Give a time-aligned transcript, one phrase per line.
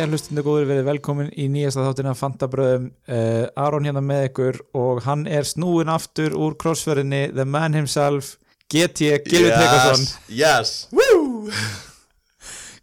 [0.00, 2.86] Jæja, hlustundu góður, verið velkomin í nýjasta þáttina Fantabröðum.
[3.04, 8.30] Uh, Aron hérna með ykkur og hann er snúin aftur úr crossferinni The Man Himself
[8.72, 10.06] GT, Gilvi Tryggvason.
[10.32, 10.72] Yes.
[10.96, 11.52] Woo!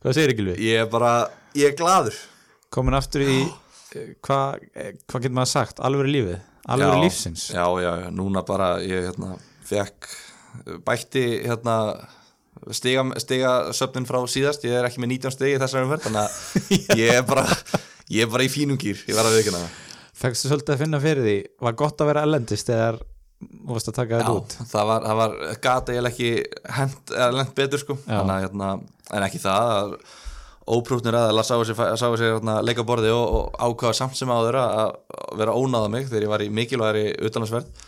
[0.04, 0.60] Hvað segir Gilvi?
[0.68, 1.16] Ég er bara,
[1.58, 2.22] ég er gladur
[2.70, 6.38] Komin aftur í, uh, hvað hva getur maður sagt, alvöru lífið?
[6.70, 7.48] Já, lífsins?
[7.50, 10.12] Já, já, já, núna bara ég hérna, fekk
[10.86, 11.80] bætti hérna
[12.76, 14.66] stiga, stiga söfnin frá síðast.
[14.68, 17.46] Ég er ekki með 19 stigi þessar umferð þannig að ég er bara
[18.14, 19.68] ég er bara í fínum gýr, ég var að það.
[20.18, 21.38] Fækstu svolítið að finna fyrir því?
[21.68, 23.02] Var gott að vera ellendist þegar
[23.38, 24.56] þú varst að taka Já, þetta út?
[24.72, 26.30] það var, var gata ég ekki
[27.14, 27.98] eða lent betur sko.
[28.02, 28.16] Já.
[28.16, 28.70] þannig að hérna,
[29.14, 29.92] en ekki það að
[30.68, 34.32] óprútnir aðeins sáu sér, sáu sér hérna, leika á borði og, og ákvaða samt sem
[34.32, 37.86] áður að að vera ónáða mig þegar ég var í mikilvægri utalansverð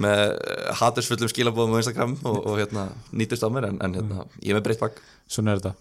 [0.00, 0.22] með
[0.80, 4.58] hatursfullum skilabóðum á Instagram og, og hérna, nýtust á mér en, en hérna, ég er
[4.58, 5.74] með breytt bakk Svona er þetta.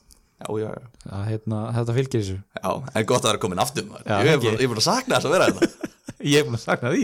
[0.43, 0.85] Já, já, já.
[1.09, 2.35] að, hérna, Þetta fylgir þessu.
[2.59, 5.35] Já, en gott að vera komin aftur ég er búin- er að sakna þess að
[5.37, 5.91] vera þetta
[6.33, 7.03] Ég er búin að sakna því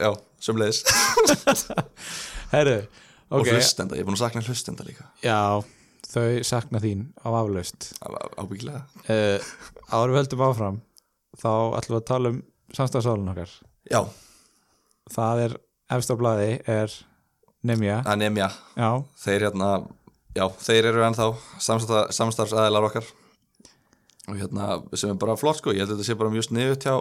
[0.00, 0.08] já,
[0.42, 0.80] sömleiðis
[2.54, 2.76] Herru,
[3.30, 3.50] og ok.
[3.54, 5.06] hlustenda, ég er búin að sakna hlustenda líka.
[5.22, 5.38] Já,
[6.10, 7.90] þau sakna þín á aflaust.
[8.38, 8.84] Ábyggilega.
[9.06, 9.42] Uh,
[9.90, 10.78] Áður við höldum áfram
[11.38, 12.38] þá ætlum við að tala um
[12.76, 13.52] samstafsálun okkar.
[13.90, 14.00] Já,
[15.12, 15.60] það er,
[15.96, 16.94] efst á blaði er
[17.66, 19.70] Nemja, já, þeir hérna
[20.36, 21.28] já, þeir eru ennþá
[21.62, 23.06] samstarfsæðilar okkar.
[24.26, 26.86] Og hérna sem er bara flott sko, ég held að þetta sé bara mjög sniðut
[26.86, 26.94] hjá,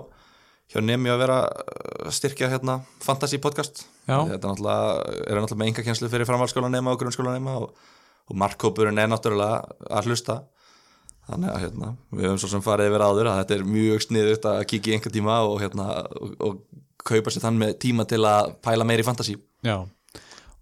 [0.73, 3.86] hjá nemi að vera uh, styrkja hérna fantasy podcast.
[4.06, 4.19] Já.
[4.30, 7.72] þetta er náttúrulega með engakenslu fyrir framhaldsskóla nema og grunnskóla nema og,
[8.30, 10.44] og markkópurinn er náttúrulega að hlusta.
[11.25, 14.44] Þannig að hérna, við höfum svo sem farið yfir áður að þetta er mjög sniðut
[14.52, 15.88] að kíkja í einhver tíma og hérna
[16.22, 19.36] og, og kaupa sér þann með tíma til að pæla meir í fantasy.
[19.66, 19.78] Já.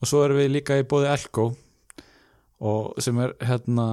[0.03, 1.50] Og svo erum við líka í bóði Elko
[2.63, 3.85] og sem er hérna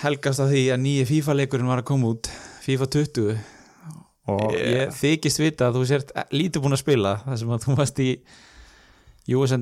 [0.00, 2.30] helgast að því að nýji FIFA leikurinn var að koma út
[2.64, 3.32] FIFA 20
[4.30, 4.86] og Yeah.
[4.86, 8.00] ég þykist vita að þú sért lítið búin að spila þar sem að þú varst
[8.04, 8.10] í
[9.30, 9.58] USA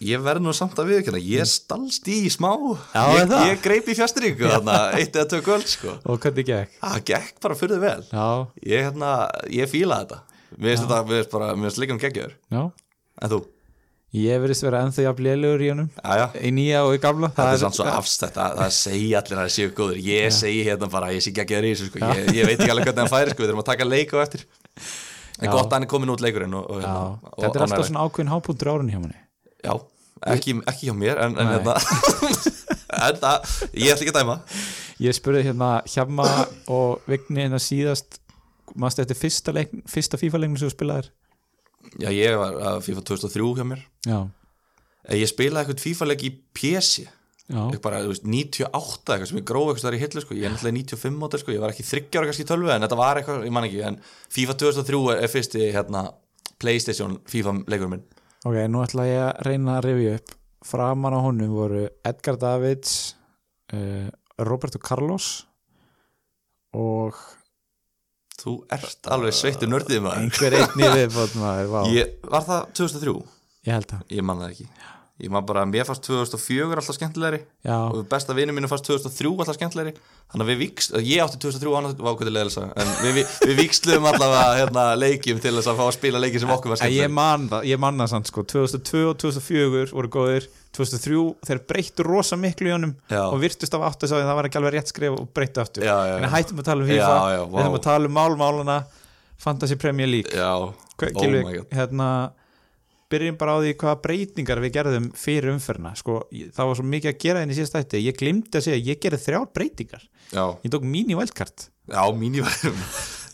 [0.00, 2.52] Ég verð nú samt að viðkjöna, ég stalst í smá.
[2.94, 5.96] Já, ég, ég greip í fjastringu eitt eða tvö kvöld sko.
[6.08, 6.76] Og hvernig gekk?
[6.80, 8.04] Það gekk bara fyrir vel.
[8.12, 8.28] Já,
[8.64, 9.10] Ég, hérna,
[9.52, 10.20] ég fíla þetta
[10.56, 12.62] Mér finnst þetta, mér finnst bara, mér finnst líka um geggjör já.
[13.20, 13.38] En þú,
[14.16, 15.90] ég verðist vera ennþá jafn lélugur í honum.
[16.02, 17.30] Aðja í nýja og í gamla.
[17.36, 20.64] Þetta er samt svo afstætt að það segja allir að það séu góður Ég segi
[20.66, 22.02] hérna bara, ég sé geggjör í þessu sko.
[22.02, 23.44] ég, ég veit ekki alveg hvernig hann færi sko.
[23.44, 24.44] Við þurfum að taka leik á eftir.
[25.40, 25.52] En Já.
[25.54, 27.86] gott að hann er komin út leikurinn og, og, já, hérna, og, þetta er alltaf
[27.88, 29.20] svona ákveðin hápuntur árun hjá manni.
[29.64, 29.72] Já,
[30.34, 31.76] ekki, ekki hjá mér En, en, hérna,
[33.06, 34.36] en það, ég ætla ekki að dæma.
[35.00, 36.26] Ég spurði hérna Hjamma
[36.68, 38.19] og Vigni hérna síðast
[38.76, 39.54] maður þetta fyrsta,
[39.90, 41.08] fyrsta FIFA leiknum sem þú spilaðir?
[42.02, 43.86] Já, ég var að FIFA 2003 hjá mér.
[44.06, 44.20] Já,
[45.08, 47.06] Eh, Ég spilaði eitthvað FIFA-leik í PC
[47.48, 50.34] já, Ég bara, veist, 98 eitthvað sem ég gróf eitthvað þar í hillu sko.
[50.36, 51.52] Ég er náttúrulega 95 móti, sko.
[51.54, 53.80] ég var ekki 30 ára kannski í tölvu en þetta var eitthvað, ég man ekki
[53.88, 53.96] en
[54.36, 56.02] FIFA 2003 er, fyrsti hérna,
[56.60, 58.04] Playstation FIFA-leikur minn.
[58.44, 60.34] Ok, nú ætla ég að reyna að rifja upp.
[60.68, 63.14] Framan á honum voru Edgar Davids
[63.72, 64.10] uh,
[64.44, 65.46] Roberto Carlos
[66.76, 67.16] og
[68.40, 70.22] Þú ert alveg sveittur nördið maður.
[70.24, 73.14] Einhver einn í viðbót maður, ég, ég, Var það 2003?
[73.76, 74.68] held að Ég man það ekki
[75.20, 79.32] Ég man bara, mér fannst 2004 alltaf skemmtilegri já, og besta vinnu mínu fannst 2003
[79.36, 79.92] alltaf skemmtilegri.
[80.30, 83.34] Þannig að við vikst, ég átti 2003 og hann átti ákveði leðilsa en við, við,
[83.50, 86.80] við viksluðum allavega hérna, leikjum til þess að fá að spila leiki sem okkur var
[86.80, 87.12] ég skemmtilegri.
[87.18, 88.44] man það, ég man það samt sko.
[88.54, 90.48] 2002 og 2004 voru góðir.
[90.70, 93.24] 2003 þeir breyttu rosa miklu í honum Já.
[93.26, 95.82] og virtust af aftur sá það var ekki alveg rétt skrif og breyttu aftur.
[95.82, 98.76] Já, en hættum að tala um FIFA við þurfum að tala um málmálana
[99.40, 100.30] Fantasy Premier League.
[101.00, 102.30] Hva- oh
[103.10, 107.10] byrjum bara á því hvaða breytingar við gerðum fyrir umferna sko, það var svo mikið
[107.12, 110.04] að gera inn í síðast ætti ég glimti að segja, ég gerði þrjár breytingar.
[110.30, 111.66] Já, ég tók mini wildcard.
[111.90, 112.02] Já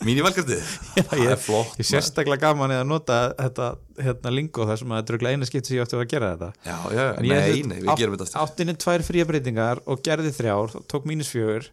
[0.07, 0.65] mínivalkartið
[1.09, 3.69] Það er flott ég sérstaklega gaman eða nota þetta
[4.05, 6.31] hérna, lingo þar sem að þetta er örugglega eina skipti sem ég átti að gera
[6.35, 6.49] þetta.
[6.69, 10.03] Já, já, En nei, átti- nei, við átt- gerum þetta áttinni tvær fría breytingar og
[10.05, 11.69] gerði þrjár tók mínus fjögur.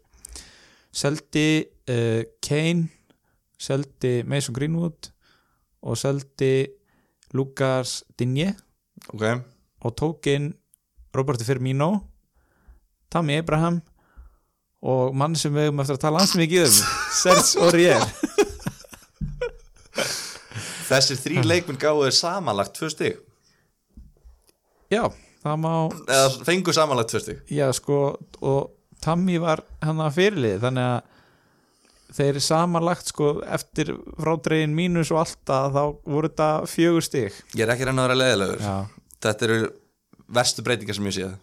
[0.93, 1.45] Seldi
[1.89, 2.87] uh, Kane
[3.63, 5.09] seldi Mason Greenwood
[5.83, 6.53] og seldi
[7.33, 8.53] Lucas Digne
[9.11, 9.23] Ok,
[9.83, 10.53] og tók inn
[11.13, 11.89] Roberto Firmino
[13.13, 13.81] Tammy Abraham
[14.83, 16.73] og mann sem við höfum eftir að tala hans mikið um
[17.21, 18.03] Serge Aurier.
[20.89, 23.13] Þessir þrý leikminn gáðu þér samanlagt tvö stig.
[24.91, 25.03] Já,
[25.45, 25.71] það má
[26.03, 27.37] eða fengu samanlagt tvö stig.
[27.47, 27.97] Já sko
[28.43, 28.61] og
[29.03, 30.99] Tammy var hann að fyrirlið þannig að
[32.13, 37.37] þeir samanlagt sko eftir frádregin mínus og alltaf þá voru þetta fjögur stig.
[37.57, 38.75] Ég er ekki reyna að vera leðilegur já,
[39.27, 39.59] þetta eru
[40.33, 41.35] verstu breytingar sem ég séð.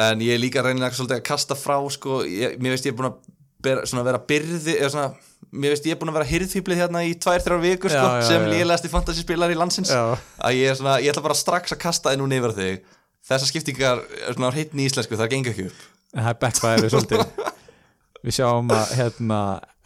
[0.00, 2.98] En ég er líka reynið svolítið að kasta frá sko, ég, mér veist ég er
[3.00, 3.18] búin að
[3.60, 5.10] ber, vera byrði eða svona,
[5.52, 8.22] mér veist ég er búin að vera hirðfýblið hérna í tvær, þrjár vikur sko, Já,
[8.22, 8.50] já, sem já.
[8.54, 9.92] lélegasti fantasyspilar í landsins.
[9.92, 10.16] Já.
[10.40, 12.96] að ég er svona, ég ætla bara strax að kasta þið núna yfir á þig.
[13.28, 15.82] Þessar skiptingar er svona hreitni í íslensku, það gengur ekki upp.
[16.16, 17.26] En það er backfire svolítið.
[18.24, 19.42] Við sjáum að hérna,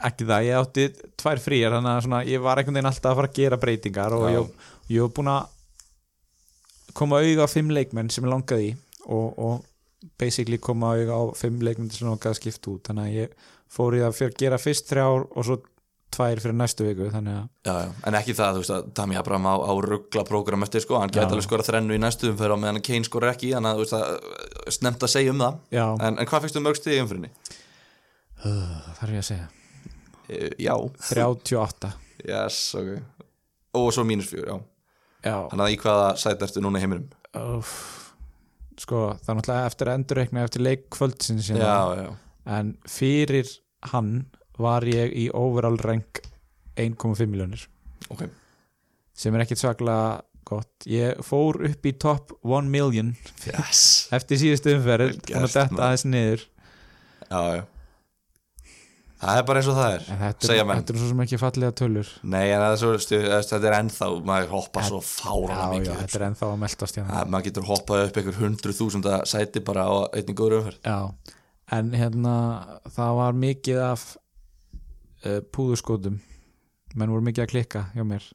[0.09, 0.87] ekki það, ég átti
[1.21, 4.17] tvær fríar þannig að svona, ég var einhvern veginn alltaf að fara að gera breytingar
[4.17, 4.33] og Já.
[4.37, 5.53] ég, ég var búin að
[6.95, 8.73] koma auga á fimm leikmenn sem ég langaði
[9.07, 13.07] og, og basically koma auga á fimm leikmenn sem ég langaði að skipta út þannig
[13.09, 15.61] að ég fór í það fyrir að gera fyrst þrjár og svo
[16.15, 17.33] tvær fyrir næstu viku já,
[17.67, 17.79] já.
[18.07, 21.11] en ekki það, þú veist að Tami Abraham á, á ruggla prógram eftir sko, hann
[21.11, 23.85] gæti alveg skora þrennu í næstu umferð á meðan Kane skora ekki, þannig að þú
[23.85, 27.33] veist að snemt að segja um það, en, en hvað fyrstu mörg stig í umfyrinni?
[28.45, 29.64] það þarf ég að segja
[30.29, 30.75] já,
[31.09, 31.91] 38
[32.25, 32.95] yes, ok.
[33.75, 34.59] Og svo mínus fjögur, já.
[35.25, 37.09] Já, þannig að í hvaða sæti ertu núna í heiminum?
[37.35, 37.75] Úff.
[38.79, 40.63] sko það er náttúrulega eftir endurreikna eftir
[42.03, 42.09] já,
[42.59, 43.51] en fyrir
[43.93, 44.27] hann
[44.59, 46.23] var ég í overall rank
[46.77, 47.69] 1,5 miljónir
[48.11, 48.27] ok.
[49.15, 50.87] Sem er ekkit svaklega gott.
[50.91, 53.15] Ég fór upp í top 1 million
[53.47, 53.85] yes.
[54.17, 55.85] eftir síðustu umferð búin að maður.
[55.87, 56.45] aðeins niður.
[57.31, 57.63] Já, já
[59.25, 61.77] Það er bara eins og það er þetta er, þetta er svo sem ekki fallega
[61.81, 62.11] tölur.
[62.35, 66.19] Nei, en er svo, stu, þetta er ennþá maður hoppar svo fárana já, mikið þetta
[66.19, 67.21] er ennþá að meldast hérna.
[67.21, 70.79] Að maður getur hoppað upp einhver hundruð þúsunda sæti bara á einnig góður umferð.
[70.85, 71.41] Já,
[71.79, 72.37] en hérna
[72.99, 74.07] það var mikið af
[75.25, 76.21] uh, púðurskótum
[76.95, 78.31] menn voru mikið að klikka hjá mér.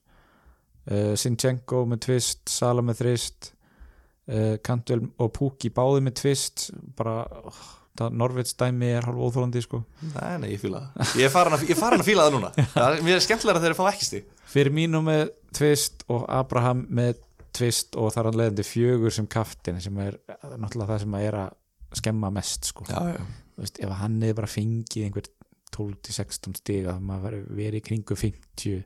[0.89, 3.51] Uh, Sinchenko með tvist Sala með þrist
[4.31, 7.61] uh, Cantwell og Pukki báði með tvist bara oh,
[7.99, 9.81] það Norveits dæmi er hálf óþólandi sko.
[10.13, 11.15] Nei, nei, ég fíla það.
[11.19, 12.51] Ég er farin að, ég farin að fíla það núna.
[12.75, 14.29] Það Mér er skemmtilega þegar þeir fá ekki stig.
[14.49, 15.25] Fyrir mínu með
[15.57, 17.19] tvist og Abraham með
[17.55, 21.37] tvist og þar hann leiðandi fjögur sem kaftin sem er náttúrulega það sem að er
[21.43, 22.85] að skemma mest sko.
[22.89, 23.21] Já, já,
[23.59, 25.29] veist, ef hann hefði bara fengið einhver
[25.75, 27.39] 12-16 stiga þá maður
[27.79, 28.83] í kringu 50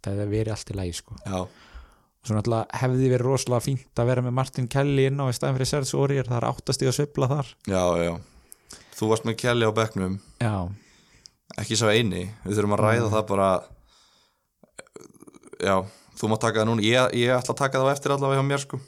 [0.00, 1.16] það verið allt í lagi sko.
[1.26, 5.28] já, og svo náttúrulega hefði verið rosalega fínt að vera með Martin Kelly inn á
[5.28, 7.54] í staðin fyrir Serge Aurier, það er áttastíð að svifla þar.
[7.68, 8.12] Já, já
[9.00, 10.18] Þú varst með Kelly á bekknum.
[10.44, 10.54] Já,
[11.58, 12.26] Ekki sá eini.
[12.44, 13.48] Við þurfum að ræða það bara
[15.60, 15.76] Já,
[16.20, 16.84] þú mátt taka það núna.
[16.84, 18.80] Ég, ég ætla að taka það á eftir allavega hjá mér sko.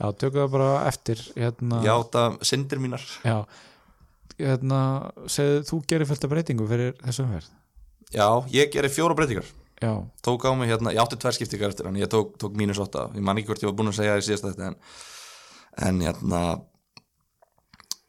[0.00, 3.04] Já, tökum það bara eftir hérna, Já, það syndir mínar.
[3.26, 3.36] Já.
[4.40, 4.78] Hérna,
[5.28, 7.50] segðu þú gerir fullt af breytingu fyrir þessu umferð
[8.14, 9.50] Já, ég gerir fjóra breytingar.
[9.80, 9.92] Já,
[10.24, 11.98] tók á mig hérna, ég átti tvær skiptingar eftir hann.
[12.00, 14.22] Ég tók, tók mínus 8, ég man ekki hvort ég var búin að segja það
[14.22, 14.78] í síðasta þetta en,
[15.88, 16.40] en hérna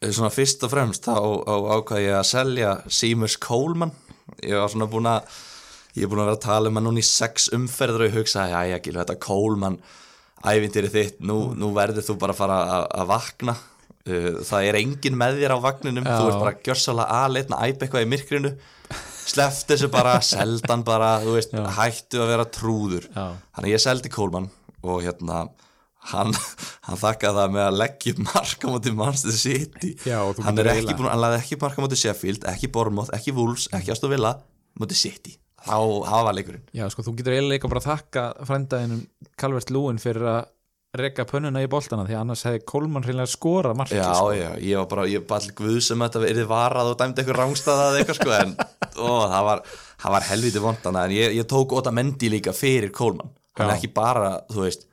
[0.09, 3.91] svona fyrst og fremst þá á, ákvað ég að selja Seamers Coleman.
[4.41, 5.27] Ég var svona búin að
[5.97, 8.17] ég er búin að vera að tala um hann núna í sex umferður og ég
[8.21, 9.77] hugsaði, já, ég gilur þetta Coleman
[10.41, 13.57] ævintýri þitt, nú, nú verður þú bara að fara að, að vakna.
[14.01, 16.13] Uh, það er engin með þér á vagninum Já.
[16.17, 18.51] þú ert bara gjörsalega aðleitna að æpa eitthvað í myrkrinu.
[19.21, 21.67] Sleft þessu bara, seldan bara þú veist, Já.
[21.77, 23.05] hættu að vera trúður.
[23.13, 24.49] Já, þannig að ég seldi Coleman
[24.81, 25.43] og hérna
[26.11, 26.31] hann,
[26.87, 29.91] hann þakkaði það með að leggja upp mark á móti Manchester City.
[30.07, 33.13] Já, hann er ekki búin, hann laði ekki upp mark á móti Sheffield ekki Bournemouth,
[33.15, 34.33] ekki Wolves, ekki Aston Villa
[34.81, 35.35] móti City,
[35.67, 35.77] þá
[36.09, 36.63] hafa leikurinn.
[36.75, 39.05] Já, sko þú getur eiginlega bara að þakka frændaðinum
[39.39, 40.41] Calvert Lúin fyrir að
[40.99, 44.31] rekka pönnuna í boltana því annars hefði Kolman hreinlega skorað markið Já, sko.
[44.35, 47.37] já, ég var bara, ég var allir guð sem þetta verið varað og dæmdi eitthvað
[47.39, 48.51] rángstæða eða eitthvað sko, en
[48.99, 49.61] ó, það var,
[50.03, 53.77] það var helviti vondana, en ég, ég tók Óta Mendi líka fyrir Kólman, hann er
[53.77, 54.83] ekki bara, þú veist,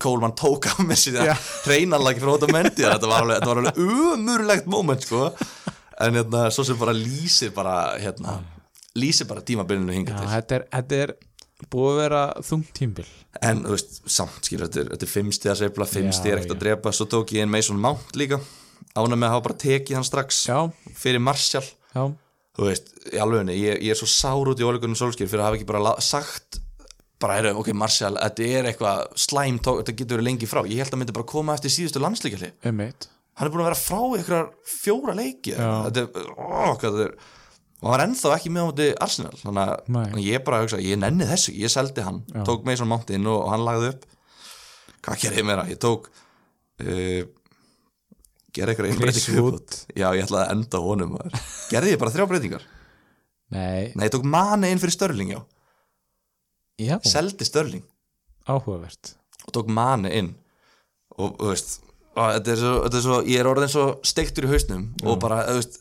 [0.00, 1.34] Kólman tók á með Já.
[1.66, 5.30] hreinanlagi frá Óta Mendi, þetta var alveg, þetta var alveg umurlegt moment, sko,
[6.04, 8.38] en hérna, svo sem bara lýsir bara, hérna,
[8.98, 11.14] lýsir bara tímabilinu hinga til, þetta er, þetta er
[11.72, 13.08] búið að vera þungt tímbil
[13.48, 16.38] en þú veist, samt, skilur, þetta er, þetta er fimm stiga sveifla, fimm Já, stiga
[16.38, 18.38] ekkert að drepa, svo tók ég inn Mason Mount líka,
[18.94, 20.58] ánæg með að hafa bara tekið hann strax Já,
[20.98, 22.04] fyrir Marshall já,
[22.58, 25.50] þú veist, í alvegunni, ég, ég er svo sár út í óleikunum solskýr fyrir að
[25.50, 26.62] hafa ekki bara sagt
[27.18, 30.60] bara, heyrðu, ok, Marshall, þetta er eitthvað slæm, tók, þetta getur verið lengi frá.
[30.68, 32.52] Ég held að myndi bara koma eftir síðustu landslíkjali
[33.38, 37.12] hann er búin að vera frá einhverjar fjóra leiki þetta er, ó, hvað þetta er
[37.78, 40.22] og hann var ennþá ekki með á móti Arsenal þannig að Nei.
[40.26, 42.40] ég bara hugsa, ég nenni þessu ég seldi hann, Já.
[42.48, 44.08] tók Mason Mount inn og, og hann lagði upp.
[45.06, 47.20] Hvað gerði ég meira, ég tók uh,
[48.58, 49.14] gerði Wood.
[49.14, 49.78] viðbót.
[49.94, 51.14] já, ég ætlaði að enda honum
[51.70, 52.66] gerði ég bara þrjá breytingar?
[53.54, 55.40] Nei, Nei, ég tók Mane inn fyrir Störling, já
[56.78, 57.84] já, Seldi Störling
[58.48, 59.14] áhugavert.
[59.46, 60.30] Og tók Mane inn.
[61.18, 61.78] Og þú veist
[62.18, 65.18] og þetta er, svo, þetta er svo, ég er orðin svo steiktur í hausnum og
[65.22, 65.76] bara, þú veist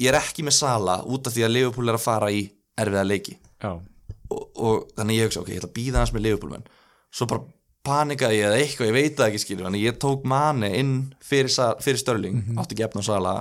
[0.00, 2.40] ég er ekki með Sala út af því að Liverpool er að fara í
[2.80, 3.36] erfiða leiki.
[3.62, 3.70] Já,
[4.34, 6.66] og, og þannig ég hugsa, ok, ég ætla að býða hans með Liverpool menn.
[7.14, 7.44] Svo bara
[7.86, 10.92] panikaði ég eða eitthvað, ég veit það ekki skilur þannig ég tók Mane inn
[11.22, 13.36] fyrir, Sa- fyrir Störling, átti ekki efna Sala.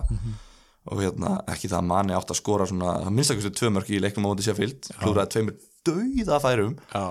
[0.92, 3.70] Og hérna, ekki það að manni átt að skora svona, það minnstakustu tvö
[5.88, 7.04] mörk í leiknum á móti Sheffield, klúraði tveimur dauða færum, Já.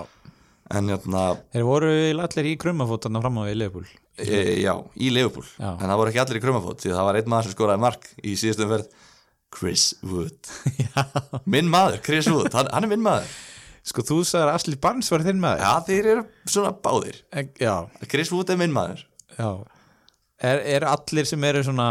[0.73, 1.91] en hérna Þeir voru
[2.23, 3.85] allir í krummafótarna fram á í Leifbúl.
[4.17, 5.09] E, já, í
[5.59, 5.71] Já.
[5.77, 7.83] en það voru ekki allir í krumafót því að það var einn maður sem skoraði
[7.83, 8.87] mark í síðustum verð
[9.53, 10.51] Chris Wood.
[11.53, 13.29] Minn maður, Chris Wood, hann, hann er minn maður.
[13.83, 15.63] Sko þú sagðir að Asli Barnes var þinn maður.
[15.65, 17.17] Já, þeir eru svona báðir.
[17.35, 17.47] E-
[18.09, 19.03] Chris Wood er minn maður.
[19.37, 19.49] Já.
[20.43, 21.89] Er, er allir sem eru svona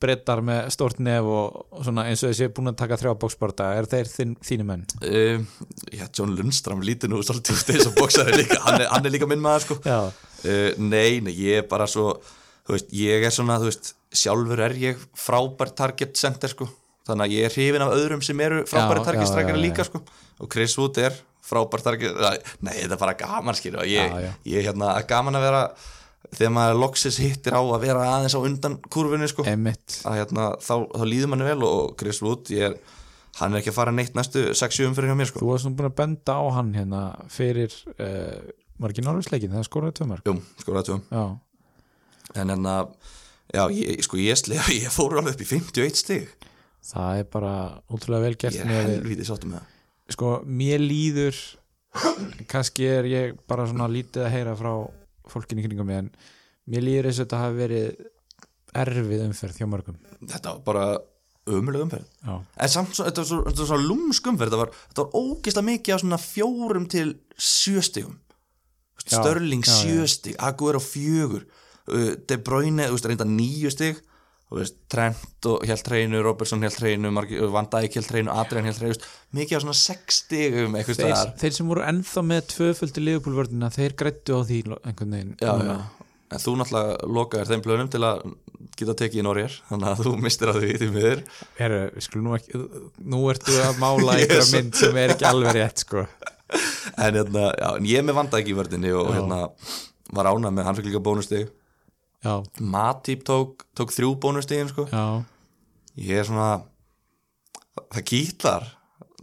[0.00, 3.88] brettar með stórt nef og, svona eins og þessi búin að taka þrjá bóksparta er
[3.90, 4.84] þeir þín, þínu menn?
[5.04, 5.44] um,
[5.92, 8.60] já, John Lundstram lítur nú svolítið út eins og bóksari líka.
[8.64, 9.78] Hann er, hann er líka minn maður sko.
[9.84, 12.14] Uh, nei, nei, ég er bara svo
[12.64, 16.70] þú veist, ég er svona, þú veist sjálfur er ég frábær target center sko.
[17.04, 19.60] Þannig að ég er hrifin af öðrum sem eru frábæri Já, target já.
[19.60, 20.00] líka sko.
[20.40, 22.16] Og Chris Wood er frábær target
[22.64, 24.14] nei, þetta er bara gaman skilju ég,
[24.48, 25.60] ég er hérna gaman að vera
[26.32, 29.44] þegar maður loksis hittir á að vera aðeins á undan kurvinu sko.
[29.46, 32.78] Að hérna, þá, þá líður manni vel og Chris Wood, er
[33.40, 35.42] hann er ekki að fara neitt næstu 6-7 umfyrir hjá mér sko.
[35.42, 37.02] Þú varst nú búin að benda á hann hérna
[37.32, 38.40] fyrir uh,
[38.80, 40.98] var ekki Norvísleikin, það skoraði tvö mörg Jú, skoraði tvö.
[41.10, 41.24] Já,
[42.34, 42.74] en hérna,
[43.54, 46.50] já, ég, sko ég, slega, ég fór alveg upp í 51 stig.
[46.84, 47.54] Það er bara
[47.88, 49.70] útrúlega vel gert ég er helvítið sáttum með það.
[50.14, 51.38] Sko, mér líður
[52.50, 54.72] kannski er ég bara svona lítið að heyra frá
[55.30, 56.10] fólkinni kringum mig en
[56.70, 58.06] mér líður eins og þetta hafi verið
[58.84, 59.98] erfið umferð hjá mörgum.
[60.24, 60.86] Þetta var bara
[61.54, 62.08] ömuleg umferð.
[62.24, 65.04] Já, en samt svo, þetta var svo, þetta var svo lúmsk umferð þetta var, þetta
[65.04, 68.16] var ógeðslega mikið á svona fjórum til sjöstigum
[69.04, 73.98] Já, Störling sjöstig, Aguero fjögur uh, De Bruyne, reynda þú
[74.52, 77.10] veist, Trent og held hreinu Robertson held hreinu,
[77.54, 78.98] Van Dijk held hreinu Adrian held hreinu,
[79.34, 83.96] mikið á svona sex stigum eitthvað þeir, þeir sem voru ennþá með tvöföldi liðupúlvörðina, þeir
[83.98, 85.76] grættu á því einhvern veginn já, já.
[86.30, 88.22] en þú náttúrulega lokaðir þeim plönum til að
[88.78, 91.24] geta tekið í Norger þannig að þú mistir að því því miður.
[91.58, 91.80] Heru,
[92.24, 92.62] nú ekki
[93.14, 96.06] nú ertu að mála er einhverja mynd sem er ekki alveg rétt sko.
[96.54, 99.44] en, hérna, já, en ég með vanda ekki í vördinni og hérna,
[100.14, 101.52] var ánað með, hann fikk líka bónustig
[102.24, 104.88] já, Matip tók, tók þrjú bónustigin sko.
[106.00, 106.64] ég er svona
[107.92, 108.70] það kýtlar.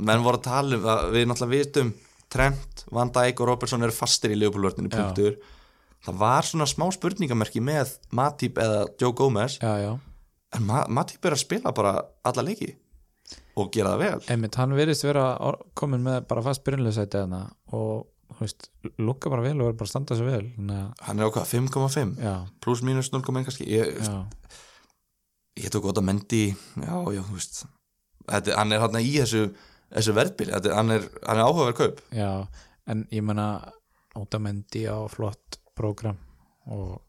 [0.01, 1.91] Menn voru að tala um, að við náttúrulega vitum
[2.31, 5.01] Trent, Van Dijk og Robertson eru fastir í leifbúlvördinni Já.
[5.01, 5.35] punktur.
[6.01, 9.59] Það var svona smá spurningamerki með Matip eða Joe Gomez.
[9.61, 9.91] Já, já.
[10.55, 12.71] En Ma Matip er að spila bara alla leiki
[13.59, 14.23] og gera það vel.
[14.31, 15.25] Einmitt, hann verðist vera
[15.77, 17.21] komin með bara fast byrjunleysæti
[17.75, 18.07] og
[19.01, 22.15] lukka bara vel og er bara að standa sig vel þannig hann er hvað, 5,5
[22.25, 22.33] já,
[22.63, 23.67] pluss mínus 0,1 kannski.
[23.69, 24.01] Ég,
[25.61, 27.63] ég tók gott að mendi já, já, þú veist.
[28.31, 29.47] Þetta, hann er hann í þessu,
[29.91, 30.53] þessu verðbili.
[30.55, 32.03] Þetta, hann, er, er áhugaverð kaup.
[32.15, 32.31] Já
[32.89, 33.61] en ég menna
[34.17, 36.17] Ótamendi á flott prógram
[36.67, 36.99] og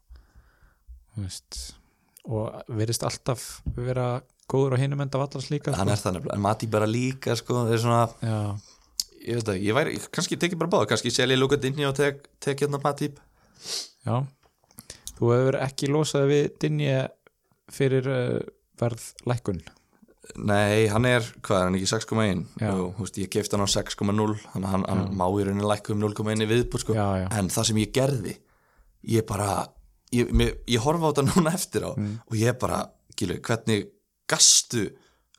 [1.13, 1.63] þú veist
[2.31, 5.95] og verðist alltaf vera góður á hinum enda vallars líka hann sko.
[5.97, 8.39] er það nefnilega, en Mati bara líka sko, það er svona, já,
[9.27, 12.25] ég veit það ég væri, kannski tekið bara báða, kannski selja lúkat inn og tek,
[12.43, 13.21] tek hérna Matip.
[14.07, 14.23] Já.
[15.19, 16.97] Þú hefur ekki losað við Dinje
[17.73, 18.41] fyrir uh,
[18.81, 19.63] verð lækkun
[20.39, 22.71] nei, hann er, hvað er hann ekki 6,1 Já.
[22.71, 25.69] Jú, þú veist, ég kefti hann á 6,0 þannig að hann, hann má í rauninni
[25.69, 26.97] lækka um 0,1 viðbúr sko.
[26.97, 28.35] já, já, en það sem ég gerði
[29.13, 29.49] ég bara
[30.15, 32.85] ég, mér, ég horfa á þetta núna eftir á og ég bara,
[33.19, 33.91] Gílu, hvernig
[34.31, 34.87] gastu,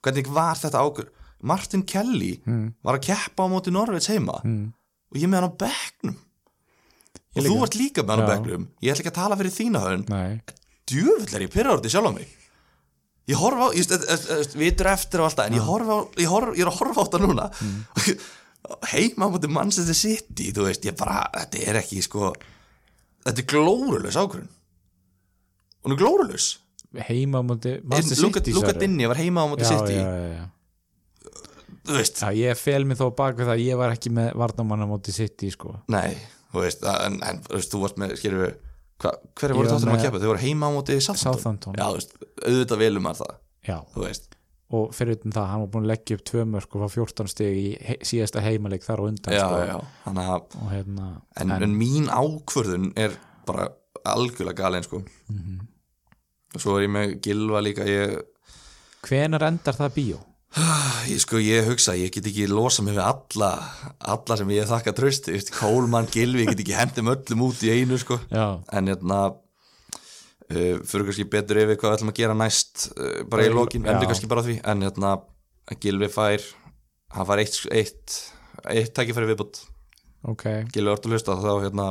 [0.04, 1.10] hvernig var þetta águr
[1.43, 2.67] Martin Kelly mm.
[2.85, 4.69] var að keppa á móti Norveits heima Mm.
[5.12, 6.15] og ég með hann á bekknum
[7.33, 7.65] og Ég þú líka.
[7.67, 8.31] ert líka með hann á Já.
[8.33, 10.07] bekknum ég ætla ekki að tala fyrir þína höfn
[10.88, 12.29] djöfull er ég pyrra orðið sjálf á mig
[13.31, 16.00] ég horfa á, ég, st- st- st- vitur eftir og alltaf en ég horfa á,
[16.19, 17.45] ég, horf, ég er að horfa á þetta núna
[18.93, 22.33] heima á móti Manchester City þú veist, ég bara, þetta er ekki sko,
[23.25, 24.51] þetta er glórulaus ákvörðun
[25.83, 26.50] hún er glórulaus
[27.09, 28.75] heima á móti Manchester City, Luka?
[28.77, 30.43] Dinni var heima á móti já, City já, já, já.
[30.43, 30.52] veist,
[31.88, 34.88] já, ég fel mig þó bak við það að ég var ekki með varnamann á
[34.88, 35.75] móti City sko.
[35.92, 36.16] nei
[36.54, 38.54] þú veist, en, en þú veist, þú varst með skilur við,
[39.04, 41.75] hva, hver Ég voru þáttunum að keppa þau voru heima á móti Southampton.
[41.75, 43.36] já, þú veist, auðvitað velum að það
[43.68, 44.30] já, þú veist,
[44.74, 47.28] og fyrir utan það, hann var búin að leggja upp tvö mörg og fá 14
[47.34, 49.60] stig í he síðasta heimaleik þar og undan já, sko.
[49.70, 51.10] já, þannig að og hérna
[51.44, 53.68] en, en mín ákvörðun er bara
[54.10, 55.60] algjörlega galinn sko Mhm.
[56.56, 58.16] og svo er ég með Gilva líka ég,
[59.08, 60.18] hvenar endar það bíó?
[61.10, 63.50] Ég sko ég hugsa ég get ekki losa mig við alla
[64.13, 67.98] alla sem ég þakka trösti Kólmann, Gilvi, ég get ekki hendum öllum út í einu
[68.01, 68.19] sko.
[68.29, 73.24] Já, en hérna uh, fyrir kannski betur yfir hvað við ætlum að gera næst uh,
[73.31, 74.60] bara í í- lokin, endur kannski bara því.
[74.69, 75.15] En hérna
[75.81, 76.43] Gilvi fær
[77.17, 78.17] hann fær eitt, eitt,
[78.69, 79.63] eitt tækifæri viðbútt
[80.29, 80.45] ok.
[80.74, 81.88] Gilvi orður hlusta þá hérna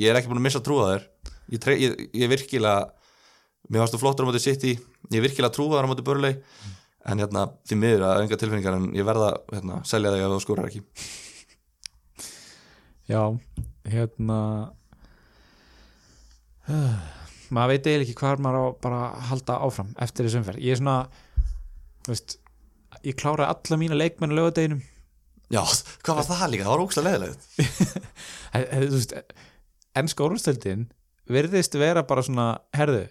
[0.00, 1.06] ég er ekki búin að missa trúa þér.
[1.54, 2.88] Ég, tre- ég, ég virkilega
[3.70, 6.34] mér varstu flottur á móti City ég er virkilega trúaður á móti Börlei
[7.06, 10.40] en hérna, því miður að enga tilfinningar en ég verða hérna, selja þig ef þú
[10.44, 10.82] skórar ekki.
[13.12, 13.22] Já,
[13.86, 14.40] hérna
[16.66, 16.96] uh,
[17.54, 20.64] maður veit eiginlega ekki hvað maður á bara að halda áfram eftir þessu umferð.
[20.66, 20.98] Ég er svona
[22.10, 22.38] veist,
[23.06, 24.82] ég kláraði alla mína leikmenn á lögadeginum
[25.52, 25.62] já,
[26.04, 27.48] hvað var það líka, það var ógst að leiðilegt
[28.86, 29.16] þú veist,
[29.96, 30.86] ennska orðstöldin
[31.30, 33.06] virðist vera bara svona herðu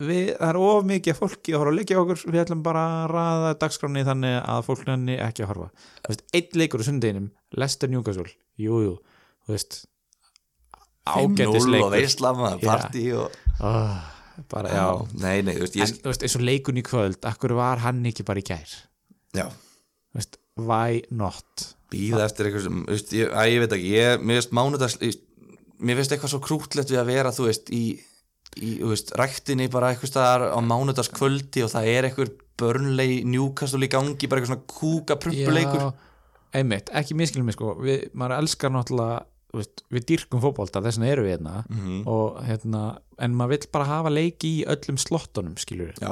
[0.00, 3.06] við, það er of mikið fólki að horfa að leikja okkur við ætlum bara að
[3.12, 5.68] raða dagskráni þannig að fólk nenni ekki að horfa.
[6.00, 7.30] Þú veist, eitt leikur á sundeginum,
[7.60, 8.28] Lester Newcastle.
[8.60, 8.96] Jújú,
[9.46, 9.80] þú veist
[11.08, 12.60] ágætis 5-0 og leikur.
[12.60, 12.66] Já.
[12.66, 13.40] partí og...
[13.60, 13.96] oh,
[14.52, 14.86] bara, já,
[15.22, 17.82] nei, nei, þú veist, en ég, þú veist, eins og leikun í kvöld akkur var
[17.84, 18.76] hann ekki bara í gær?
[19.36, 19.46] Já.
[19.48, 21.66] Þú veist, why not?
[21.90, 25.00] Býða eftir eitthvað sem, þú veist, ég, ég veit ekki ég, mér finnst mánudags
[25.80, 27.84] mér finnst eitthvað svo krútlegt við að vera þú veist, í,
[28.58, 33.84] í þú veist, ræktinni bara eitthvað staðar á mánudagskvöldi og það er eitthvað börnlegi njúkastul
[33.86, 35.90] í gangi, bara eitthvað svona kúka prumpuleikur Já,
[36.60, 37.76] einmitt, ekki miskilum mig sko.
[37.80, 39.22] Við, maður elskar náttúrulega
[39.54, 41.54] veist, við dýrkum fótbolta, þess vegna eru við hérna.
[41.70, 42.02] Mhm.
[42.10, 42.84] og hérna,
[43.18, 45.56] en maður vill bara hafa leiki í öllum slottunum,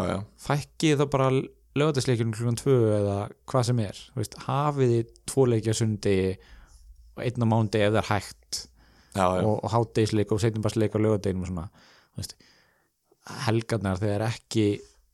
[0.08, 1.30] já, fækki þá bara
[1.78, 4.00] lögatarsleikunum klukkan tvö eða hvað sem er.
[4.16, 6.16] Veist, hafið þið tvo leiki á sundi
[7.14, 8.64] og einn á mándi ef það er hægt.
[9.14, 9.42] Já, já.
[9.42, 11.68] og, og hátdeisleik og setjumbarsleik á lögadeginum og svona
[13.46, 14.68] helgarnar þegar ekki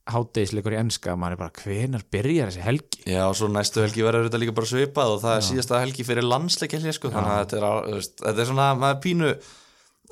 [0.05, 3.03] hátdeisleikur í enska maður er bara, hvenar byrjar þessi helgi?
[3.09, 6.05] Já, og svo næstu helgi verður þetta líka bara svipað og það er síðasta helgi
[6.05, 9.31] fyrir landsleik helgi, sko, þannig að þetta er, veist, þetta er svona, maður er pínu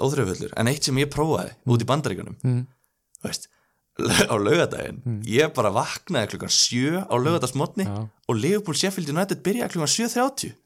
[0.04, 2.64] óþröfullur, en eitt sem ég prófaði út í bandaríkunum, mm.
[3.28, 3.46] veist
[4.34, 8.00] á laugadaginn, ég bara vaknaði klukkan 7 á laugadagsmotni Já.
[8.10, 10.58] og Liverpool Sheffield United byrjaði klukkan 7.30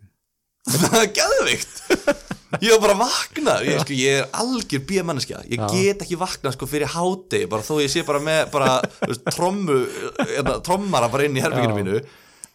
[0.88, 1.84] það er geðvikt
[2.63, 5.67] ég var bara að vakna ég, sko, ég er algjör bíamanneskja ég Já.
[5.74, 9.80] get ekki vaknað sko fyrir hádegi bara þó ég sé bara með bara, veist, trommu,
[10.22, 11.80] hérna, trommara bara inn í herbygginu Já.
[11.82, 12.02] mínu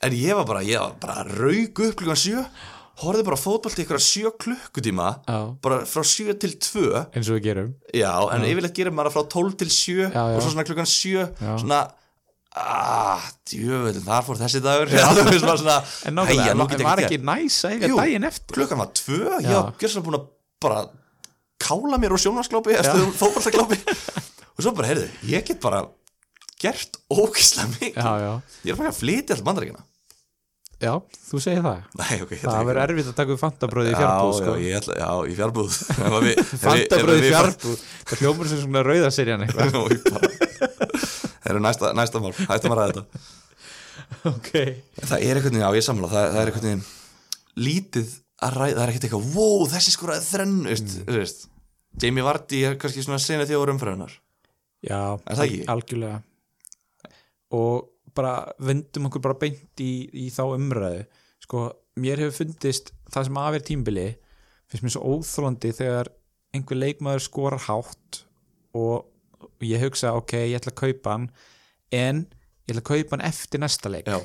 [0.03, 2.47] en ég var bara, ég var bara rauk upp klukkan 7
[3.03, 5.39] horfði bara á fótbolt í ykkur 7 klukkutíma Já.
[5.65, 9.27] bara frá 7 til 2 eins og við gerum já, en yfirleitt gerir maður frá
[9.37, 10.23] 12 til 7 Já, já.
[10.37, 11.53] og svo svona klukkan 7 Já.
[11.61, 11.83] svona
[12.57, 14.91] aaa, djöfull, þar fór þessi dagur.
[14.93, 15.77] Veist maður svona
[16.09, 17.97] en nákvæmlega, "Æja, nú en get ég var gert." ekki næs að eiga Jú.
[18.03, 18.57] daginn eftir?
[18.59, 19.49] klukkan var tvö, Já.
[19.49, 20.27] já, gjör svo búin að
[20.63, 20.83] bara
[21.63, 23.79] kála mér úr sjónvarsklópi eftir fótballtaklópi
[24.53, 25.87] og svo bara, heyrðu, ég get bara
[26.63, 27.97] gert ógislega mikið.
[28.67, 29.83] Ég er bara að flytja alltaf bandaríkina
[30.83, 30.93] já,
[31.31, 31.83] þú segir það?
[31.99, 34.55] Nei, ok, það ekki- verður erfitt að taka upp fantabröði í Já, fjárbúð sko.
[34.59, 35.77] já, ætla, já, í fjárbúð.
[36.67, 37.85] Fantabröði í fjárbúð.
[38.11, 43.23] Það hljómar sem svona rauðaserjan eitthvað Það eru næsta, næsta mál, hættum að ræða þetta.
[44.33, 44.51] Ok,
[45.03, 46.85] Það er einhvern veginn, já ég samla það, það er einhvern veginn
[47.67, 48.11] lítið
[48.43, 51.49] að ræða, það er ekkert eitthvað wow, þessi skoraði þrenn, veist,
[51.93, 52.01] Mm.
[52.07, 54.13] Jamie Vardy er kannski svona sena þjóður umfæðunar
[54.81, 55.59] já, Er það ekki?
[55.69, 56.21] algjörlega.
[57.53, 58.31] Og bara
[58.65, 61.03] vendum okkur bara beint í, í þá umræðu.
[61.45, 61.67] Sko,
[62.01, 64.07] mér hefur fundist það sem af er tímbili
[64.73, 66.09] finnst mér svo óþólandi þegar
[66.57, 68.23] einhver leikmaður skorar hátt
[68.73, 69.12] og
[69.69, 71.29] ég hugsa ok, ég ætla að kaupa hann
[71.93, 72.27] en
[72.69, 74.07] ég ætla að kaupa hann eftir næsta leik.
[74.07, 74.21] Já,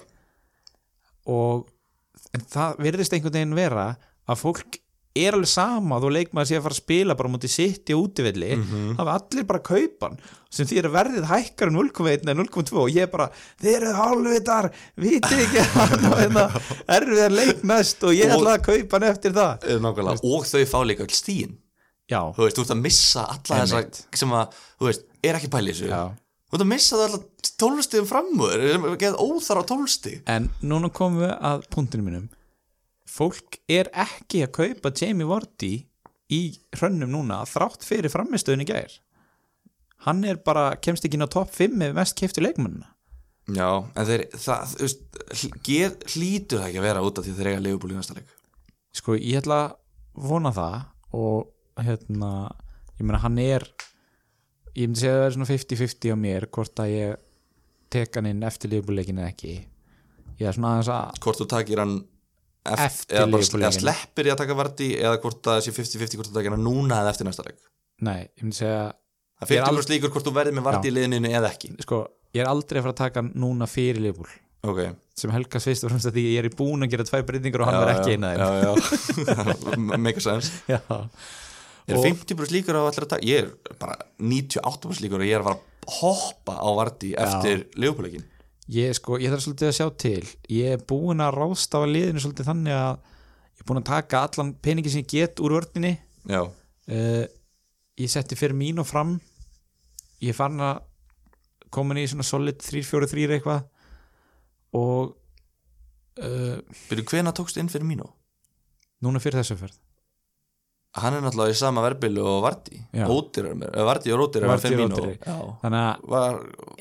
[1.28, 1.68] og
[2.36, 3.88] en það verðist einhvern veginn vera
[4.28, 4.78] að fólk
[5.18, 8.50] er alveg sama þó leikmaður sé að fara að spila bara mútið sitt í útivilli
[8.54, 8.98] Mhm.
[9.00, 10.20] það var allir bara að kaupa hann
[10.54, 13.94] sem því er verðið hækkar um 0,1 eða 0,2 og ég er bara, þeir eru
[13.98, 16.44] hálfvitar vitið ekki að og hérna?
[16.98, 19.66] Erfið að leik næst og ég Og- ætla að kaupa hann eftir það.
[19.66, 21.58] Eh, Og þau fá líka öll stíin
[22.08, 24.06] já, Þú veist, þú ert að missa alla þessa Einmitt.
[24.16, 25.90] sem að, þú veist, er ekki pæli þessu.
[25.92, 26.16] Já.
[26.48, 30.50] Þú ert að missa það alla tólstigum framúður sem er geð óþar á tólstig en
[30.64, 32.30] núna komum við að punktinu mínum.
[33.08, 35.74] Fólk er ekki að kaupa Jamie Vardy
[36.32, 36.42] í
[36.76, 39.00] hrönnum núna þrátt fyrir framistöðun í gær.
[40.06, 42.94] Hann er bara, kemst ekki inn á topp 5 með mest keiftu leikmannina
[43.48, 45.04] Já, en þeir, það, þú veist,
[46.12, 48.34] hlýtur það ekki að vera út af því þeir eiga leifubúl í næsta leik?
[48.98, 50.76] Sko ég ætla að vona það
[51.16, 52.32] og hérna
[52.98, 53.64] ég meina hann er
[54.78, 57.10] ég myndi segja að það er svona 50-50 á mér hvort að ég
[57.98, 59.54] tek hann inn eftir liðbúleikin eða ekki.
[60.38, 61.96] Ég er svona aðeins að Hvort þú takir hann
[62.68, 63.72] eft, Eftir bara, Liverpool-leikinn.
[63.72, 66.66] eða sleppir í að taka varti eða hvort það sé 50-50 hvort þú takir hann
[66.68, 67.60] núna eða eftir næsta leik?
[68.06, 68.82] Nei, ég myndi segja
[69.38, 71.68] Það Ég fyrir líkur hvort þú verðir með varti í liðinu eða ekki.
[71.86, 71.98] Sko,
[72.34, 74.32] ég er aldrei að fara að taka hann núna fyrir liðbúl
[74.68, 74.80] Ok.
[75.18, 77.62] Sem helgast fyrst og fremst að því ég er í búin að gera tvær breytingar
[77.64, 78.28] og hann verð ekki eina
[81.88, 85.36] er Og- 50% líkur á allir að taka Ég er bara 98% líkur og ég
[85.38, 88.26] er að fara að hoppa á varti eftir leifubúleikin
[88.68, 90.26] ég, sko, ég þarf svolítið að sjá til.
[90.52, 92.98] Ég er búin að ráðstafa liðinu svolítið þannig að
[93.56, 95.94] ég er búin að taka allan peningi sem ég get úr vörninni.
[96.28, 97.24] Já, uh,
[97.98, 99.16] ég setti fyrir mín og fram.
[100.20, 100.82] Ég er farin að
[101.72, 103.64] komin í svona solid 3-4-3 eitthvað.
[104.76, 105.16] Og
[106.20, 108.12] uh, Byrju, hvena tókstu inn fyrir Mino?
[109.06, 109.78] núna fyrir þessu ferð
[110.98, 115.18] Hann er náttúrulega í sama verðbili og Vardí Vardí og Vardí og fyrir Mino ódýrari.
[115.22, 116.38] Já, þannig að var,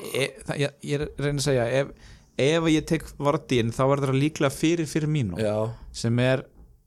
[0.09, 1.91] e, það, ég, ég reyna að segja ef,
[2.47, 5.55] ef ég tek Vardín þá er það líklega fyrir fyrir mínu já,
[6.03, 6.45] sem er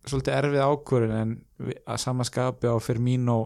[0.08, 1.36] svolítið erfið ákvörðin en
[1.84, 3.38] að sama skapi á fyrir mínu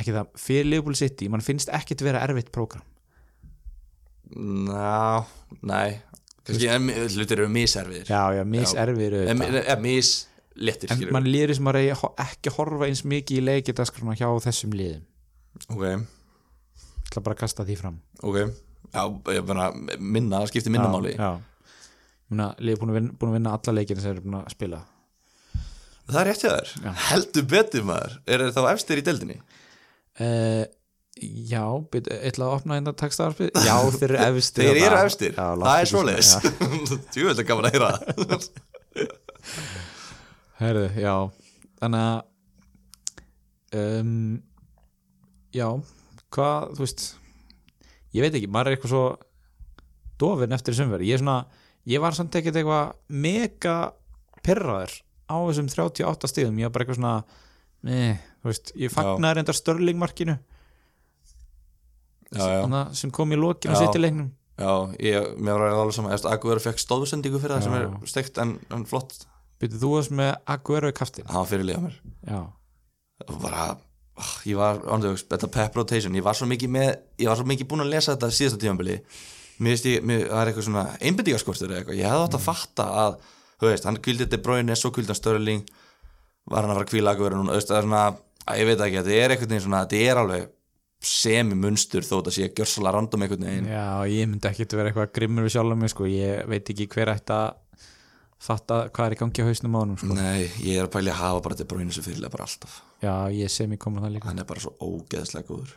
[0.00, 2.82] ekki það, fyrir Liverpool City mann finnst ekkit vera erfitt prógram.
[4.34, 5.22] Ná,
[6.74, 10.14] en hlutir eru miserviðir já, já, mis erfið En en, eða mis
[10.56, 14.74] léttir en mann lýri sem að reyja ekki horfa eins mikið í leikjadaskrana hjá þessum
[14.78, 15.02] liðum.
[15.70, 16.04] Ok, ég
[17.08, 17.98] ætla bara að kasta því fram.
[18.22, 18.40] Ok.
[18.94, 19.02] Já,
[19.34, 21.14] ég bara minna, það skiptir minna já, máli.
[21.18, 21.30] já.
[22.24, 24.80] Ég meina, liðið búin að vinna, að alla leikina sem eru búin að spila.
[26.04, 26.90] Það er rétt hjá þér, Já.
[27.08, 28.16] heldur betur maður.
[28.28, 29.36] Er þeir þá efstir í deildinni?
[30.20, 30.64] Uh,
[31.48, 31.62] já,
[31.94, 35.78] byrju, ætla að opna hérna textaðarspið Já, þeir eru efstir Þeir eru efstir, Já, það
[35.80, 36.34] er svoleiðis.
[36.36, 38.46] Svona, Tjúvel er gaman að heyra það.
[40.60, 41.14] Herðu, já.
[41.80, 44.42] Þannig að um,
[45.54, 45.68] Já,
[46.34, 47.06] hvað, þú veist
[48.14, 49.04] Ég veit ekki, maður er eitthvað svo
[50.22, 51.40] dofin eftir sumveri Ég er svona,
[51.90, 53.76] ég var samt ekkert eitthvað mega
[54.44, 54.94] perraður
[55.26, 57.16] á þessum 38 stíðum Ég var bara eitthvað svona
[57.84, 60.38] Nei, þú veist, ég fagnaði reyndar störlingmarkinu
[62.34, 63.84] sem kom í lokinu Já.
[63.84, 64.30] sitt í leiknum.
[64.58, 68.56] Já, ég, mér var alveg saman Aguero fekk stóðsendingu fyrir það sem er steikt en,
[68.74, 69.24] en flott
[69.62, 71.98] Byrju, þú varst með Aguero í kaftin Það var fyrirlega mér.
[73.44, 73.68] Bara,
[74.18, 76.90] ah, ég var ándjóks, þetta pep rotation Ég var svo mikið með,
[77.22, 78.98] ég var svo mikið búin að lesa þetta síðasta tímabili.
[79.62, 82.00] Mér veist ég, mér, það er eitthvað svona einbendingaskortur eða eitthvað.
[82.00, 83.16] Ég hefði átt að fatta að,
[83.60, 85.64] þú veist, hann kvildi De Bruyne, svo kvildi hann Störling
[86.50, 88.20] Var hann að fara að kvíla Aguero núna, það er svona að,
[88.58, 90.50] Ég veit ekki, þetta er eitthvað svona, þetta er alveg
[91.04, 93.68] semi munstur þó þetta sé að gjörsala random einhvern veginn.
[93.68, 96.08] Já ég myndi ekki vera eitthvað grimmur við sjálf mig sko.
[96.08, 97.46] Ég veit ekki hver ætti að
[98.44, 100.14] fatta hvað er í gangi á hausnum á honum sko.
[100.18, 102.74] Nei, ég er að pæli að hafa bara De Bruyne sem fyrirlega bara alltaf.
[103.04, 104.28] Já, ég sé mig koma það líka.
[104.28, 105.72] Hann er bara svo ógeðslega góður.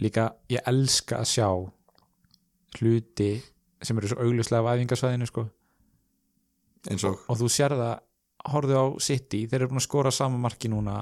[0.00, 1.48] Líka, ég elska að sjá
[2.80, 3.30] hluti
[3.84, 5.46] sem eru svo augljuslega af æfingasvæðinu sko.
[6.90, 7.94] eins og, og þú sér það,
[8.52, 11.00] horfðu á City þeir eru búin að skora sama marki núna.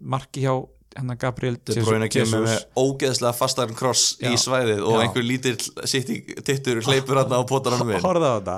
[0.00, 0.54] Marki hjá
[0.96, 5.02] hennar Gabriel De Jesus- Bruyne kemur með ógeðslega fastarinn kross í svæðið og Já.
[5.06, 8.56] einhver lítill í tittur hleypur hann á potar hann við horfðu á þetta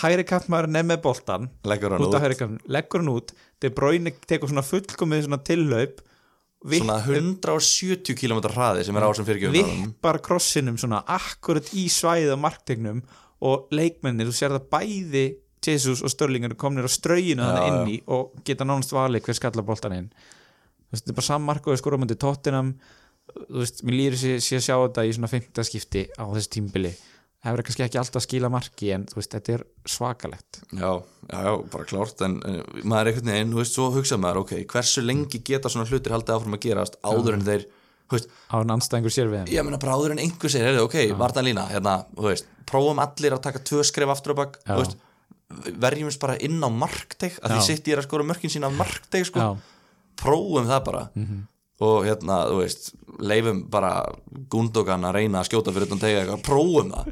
[0.00, 2.66] hægri kantmaður nefn með boltan leggur hann út út.
[2.76, 3.32] leggur hann út.
[3.62, 6.02] De Bruyne tekur svona fullkomið svona tillaup
[6.64, 12.34] svona 170 km hraði sem er á sem fyrirgjöfum vippar krossinum svona akkurat í svæðið
[12.34, 13.02] á marktegnum
[13.44, 15.24] og leikmennir, þú sér það bæði
[15.64, 19.26] Jesus og Störling eru komnir á strauginu Já, þannig inn í og geta nánast valið
[19.26, 20.08] hver skallar boltan inn.
[20.08, 22.74] Þú veist, þetta er bara sammarkaði skoramöndi tóttinam
[23.32, 26.92] þú veist, mér lýri sér, að sjá þetta í svona 15 skipti á þessi tímbili
[27.44, 30.60] það hefur kannski ekki alltaf skila marki en þú veist, þetta er svakalegt.
[30.72, 30.90] Já,
[31.28, 34.42] já, já, bara klárt en uh, maður er einhvern veginn, þú veist, svo hugsa maður
[34.46, 37.66] ok, hversu lengi geta svona hlutir haldið áfram að gerast áður en þeir,
[38.08, 39.54] þú veist á en anstæðingur sér við þeim.
[39.58, 43.36] ég meina bara áður en einhver heyrðu, ok, vartan lína hérna, þú veist, prófum allir
[43.36, 44.72] að taka tvö skref aftur og bak, Já.
[44.72, 45.02] þú veist
[45.84, 47.66] verjumst bara inn á markteg að því Já.
[47.68, 49.50] sitt ég er að skora mörkin sína af markteg sko, Já,
[50.24, 51.02] prófum það bara
[51.82, 53.90] og hérna, þú veist leifum bara
[54.50, 57.10] Gundogan að reyna að skjóta fyrir utan tegja eitthvað, prófum það.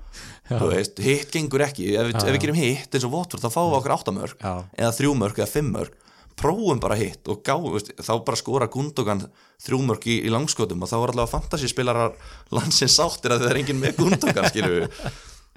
[0.52, 1.88] Þú veist, hitt gengur ekki.
[1.98, 5.42] Ef ef við gerum hitt eins og votur þá fáum við okkur áttamörk eða þrjúmörk
[5.42, 5.98] eða fimmörk
[6.38, 9.26] prófum bara hitt og gá, veist, þá bara skora Gundogan
[9.62, 12.16] þrjúmörk í, í langskotum og þá var allavega fantasyspilarar
[12.56, 14.88] landsins sáttir að það er enginn með Gundogan við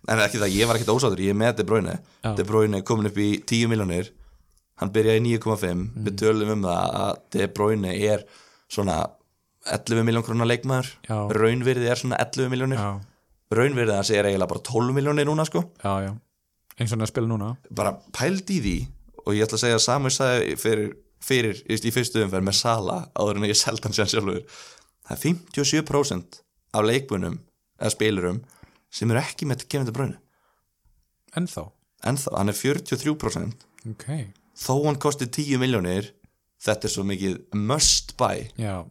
[0.06, 1.96] en ekki það, ég var ekkert ósáttur, ég er með De Bruyne.
[2.22, 2.34] Já.
[2.38, 4.12] De Bruyne er komin upp í 10 miljónir
[4.82, 8.26] hann byrjaði í 9,5 við tölum um það að De Bruyne er
[8.72, 8.98] svona
[9.66, 10.92] 11 miljón krónar leikmaður.
[11.08, 11.18] Já.
[11.34, 12.90] raunvirði er svona 11 miljónir já,
[13.56, 15.64] raunvirði hans er eiginlega bara 12 miljónir núna sko.
[15.82, 16.14] Já, já.
[16.76, 17.50] Eins og hann er að spila núna.
[17.72, 18.78] Bara pæld í því
[19.26, 20.90] og ég ætla að segja að Samuel sagði fyrir,
[21.24, 24.44] fyrir í, fyrstu umferð með Sala áður en ég seldi hann sér sjálfur.
[25.06, 26.42] Það er 57%
[26.76, 27.40] af leikbunum
[27.80, 28.44] eða spilurum
[28.94, 30.20] sem eru ekki með Kevin De Bruyne.
[31.36, 31.66] Ennþá,
[32.08, 34.06] en þá, hann er 43% ok.
[34.56, 36.14] Þó hann kosti 10 miljónir
[36.64, 38.84] þetta er svo mikið must buy já,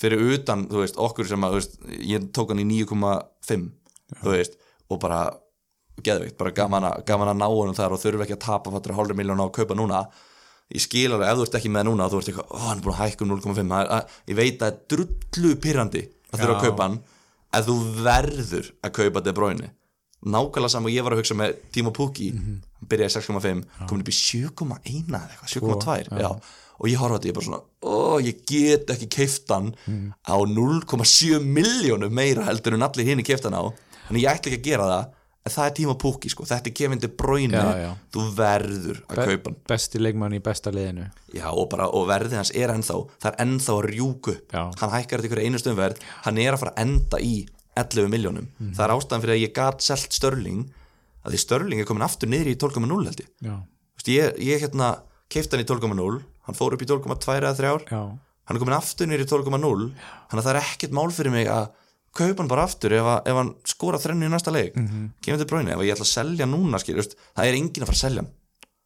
[0.00, 3.70] fyrir utan, þú veist, okkur sem að veist, ég tók hann í 9,5
[4.22, 4.56] þú veist,
[4.90, 5.20] og bara
[6.00, 8.94] geðveikt, bara gaman að, gaman að ná honum þar og þurfi ekki að tapa fattur
[8.94, 9.98] að hálfur miljón á að kaupa núna.
[10.70, 12.84] Ég skil alveg, ef þú ert ekki með núna þú ert eitthvað, ó, hann er
[12.86, 16.02] búin að hækka um 0,5 Það er- að- ég veit að það er drullu pyrrandi
[16.30, 16.96] að þurfa að kaupa hann
[17.58, 19.70] ef þú verður að kaupa De Bruyne.
[20.20, 24.02] Nákvæmlega saman og ég var að hugsa með Timo Pukki, hann byrjaði í 6,5 komin
[24.04, 26.20] upp í 7,1 eða eitthvað, 7,2 Sko, já.
[26.20, 26.30] já.
[26.80, 29.72] Og ég horfa þetta, ég er bara svona ó, ég get ekki keift hann
[30.24, 33.64] á 0,7 miljónum meira heldur en allir hinn keift hann á.
[34.08, 36.74] Þannig ég ætla ekki að gera það en það er tíma púki sko, þetta er
[37.72, 37.92] Já, já.
[38.12, 41.06] þú verður að Be kaupa besti leikmann í besta liðinu.
[41.32, 44.62] Já, og, bara, og verðið hans er ennþá það er ennþá að rjúku Já.
[44.82, 47.34] hann hækkar þetta ykkur einu stöðumverð hann er að fara að enda í
[47.80, 48.74] 11 miljónum Mhm.
[48.76, 50.66] það er ástæðan fyrir að ég gat selt Störling
[51.24, 53.30] að því Störling er komin aftur niður í 12,0 held ég.
[54.10, 54.90] Ég, ég hérna
[55.30, 58.78] keifti hann í 12,0 hann fór upp í 12,2 eða 3 já, hann er komin
[58.78, 61.70] aftur niður í 12,0 þannig að það er ekkert mál fyrir mig að
[62.16, 64.74] kaupa hann bara aftur ef, að, ef hann skora þrennu í næsta leik.
[64.74, 64.88] Mm.
[64.88, 65.10] -hmm.
[65.22, 67.90] kemur til bráinu, ef ég ætla að selja núna skil, veist, það er enginn að
[67.92, 68.26] fara að selja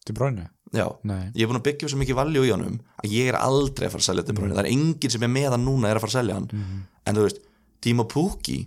[0.05, 1.31] til bráinu Já, Nei.
[1.39, 3.95] ég er búin að byggja svo mikið valjú í honum að ég er aldrei að
[3.95, 6.05] fara að selja til bráinu það er enginn sem er með hann núna er að
[6.05, 6.49] fara að selja hann.
[7.07, 7.39] En þú veist,
[7.81, 8.59] Timo Pukki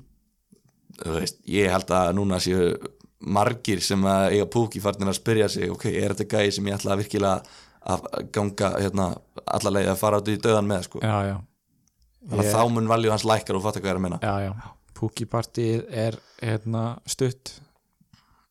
[1.52, 2.72] ég held að núna séu
[3.20, 6.78] margir sem að eiga Pukki farnir að spyrja sig, ok, er þetta gæði sem ég
[6.78, 7.44] ætla að virkilega
[7.88, 9.06] að ganga hérna,
[9.48, 11.00] alla leið að fara át í döðan með sko.
[11.04, 11.36] já, já,
[12.28, 14.74] þannig að Ég- þá mun valjú hans lækkar og fatta hvað ég er að minna.
[14.98, 17.52] Púkipartið er hérna, stutt.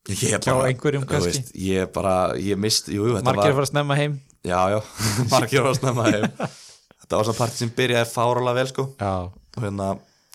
[0.07, 1.31] Ég er Hjá einhverjum þú kannski?
[1.33, 4.13] veist, ég er bara, ég mist jú, þetta margir var, fara að snemma heim.
[4.47, 4.79] Já, já,
[5.33, 6.29] margir var að snemma heim.
[7.07, 8.85] Þetta var svona partí sem byrjaði fáralega vel sko.
[8.99, 9.89] Já, og hérna,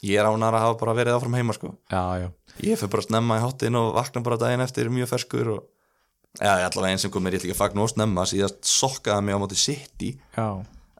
[0.07, 1.71] ég er ánar að hafa bara verið áfram heima sko.
[1.91, 2.27] Já, já,
[2.63, 5.65] ég fyrir bara snemma í hátinn og vakna bara daginn eftir mjög ferskur og
[6.39, 8.61] já, ég allavega einn sem kom mér, ég ætla ekki að fagna og snemma síðast
[8.71, 10.13] sokkaði mig á móti City.
[10.37, 10.47] Já.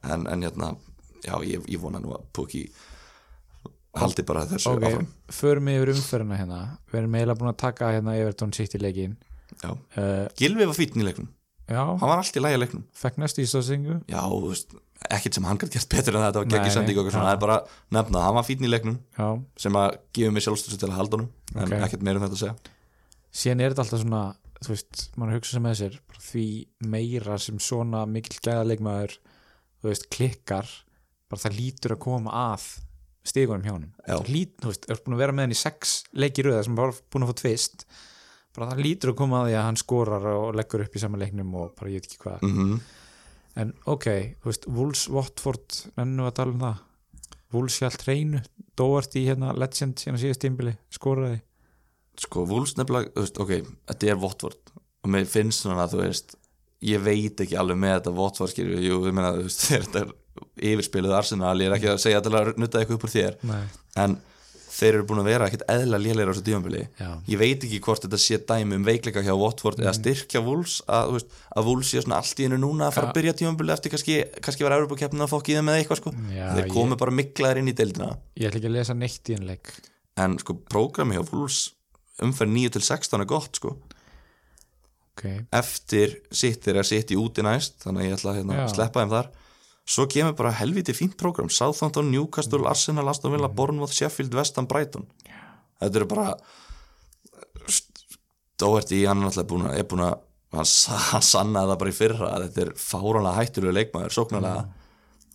[0.04, 0.72] en, en hérna,
[1.24, 2.64] já, ég, ég vona nú að Pukki
[3.98, 5.08] haldi bara þessu ok, áfram.
[5.32, 6.60] förum við yfir umferðina hérna.
[6.92, 9.16] Við erum eiginlega búin að taka hérna Everton City leikin
[9.62, 9.70] já.
[9.72, 11.28] uh, Gilvi var fítn í leiknum,
[11.68, 12.86] já, hann var allt í lægi leiknum.
[12.96, 14.72] Fekk næstu ístáðsingu já, þú veist,
[15.12, 17.28] ekkert sem hann gæti gert betur en þetta var Nei, geggi sending okkur svona, já.
[17.28, 17.58] það er bara
[17.98, 19.28] nefna, hann var fítn í leiknum já,
[19.66, 21.76] sem að gefa mig sjálfstöðs til að halda honum en Ok.
[21.88, 22.78] ekkert meira um þetta að segja.
[23.42, 24.22] Síðan er þetta alltaf svona
[24.62, 26.46] þú veist, mann hugsa sem bara því
[26.94, 29.18] meira sem svona mikill gæða leikmaður
[29.82, 30.70] þú veist, klikkar
[31.32, 32.70] bara það lítur að koma að
[33.26, 33.76] stigunum hjá
[34.28, 36.96] lít, þú veist, er búin að vera með hann í sex leikir röða sem bara
[37.12, 37.86] búin að fá tvist
[38.52, 41.20] bara það lítur að koma að því að hann skorar og leggur upp í sama
[41.22, 42.44] leiknum og bara ég veit ekki hvað.
[42.44, 42.82] Mm
[43.60, 44.08] en ok,
[44.40, 46.82] þú veist, Wolves Watford ennum að tala um það.
[47.52, 48.42] Wolves hjælt reynu,
[48.78, 51.42] Dóart í hérna Legend síðan síðast tímbili, skoraði
[52.20, 53.52] sko, Wolves nefnilega, ok
[53.88, 54.72] þetta er Votvort
[55.02, 56.34] og mér finnst svona að þú veist
[56.82, 60.12] ég veit ekki alveg með þetta Votvort skilju, jú, ég meina, þú veist, þetta er
[60.72, 63.64] yfirspiluð Arsenal, ég er ekki að segja til að nutta eitthvað upp úr þér, Nei.
[64.02, 64.16] en
[64.72, 67.08] þeir eru búin að vera ekkert eðla léleira á þessu tímabili Já.
[67.28, 69.84] ég veit ekki hvort þetta sé dæmi um veikleika hjá Watford Mm.
[69.84, 73.06] eða styrkja Wolves að, veist, að Wolves sé svona allt í hennu núna að fara
[73.06, 73.12] Ja.
[73.12, 76.14] að byrja tímabili eftir kannski, kannski var Európa-keppnin að fokk í þeim eða eitthvað sko
[76.32, 79.28] Já, þeir ég- komu bara miklaðir inn í deildina ég ætla ekki að lesa neitt
[79.28, 79.46] í en
[82.20, 83.76] umferð 9 til 16 er gott sko.
[85.12, 89.00] Ok, eftir sitt er sitt í úti næst þannig að ég ætla að hérna, sleppa
[89.02, 89.30] þeim þar.
[89.92, 91.50] Svo kemur bara helviti fínt prógram.
[91.50, 95.06] Southampton, Newcastle, Arsenal, Aston Villa Bournemouth, Sheffield, Westham, Brighton.
[95.82, 96.36] Þetta eru bara
[98.62, 99.48] Doherty, hann er náttúrulega
[99.90, 103.38] búin að, er hann, sa- hann sannaði það bara í fyrra að þetta er fáránlega
[103.40, 104.62] hættulegu leikmaður, sóknarlega.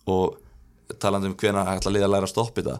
[0.08, 2.78] Og talandi um hvena ætla liða að læra að stoppa þetta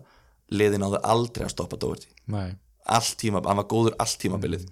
[0.56, 2.54] liðin áður aldrei að stoppa Doherty nei
[2.96, 4.66] allt tíma, hann var góður allt tímabilið.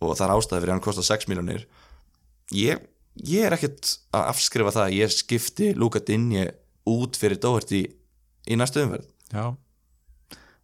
[0.00, 1.66] Og það er ástæði fyrir hann kostar 6 miljonir
[2.56, 2.84] ég,
[3.28, 6.46] ég er ekkert að afskrifa það að ég skipti Luka Dinje
[6.88, 7.82] út fyrir Doherty
[8.48, 9.44] í næstu umverð já.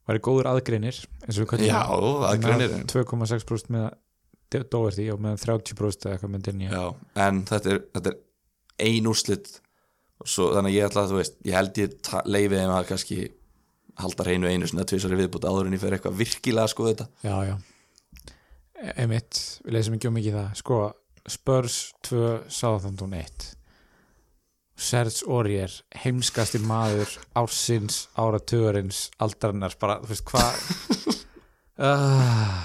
[0.06, 1.70] Væri góður aðgreinir eins og við.
[2.46, 3.88] Með 2,6% með
[4.70, 6.84] Dóverti og með 30% eða eitthvað með Já,
[7.26, 9.48] en þetta er, þetta er ein úrslit.
[10.22, 11.96] Og svo, þannig að ég ætla að þú veist ég held ég
[12.30, 13.18] leyfi þeim að kannski
[14.02, 17.08] halda hreinu einu svona tvisari viðbútt áður en ég fer eitthvað virkilega að skoða þetta.
[17.24, 17.56] Já, já.
[18.76, 20.48] E- einmitt, við leysum ekki um mikið það.
[20.60, 20.80] Sko,
[21.36, 23.52] Spurs 2 Southampton 1
[24.76, 30.58] Serge Aurier heimskasti maður ársins, áratugurins aldarannars, bara, þú veist hvað?
[31.80, 32.58] Uh,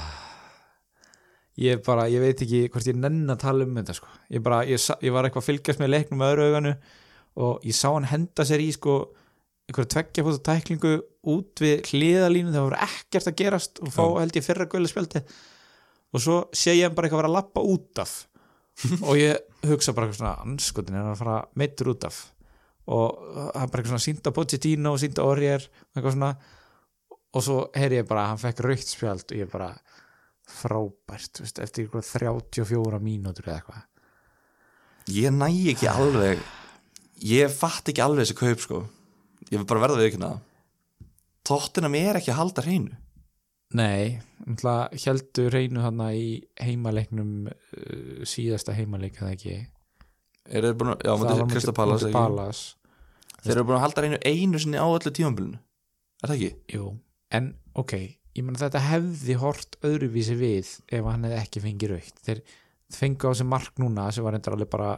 [1.67, 4.11] ég bara, ég veit ekki hvort ég nenn að tala um þetta sko.
[4.33, 6.75] Ég bara, ég, ég var eitthvað að fylgjast með leiknum með öðru auganu
[7.41, 8.97] og ég sá hann henda sér í sko
[9.69, 10.93] einhverja tveggja fóta tæklingu
[11.31, 15.21] út við hliðalínu það var ekkert að gerast og fá held ég fyrra gulli spjaldi
[16.11, 18.15] og svo sé ég hann bara eitthvað að vera að lappa út af.
[19.07, 22.17] Og ég hugsa bara eitthvað svona anskotin er hann að fara meittur út af?
[22.91, 23.21] Og
[23.55, 26.31] hann bara eitthvað svona sínda Pochettino og sínda Orrier eitthvað svona.
[27.31, 29.69] Og svo heyri ég bara að hann fekk raukt spjald og ég bara
[30.51, 33.85] frábært veist, eftir eitthvað 34 mínútur eða eitthvað.
[35.15, 36.41] Ég næ ekki alveg
[37.27, 38.81] ég fatt ekki alveg þessi kaup sko
[39.51, 40.39] ég vil bara verða við ekki það.
[41.47, 42.97] Tóttina mér ekki að halda hreinu.
[43.77, 44.19] Nei,
[45.05, 46.25] heldur reynu hann í
[46.59, 49.55] heimaleiknum uh, síðasta heimaleik eða ekki?
[50.51, 52.63] Er þeir búin að, já, Það var mútið móti- Krista Pallas móti Palace.
[53.41, 55.57] Þeir eru búin að halda reynu einu sinni á öllu tímambilinu
[56.21, 56.49] Er það ekki?
[56.75, 56.89] Jú,
[57.33, 57.47] en
[57.79, 62.41] ok ég meina þetta hefði hort öðruvísi við ef hann hefði ekki fengið raukt þeir
[62.93, 64.91] fengu á sig mark núna sem var endur alveg bara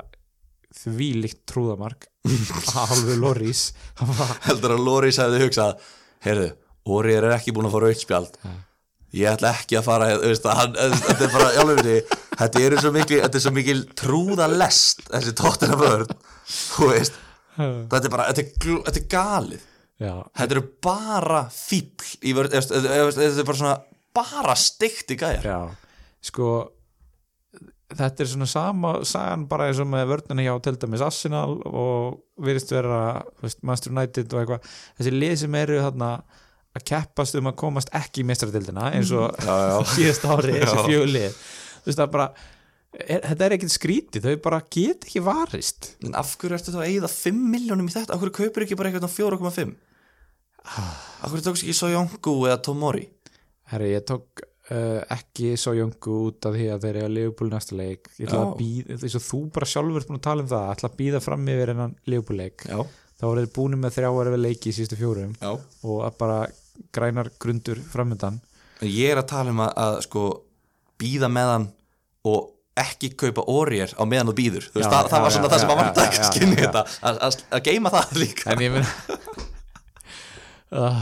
[0.82, 3.16] þvílíkt trúðamark að hálfu
[4.18, 5.82] var Heldur að Loris hefði hugsað
[6.24, 6.52] Heyrðu,
[6.96, 8.54] Ori er ekki búin að fá rautspjald Ja.
[9.14, 11.98] Ég ætla ekki að fara þú veist, hann, Þetta er bara, jálfurni
[12.40, 13.20] Þetta er svo mikil,
[13.54, 15.76] mikil trúðalest Þessi tóttina
[16.90, 17.20] veist,
[17.60, 19.68] þetta er bara Þetta er, er galið.
[20.02, 21.44] Já, Þetta eru bara
[23.04, 23.76] eða- Þetta er bara svona
[24.18, 25.46] Bara steikt í gæjar.
[25.46, 25.60] Já,
[26.26, 26.50] sko
[27.93, 32.22] þetta er svona sama sagan bara eins og með vörnuna hjá til dæmis Arsenal og
[32.41, 33.02] virðist vera
[33.62, 36.10] Manchester United og eitthvað þessi lið sem eru þarna
[36.74, 39.78] að keppast um að komast ekki í mestradildina eins og já.
[39.98, 40.86] síðast ári þessi Já.
[40.88, 42.28] fjögulið þú veist það bara
[42.93, 46.80] er, þetta er ekkert skrítið, þau bara get ekki varist En af hverju ertu þá
[46.82, 48.15] að eyða 5 miljónum í þetta?
[48.15, 49.76] Af hverju kaupir ekki bara eitthvað á 4,5?
[50.63, 53.06] Af hverju tókst ekki Sojongu eða Tomori?
[53.74, 57.56] herri, ég tók uh, ekki svo jöngu út af því að þeir eru að Leopold
[57.56, 58.10] næsta leik.
[58.19, 58.56] Ég ætla að Já.
[58.62, 61.45] býða, þess að þú bara sjálfur búin að tala um það, ætla að býða fram
[61.56, 62.80] yfir hennan Leopold leik, Já,
[63.19, 65.52] þá voru þeir búin með þrjá erfið leiki í síðustu fjórum já.
[65.88, 66.39] og að bara
[66.95, 68.41] grænar grundur framöndan
[68.84, 70.23] ég er að tala um að, að sko
[70.99, 71.67] býða með hann
[72.28, 72.49] og
[72.80, 75.45] ekki kaupa orjér á meðan þú býður Þú veist, Já, það, það já, var svona
[75.45, 76.63] já, það sem já, að vant já, að já, skynni já.
[76.63, 76.82] þetta
[77.54, 78.45] að, geima það líka.
[78.49, 79.17] En ég meina
[80.74, 81.00] uh,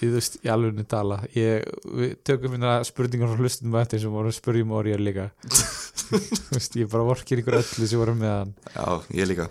[0.00, 1.20] ég, veist, ég alveg tala.
[1.36, 5.04] Ég, við tökum minna spurningar frá hlustum og eftir sem voru að spurja um orðið
[5.04, 5.30] líka.
[6.10, 6.20] Þú
[6.56, 8.54] veist, ég bara vorkir ykkur öllu sem voru með hann.
[8.74, 9.50] Já, ég líka.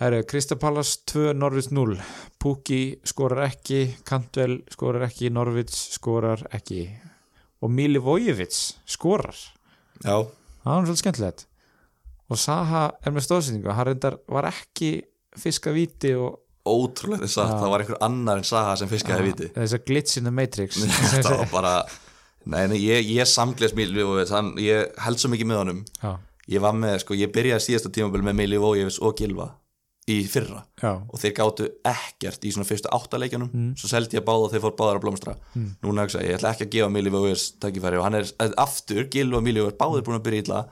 [0.00, 1.98] Herru, Kristapalas 2, Norvits 0
[2.40, 6.86] Pukki skorar ekki Kantvel skorar ekki, Norvits skorar ekki.
[7.60, 9.36] Og Mili Vojevits skorar.
[10.00, 11.44] Já, það var svolítið skemmtilegt.
[12.32, 14.94] Og Saha er með stóðsendingu hann reyndar var ekki
[15.36, 16.38] fiska víti og
[16.74, 19.50] ótrúlega þess að það var einhver annar en Saha sem fiskaði viti.
[19.54, 20.80] Þess að glitch in the matrix.
[21.14, 21.74] Þetta var bara
[22.50, 25.80] Nei, nei, ég, ég samgleðs Mili Vójevits hann, ég held svo mikið með honum.
[26.00, 26.12] Já,
[26.54, 29.50] ég var með, sko, ég byrjaði síðasta tímabil með Mili Vójevits og Gilva
[30.10, 30.62] í fyrra.
[30.80, 33.68] Já, og þeir gátu ekkert í svona fyrstu áttaleikjunum Mm.
[33.78, 35.34] svo seldi ég báða og þeir fór báðar að blómstra.
[35.84, 39.28] Núna hugsa ég, ætla ekki að gefa Vógers tækifæri og hann er eh, aftur, Gil
[39.36, 40.62] og Vógers báðir búin að byrja illa.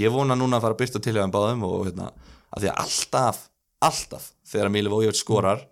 [0.00, 2.08] Ég vona núna að fara að byrta til hjá þeim báðum og hérna,
[2.50, 3.44] að því að alltaf
[3.84, 5.64] alltaf þegar Milli Vógers skorar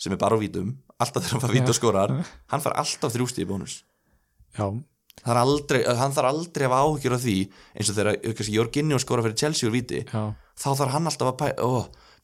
[0.00, 2.14] sem er bara á vítum, alltaf þegar hann fara vít og skorar
[2.52, 3.80] hann fara alltaf þrjústi í bónus.
[4.56, 4.68] Já,
[5.24, 7.36] aldrei, hann þarf aldrei að hafa áhyggjur af því
[7.76, 10.22] eins og þegar kannski, Jorginho skora fyrir Chelsea úr víti já,
[10.56, 11.70] þá þarf hann alltaf að pæ ó,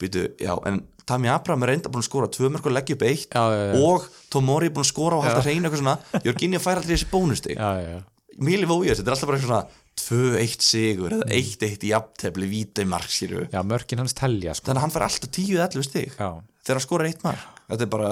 [0.00, 3.04] býtu, já, en Tami Abraham er reynda búin að skora tvö mörg og leggja upp
[3.08, 6.22] eitt og Tomori er búin að skora og halda hreinu eitthvað svona.
[6.22, 7.56] Jorginho fær aldrei þessi bónusti.
[8.46, 12.86] Mili Vójas, þetta er alltaf bara eitthvað svona 2-1 sigur eða 1-1 í jafntefli víti
[12.88, 14.70] mark skýru já mörkin hans telja sko.
[14.70, 16.30] þannig að hann fær alltaf 10-11 stig já,
[16.64, 17.62] þegar hann skora eitt mark.
[17.68, 18.10] Þetta er bara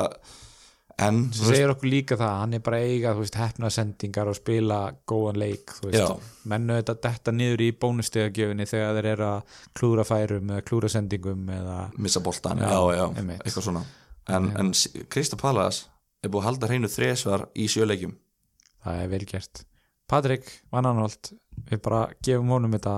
[1.01, 4.37] en sem segir okkur líka það hann er bara eiga, þú veist, hefna sendingar og
[4.37, 6.01] spila góðan leik, þú veist.
[6.01, 6.33] Já.
[6.53, 11.49] mennu þetta detta niður í bónustegagjöfinni þegar þeir eru að klúra færum eða klúra sendingum
[11.57, 13.07] eða missa boltan, Já, já,
[13.41, 13.85] eitthvað svona.
[14.31, 14.75] En, en
[15.11, 15.87] Krista Pallas
[16.21, 18.19] er búið að halda hreinu þresvar í sjöleikjum
[18.85, 19.63] það er vel gert.
[20.11, 21.33] Patrik Van Anholt
[21.69, 22.95] við bara gefum honum þetta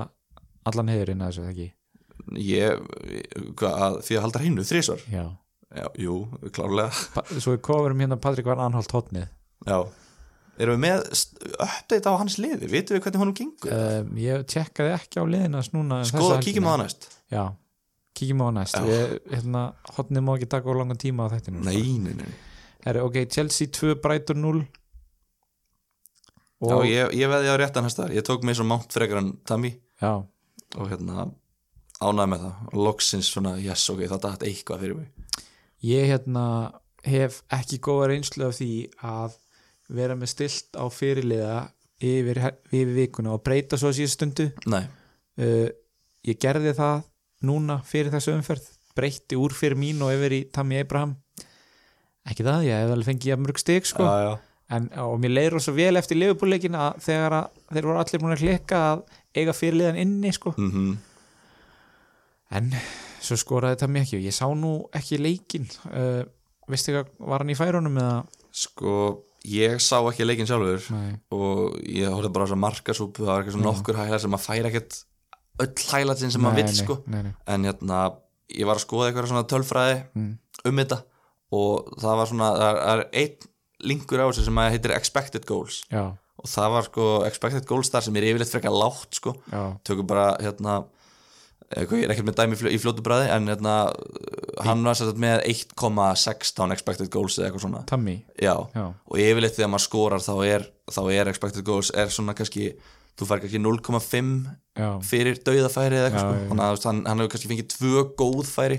[0.69, 1.69] allan heiðurinn að þessu ekki?
[2.39, 2.83] Ég,
[3.59, 5.25] hvað, að, því að halda hreinu þresvar já.
[5.75, 6.19] já, jú,
[6.55, 7.07] klárlega.
[7.17, 9.27] Pa svo við kofurum hérna Patrik Van Anholt hotnið
[9.67, 9.79] já,
[10.63, 11.03] erum við með
[11.67, 13.75] update á hans liði, vitum við hvernig honum gengur?
[13.75, 17.09] Um, ég tjekkaði ekki á liðinas núna skoða, kíkjum á það næst.
[17.33, 17.43] Já,
[18.19, 18.79] kíkjum á það næst.
[18.87, 19.65] Við, hérna,
[19.97, 22.33] hotnið má ekki taka á langan tíma á þetta nei, nei, nei.
[22.83, 24.65] Herri, ok, Chelsea 2, Brighton 0
[26.63, 29.33] Já, ég, ég veði á réttan hans þar, ég tók mig svo mátt frekar en
[29.49, 30.13] Tami já,
[30.79, 31.27] og hérna
[32.03, 32.61] ánæði með það.
[32.71, 35.47] Og loksins svona, yes, ok, það dætt eitthvað fyrir mig.
[35.87, 36.45] Ég hérna
[37.07, 38.73] hef ekki góða reynslu af því
[39.11, 39.39] að
[39.93, 41.57] vera með stilt á fyrirliða
[42.03, 44.49] yfir, yfir vikuna og breyta svo síðan stundu.
[44.71, 45.67] Uh,
[46.27, 47.03] ég gerði það
[47.47, 48.71] núna fyrir þessu umferð.
[48.95, 51.17] Breytti úr fyrir mín og yfir í Tammy Abraham.
[52.29, 54.07] Ekki það, ég hef alveg fengið mörg stig sko.
[54.07, 58.01] Já, já en, og mér leiður svo vel eftir leifupúleikin að þegar að þeir voru
[58.03, 59.03] allir búin að klikka að
[59.37, 60.93] eiga fyrirliðan inni sko mm
[62.53, 62.73] en
[63.23, 66.23] svo skoraði þetta mér ekki og ég sá nú ekki leikin uh,
[66.69, 68.17] veistu hvað, var hann í færunum eða
[68.53, 68.97] sko,
[69.49, 71.15] ég sá ekki leikinn sjálfur Nei.
[71.33, 74.99] og ég horfði bara á markasúpu það var eitthvað nokkur hælar sem að færa ekkert
[75.63, 77.33] öll hælatsin sem maður vill sko nei, nei.
[77.55, 78.03] en hérna,
[78.53, 80.31] ég var að skoða eitthvað svona tölfræði Mm.
[80.69, 81.01] um þetta
[81.57, 83.51] og það var svona, það það er einn
[83.83, 85.83] linkur á þessu sem að heitir expected goals.
[85.93, 86.09] Já,
[86.43, 89.37] og það var sko expected goals þar sem er yfirleitt frekar lágt sko.
[89.53, 90.83] Já, tökum bara hérna
[91.73, 93.75] eitthvað, ég er ekkert með dæmi í fl- í fljótu bræði en hérna,
[94.67, 97.85] hann var sérst með 1,16 expected goals eða eitthvað svona.
[97.89, 98.17] Tammy.
[98.37, 102.35] Já, Já, og yfirleitt þegar maður skorar þá er, þá er expected goals er svona
[102.37, 102.73] kannski,
[103.17, 104.33] þú fær kannski 0,5
[104.77, 106.47] já, fyrir dauðafæri eða eitthvað sko.
[106.53, 108.79] þannig að hann, hann hefur kannski fengið tvö góð færi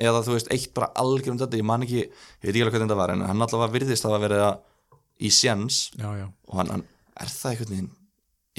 [0.00, 2.88] eða þú veist, eitt bara algjörum þetta, ég man ekki, ég veit ekki alveg hvernig
[2.88, 4.60] þetta var en hann allavega virðist að verið að
[5.20, 6.84] í já og hann, hann
[7.20, 7.90] er það einhvern veginn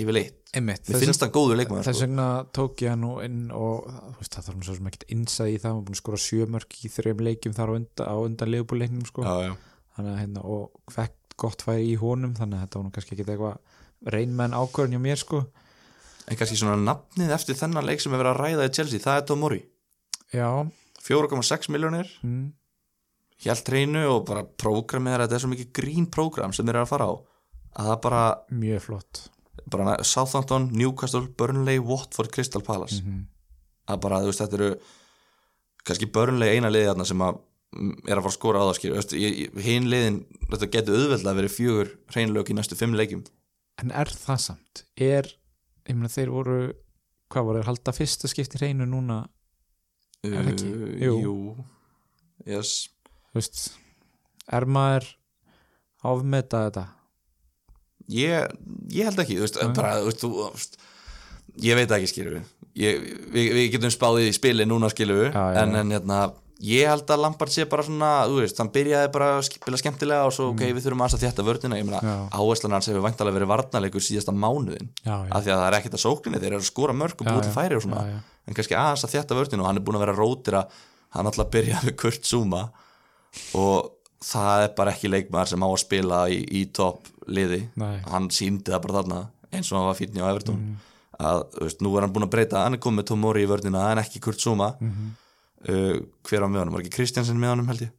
[0.02, 2.06] yfirleitt, Einmitt, mér finnst það góður leikmaður Þess sko.
[2.06, 3.90] vegna tók ég hann nú inn og
[4.20, 6.22] veist, það þarf nú svo sem ekkert innsæði í það hann var búin að skora
[6.26, 9.26] sjömörk í þreim leikjum þar á undan, undan leifbúleiknum sko.
[9.98, 14.56] hérna og fekk gott færi í honum þannig að þetta var kannski ekki eitthvað reynmenn
[14.56, 15.44] ákvörðin hjá mér sko.
[16.30, 19.20] En kannski svona nafnið eftir þennan leik sem er verið að ræða í Chelsea, það
[19.20, 19.62] er Tomori
[20.32, 20.48] Já,
[21.06, 22.48] 4,6 miljónir mm,
[23.46, 26.86] hjælt reynu og bara prógramið að þetta er svo mikið grín prógram sem þeir eru
[26.86, 27.14] að fara á
[27.72, 29.22] að það bara, mjög flott.
[29.72, 33.00] bara Southampton, Newcastle, Burnley, Watford, Crystal Palace.
[33.06, 33.30] Mm
[33.90, 34.70] að bara, þú veist, þetta eru
[35.88, 37.40] kannski Burnley eina liði þarna sem að
[37.76, 40.22] mm, er að fara að skora á það skýr hinn liðin,
[40.52, 43.26] þetta getur auðveldlega verið fjögur reynlög í næstu fimm leikjum.
[43.82, 44.84] En er það samt?
[45.02, 45.30] Er,
[45.90, 46.60] ég meina þeir voru
[47.32, 49.24] hvað voru, halda fyrsta skipti hreinu núna
[50.22, 50.72] Er það ekki?
[50.72, 51.14] Uh, Jú.
[51.26, 51.36] jú
[52.46, 52.74] yes.
[53.32, 53.62] þú veist,
[54.54, 55.08] er maður
[56.12, 56.88] ofmeta þetta?
[58.12, 58.54] ég,
[58.94, 60.46] ég held ekki, veist, bara, veist, þú,
[61.66, 62.52] ég veit ekki skilur við
[63.34, 64.92] við, við getum spáðið í spili núna
[65.34, 66.22] já, en, en hérna
[66.62, 70.26] ég held að Lampard sé bara svona, þú veist, hann byrjaði bara að spila skemmtilega
[70.28, 72.10] og svo, ok, við þurfum aðeins að þétta vörnina, ég meina, Mm.
[72.12, 72.40] Já.
[72.42, 75.78] áherslan hans hefur væntalega verið varnarleikur síðasta mánuðin Já, já, af því að það er
[75.80, 78.04] ekkert að sókninni, þeir eru að skora mörg og búið til færi og svona.
[78.12, 80.78] Já, en kannski aðeins að þétta vörnina og hann er búin að vera rótir að
[81.16, 82.62] hann alltaf byrjaði með Kurt Zuma
[83.56, 83.92] og
[84.22, 87.64] það er bara ekki leikmaður sem á að spila í, í topp liði.
[88.12, 90.22] Hann síndi það bara þarna eins og hann var fínni
[95.62, 95.74] Mm.
[95.74, 95.98] uh,
[96.28, 97.92] hver á með honum, var ekki Kristjansen með honum held ég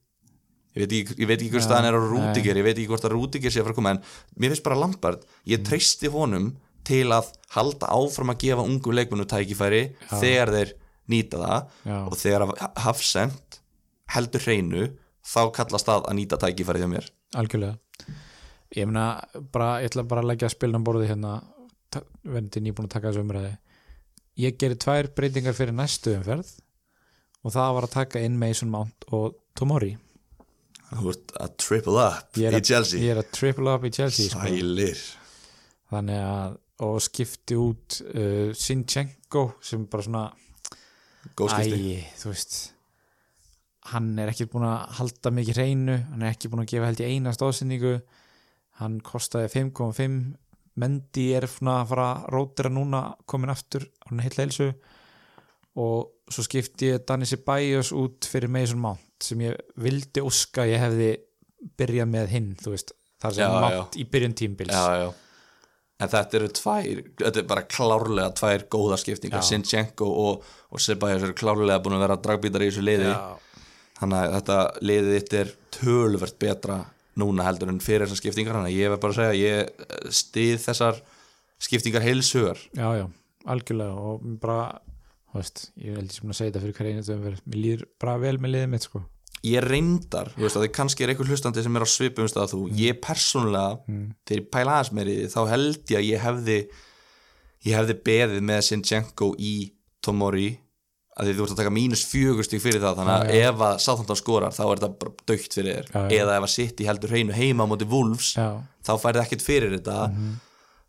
[0.72, 2.00] ég veit ekki, ég veit ekki hvort staðan er á.
[2.00, 4.00] Rúdiger ég veit ekki hvort að Rúdiger sé að fara að koma en
[4.40, 5.50] mér finnst bara Lampard, Mm.
[5.52, 6.46] ég treysti honum
[6.82, 10.18] til að halda áfram að gefa ungu leikmennu tækifæri Já.
[10.18, 10.72] þegar þeir
[11.12, 11.98] nýta það Já.
[12.08, 13.58] og þegar Hafsend
[14.16, 14.88] heldur hreinu
[15.22, 17.06] þá kallast það að nýta tækifæri hjá mér
[17.38, 17.78] algjörlega
[18.74, 19.06] ég meina,
[19.52, 21.36] bara, ég ætla bara að leggja spilnum borði hérna
[22.24, 23.52] verði nýbúin að taka þessu umræði
[24.40, 26.48] ég geri tvær breytingar fyrir næstu umferð
[27.42, 29.94] og það var að taka inn Mason Mount og Tomori
[30.92, 33.00] þú ert að triple up er í Chelsea.
[33.00, 34.42] ég er að triple up í Chelsea sko.
[34.44, 35.00] sælir.
[35.92, 40.24] Þannig að og skipti út uh, Sinchenko sem bara svona
[41.38, 42.56] Æ, þú veist
[43.92, 47.02] hann er ekki búin að halda mikið hreinu hann er ekki búin að gefa held
[47.02, 47.92] í eina stóðsendingu
[48.80, 50.16] hann kostaði 5,5
[50.82, 54.68] Mendy er svona að fara rótira núna komin aftur hann er heilla helsu
[55.80, 60.82] og svo skipti ég Danny Ceballos út fyrir Mason Mount sem ég vildi óska ég
[60.82, 61.12] hefði
[61.78, 62.92] byrjað með hinn veist,
[63.22, 65.08] þar sem Já, Mount í byrjun tímbils já, já.
[66.02, 69.44] en þetta eru tvær þetta er bara klárlega tvær góða skiptingar.
[69.44, 69.48] Já.
[69.52, 73.12] Sinchenko og, og Ceballos eru klárlega búin að vera dragbítar í þessu liði.
[73.12, 73.62] Já,
[74.00, 74.58] þannig að þetta
[74.90, 76.82] liðið þitt er tölvert betra
[77.20, 78.58] núna heldur en fyrir þessar skiptingar.
[78.58, 81.02] Þannig að ég verð bara að segja ég stið þessar
[81.62, 83.06] skiptingar heilsugar já, já,
[83.54, 84.06] algjörlega.
[84.10, 84.64] Og bara,
[85.40, 88.16] veist ég held ég sem að segja þetta fyrir hver einu umferð mér líður bara
[88.22, 89.02] vel með liðið mitt sko
[89.42, 92.44] ég reyndar, þú veist að þið kannski er einhver hlustandi sem er á svipum stað
[92.44, 94.04] að þú, ég persónulega mm.
[94.28, 96.58] þegar ég pæla aðeins meir í því þá held ég að ég hefði
[97.66, 99.54] ég hefði beðið með Sinchenko í
[100.02, 100.50] Tomori
[101.12, 103.48] að því þú ert að taka mínus fjögur stík fyrir það þannig að Já, já.
[103.52, 106.22] ef að Southampton skorar þá er þetta bara dögt fyrir þér já.
[106.22, 109.98] eða ef að City heldur hreinu heima á móti Wolves þá færði ekkert fyrir þetta
[110.12, 110.32] Mhm.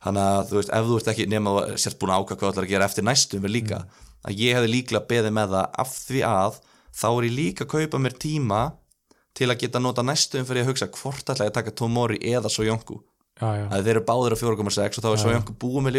[0.03, 2.47] þannig að þú veist, ef þú ert ekki nema að sért búin að ákvæða hvað
[2.47, 4.02] þú ætlar að gera eftir næstum við líka, Mhm.
[4.27, 6.59] Að ég hefði líklega beðið með það af því að
[6.93, 8.61] þá er ég líka að kaupa mér tíma
[9.33, 12.51] til að geta nota næstum fyrir að hugsa hvort ætla ég að taka Tomori eða
[13.57, 15.95] já, að þeir eru báðir á 4,6 og þá er Sojonku búið með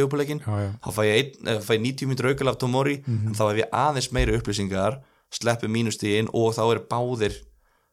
[0.63, 0.69] já.
[0.85, 3.27] þá fæ ég, ein, eh, fæ ég 90 mínútur aukal af Tomori Mhm.
[3.27, 5.01] en þá hef ég aðeins meiri upplýsingar
[5.35, 7.35] sleppi mínustíðin og þá eru báðir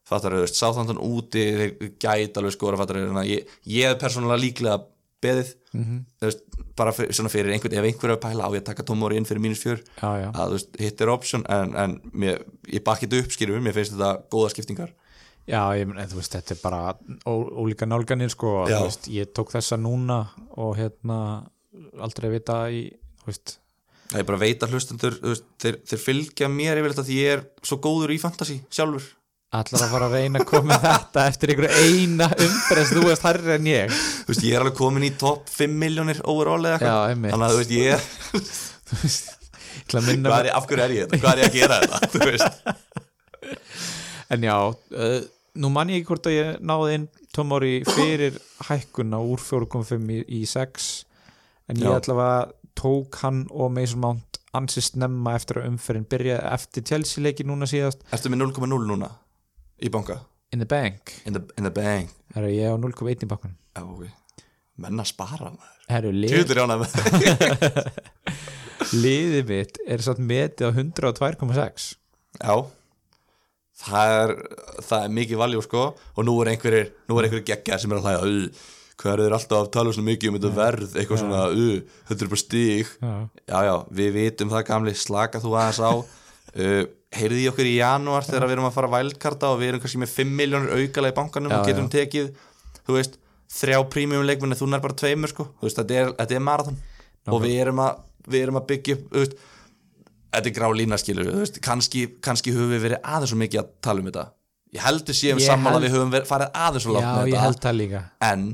[0.05, 4.77] fattar auðvist, Southampton úti þeir gæti alveg skora fattar auðvist ég, ég hef persónulega líklega
[5.23, 6.41] beðið Mm þú veist,
[6.75, 9.15] bara fyrir, svona fyrir einhvern ef einhver er að pæla á ég að taka Tomori
[9.17, 9.79] inn fyrir mínus fjör
[10.35, 13.95] að veist, hitt er option en, en mér, ég bakki þetta upp skýrum mér finnst
[13.95, 14.91] þetta góða skiptingar.
[15.47, 16.81] Já, ég meina, þú veist, þetta er bara
[17.25, 20.19] ó, ólíka nálganir, sko veist, ég tók þessa núna
[20.59, 21.17] og hérna
[21.97, 22.83] aldrei vita í,
[24.11, 24.93] það er bara að veita veist,
[25.63, 29.07] þeir, þeir fylgja mér yfirleitt að því ég er svo góður í fantasy sjálfur
[29.51, 33.53] allar að fara að reyna að koma þetta eftir einhverju eina umbreyðs þú veist hærri
[33.57, 33.97] en ég.
[34.23, 37.25] Þú veist, ég er alveg komin í topp 5 miljónir overall eða eitthvað.
[37.25, 38.07] Þannig að þú veist, ég
[38.91, 39.27] Þú veist,
[39.91, 41.19] er, af hverju er ég þetta?
[41.23, 42.09] Hvað er ég að gera þetta?
[42.13, 42.47] Þú veist.
[44.31, 45.17] En já, uh,
[45.59, 48.37] nú man ég ekki hvort að ég náði inn Tomori fyrir
[48.67, 50.87] hækkuna úr 4.5 í, í 6
[51.71, 56.87] en ég allavega tók hann og Mason Mount ansi snemma eftir að umferðin byrjaði eftir
[56.87, 58.03] Chelsea leiki núna síðast.
[58.11, 59.11] Ertu með 0,0 núna?
[59.81, 60.19] Í banka?
[60.51, 62.09] in the bank, In the, in the bank.
[62.35, 64.03] Herru ég á 0.1 í bakkunum Já, ok.
[64.83, 65.53] Menn að spara
[65.87, 66.75] Tjúður jána
[68.91, 71.87] liðið mitt er satt metið á 102.6
[72.41, 72.55] Já.
[73.81, 74.31] Það er,
[74.85, 75.83] það er mikið valjó sko.
[76.15, 78.51] Og nú er einhverjir, nú er einhverjir geggjar sem er að hlæða "Ú,
[79.01, 80.95] hvað er alltaf að tala svona mikið um þetta verð?
[81.01, 81.41] Eitthvað svona,
[82.11, 83.13] þetta er bara stíg já,
[83.49, 84.93] já já, við vitum það gamli.
[84.93, 85.91] Slaka þú aðeins á.
[86.51, 89.71] Uh, heyrði í okkur í janúar þegar við erum að fara að vældkarta og við
[89.71, 92.29] erum kannski með 5 miljónur aukala í bankanum Já, og getum tekið,
[92.87, 93.17] þú veist
[93.51, 95.45] þrjá prímjum leikmenni, þú nær bara tveimur sko.
[95.59, 96.77] Þú veist, þetta er, þetta er marathon.
[97.27, 97.97] Og við erum að,
[98.31, 99.35] við erum að byggja upp veist,
[100.31, 103.73] þetta er grá lína skilur veist, kannski, kannski höfum við verið aðeins svo mikið að
[103.83, 104.25] tala um þetta.
[104.71, 107.35] Ég heldur Ég sammála held- að við höfum verið, farið aðeins langt já með ég
[107.35, 107.43] þetta.
[108.31, 108.45] en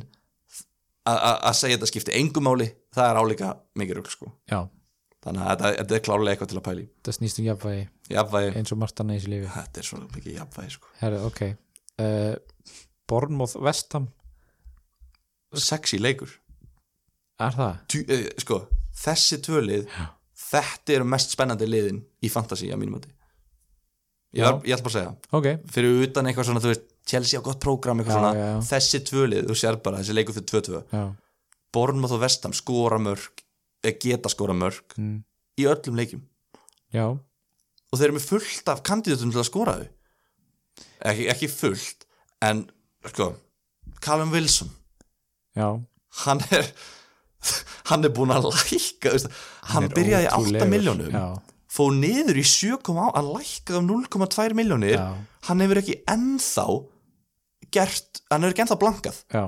[1.05, 4.31] að- segja þetta skipti engum máli það er álíka mikið rugl sko.
[4.49, 4.59] Já,
[5.23, 8.53] þannig að þetta, þetta er klárlega eitthvað til að pæli um jafnvægi.
[8.59, 9.49] Eins og margt annað í lífi.
[9.55, 10.93] Þetta er svona mikið jafnvægi sko.
[11.01, 11.41] Herru, ok.
[11.97, 12.35] Uh,
[13.07, 14.09] Bournemouth Vestham
[15.55, 16.29] sexy leikur.
[17.39, 17.81] Er það?
[17.91, 18.61] Tú, eh, sko,
[18.97, 19.89] þessi tvölið
[20.47, 23.07] þetta eru mest spennandi liðin í fantasy að mínum að
[24.33, 24.51] ég, Já.
[24.51, 25.15] var- ég ætla bara að segja.
[25.31, 28.47] Ok, fyrir utan eitthvað svona, þú veist, Chelsea á gott prógram eitthvað Já, svona, já,
[28.53, 28.59] já.
[28.71, 31.15] þessi tvölið þú sér bara, þessi leikur fyrir 2-2 já.
[31.73, 33.43] Bournemouth og Vestam skora mörg
[33.83, 35.23] eða geta skora mörg mm.
[35.57, 36.21] í öllum leikjum.
[36.93, 37.19] Já,
[37.91, 39.87] og þeir eru með fullt af kandidatum til að skora þau.
[41.11, 42.07] Ekki, ekki fullt
[42.45, 42.65] en
[43.07, 43.31] sko
[44.03, 44.69] Callum Wilson,
[45.57, 45.69] já.
[46.25, 46.67] Hann er
[47.89, 49.29] hann er búin að lækka veist,
[49.71, 50.71] hann, er byrjaði í 8 ótrúlegur.
[50.73, 51.17] miljónum
[51.77, 54.97] fóð niður í 7,8 að lækka um 0,2 miljónir
[55.47, 56.65] hann hefur ekki ennþá
[57.73, 59.19] gert, hann hefur ekki ennþá blankað.
[59.33, 59.43] Já,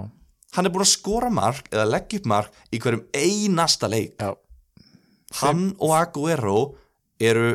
[0.55, 4.15] hann er búin að skora mark eða leggja upp mark í hverjum einasta leik.
[4.19, 4.33] Já.
[5.43, 6.59] hann og Aguero
[7.21, 7.51] eru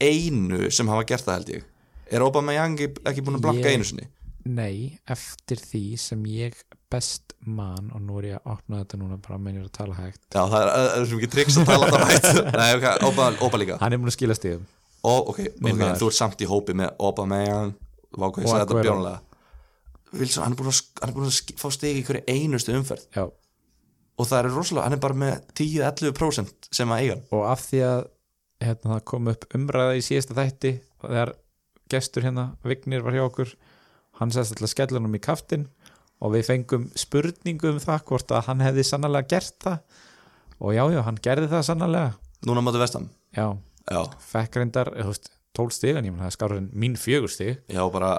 [0.00, 1.68] einu sem hafa gert það held ég.
[2.10, 4.08] Er Obama Young ekki búin að blanka Ég- einu sinni?
[4.50, 6.54] Nei, eftir því sem ég
[6.90, 9.94] best man og nú er ég að opna þetta núna bara með er að tala
[9.94, 10.20] hægt.
[10.34, 12.28] Já það er, það er svo mikið triks að tala það hægt.
[12.60, 13.78] Nei Obama líka.
[13.82, 14.64] Hann er búin að skila stíðum
[15.00, 15.98] Ó, ok, Minn ok, maður.
[16.00, 17.70] þú ert samt í hópi með Obama Young
[18.10, 19.20] Vá, hvað ég Og sagði þetta bjónulega
[20.12, 23.04] Wilson, hann er búin að, er búin að fá stegi í hverju einustu umferð.
[23.14, 23.24] Já,
[24.20, 27.82] og það er rosalega, hann er bara með 10-11% sem að eiga og af því
[27.86, 28.00] að
[28.60, 31.34] hérna, það kom upp umræða í síðasta þætti þegar
[31.90, 33.54] gestur hérna Vignir var hjá okkur.
[34.20, 35.66] Hann sagðist alltaf skellunum í kaftin
[36.20, 39.82] og við fengum spurningu um það hvort að hann hefði sannlega gert það.
[40.60, 42.08] Og já, já, hann gerði það sannlega
[42.44, 43.06] Núna mátu vestam
[43.36, 43.46] já,
[43.88, 44.00] Já,
[44.30, 47.62] fekk reyndar, þú veist, tól stig en ég menn það er en mín fjögur stig.
[47.70, 48.12] Já, bara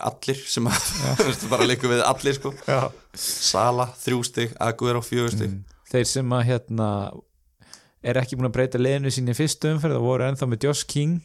[0.00, 0.86] allir sem að,
[1.52, 2.54] bara líku við allir sko.
[2.64, 2.88] Já.
[3.20, 5.58] Sala, þrjú stig, Aguero, fjögur stig.
[5.90, 6.88] Þeir sem að hérna
[8.02, 10.86] er ekki búin að breyta leðinu sín í fyrstu umferð og voru ennþá með Josh
[10.88, 11.20] King.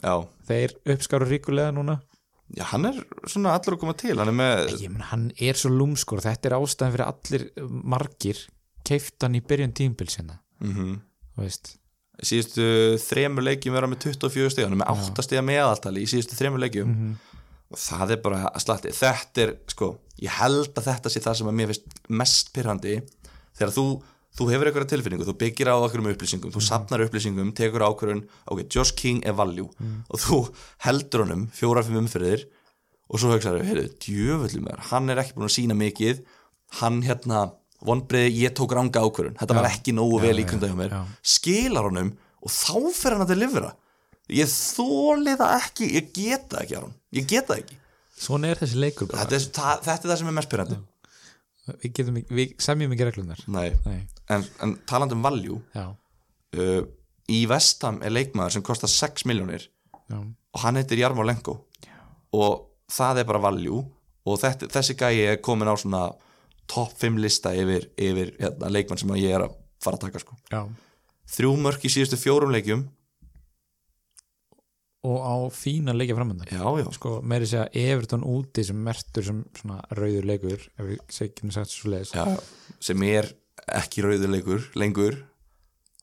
[0.00, 0.14] Já,
[0.48, 1.98] þeir uppskáru ríkulega núna.
[2.56, 2.96] Já, hann er
[3.30, 6.22] svona allur að koma til Hann er með, ég menn hann er svo lúmskur.
[6.24, 7.44] Þetta er ástæðan fyrir allir
[7.94, 8.40] margir
[8.86, 10.96] keift hann í byrjun tímbilsina mm
[11.36, 11.74] þú veist.
[12.26, 12.64] Síðustu
[13.00, 16.60] þremur leikjum vera með 24 stig Hann er með 8 stiga meðaltali í síðustu þremur
[16.64, 16.90] leikjum.
[16.90, 17.12] Mhm.
[17.70, 21.36] og það er bara að slatti þetta er, sko, ég held að þetta sé það
[21.38, 22.96] sem að mér finnst mest pyrrandi
[23.54, 23.84] þegar þú,
[24.38, 28.22] þú hefur einhverja tilfinningu þú byggir á okkur um upplýsingum, þú safnar upplýsingum tekur ákvörun,
[28.46, 29.68] ok, Josh King er value
[30.08, 30.40] og þú
[30.86, 32.46] heldur honum fjóra-fimm umfyrir
[33.10, 36.22] og svo hugsaður, heyrðu, djöfullum hann er ekki búin að sína mikið
[36.80, 37.50] hann hérna,
[37.82, 40.94] vonbreiði, ég tók ranga ákvörun þetta var ekki nógu vel íkvönda hjá mér.
[40.94, 41.02] já.
[41.22, 43.74] skilar honum og þá fer hann að delivera.
[44.30, 46.94] Ég þóli það ekki, ég geta ekki Aron.
[47.12, 47.80] ég geta ekki.
[48.20, 50.78] Svona er þessi leikur þetta er, það, þetta er það sem er mest pyrrandi
[51.80, 53.70] við, við semjum ekki reglunar Nei.
[53.86, 54.00] Nei.
[54.30, 56.82] En, en talandi um value já, uh,
[57.30, 59.68] í Vestam er leikmaður sem kostar 6 miljónir
[60.10, 61.60] já, og hann heitir Jarmo Lenko.
[62.34, 63.82] Og það er bara value
[64.26, 66.04] og þetta, þessi gæi er komin á svona
[66.70, 70.38] topp 5 lista yfir, yfir hérna, leikmann sem ég er að fara að taka sko.
[70.52, 70.62] já.
[71.30, 72.88] Þrjú mörk í síðustu fjórum leikjum.
[75.06, 79.38] Og á fína leikja framöndan já, já, sko, meiri segja Everton úti sem mertur sem
[79.56, 82.12] svona rauður leikur ef við segjum sagt svo leiðis.
[82.12, 82.26] Já,
[82.82, 83.30] sem er
[83.80, 85.18] ekki rauður leikur lengur.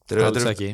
[0.08, 0.70] Alls ekki.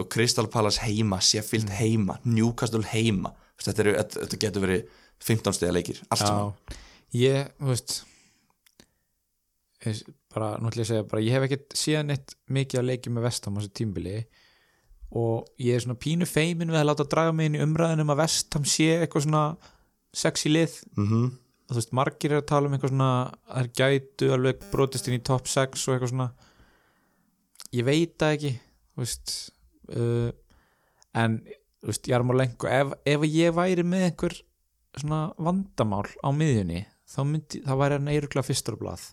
[0.00, 3.34] og Crystal Palace heima Sheffield heima, Newcastle heima.
[3.60, 6.78] Þetta, eru, þetta, getur verið 15 stiga leikir, allt saman.
[7.16, 7.98] Ég, þú veist
[10.32, 13.12] bara, nú ætlum ég að segja bara, ég hef ekkert síðan eitt mikið að leikja
[13.12, 14.16] með vestam á þessu tímbili
[15.16, 18.22] og ég er svona pínu feimin við að láta draga mig inn í umræðinum að
[18.24, 19.44] Vestham sé eitthvað svona
[20.16, 20.80] sexy lið.
[20.98, 23.10] Mm og þú veist, margir er að tala um eitthvað svona
[23.50, 26.28] að þær gætu alveg brotist inn í top 6 og eitthvað svona
[27.74, 29.34] ég veit það ekki þú veist
[29.96, 30.30] uh,
[31.16, 31.38] en,
[31.82, 34.38] þú veist, Jarmolenko ef, ef ég væri með einhver
[34.96, 39.08] svona vandamál á miðjunni þá myndi, þá væri hann eiruglega fyrstur á blað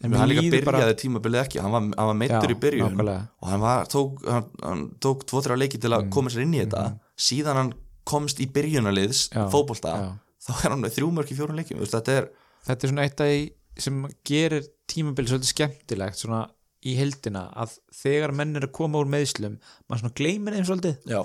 [0.00, 3.28] en hann líka byrjaði tímabilið ekki hann var, hann var meittur í byrjun nákvæmlega.
[3.40, 6.12] og hann, var, tók, hann, hann tók tvo-þrjá leiki til að Mm.
[6.16, 6.84] koma sér inn í þetta
[7.20, 7.72] síðan hann
[8.08, 8.48] komst í
[9.52, 10.10] fótbolta, já.
[10.46, 12.30] Þá er hann með þrjú mörk í fjórun leikjum, þetta er
[12.68, 13.40] þetta er svona eitt af því
[13.80, 16.40] sem gerir tímabili svolítið skemmtilegt svona
[16.84, 20.94] í heldina að þegar menn er að koma úr meðslum maður svona gleymir þeim svolítið.
[21.12, 21.20] Já,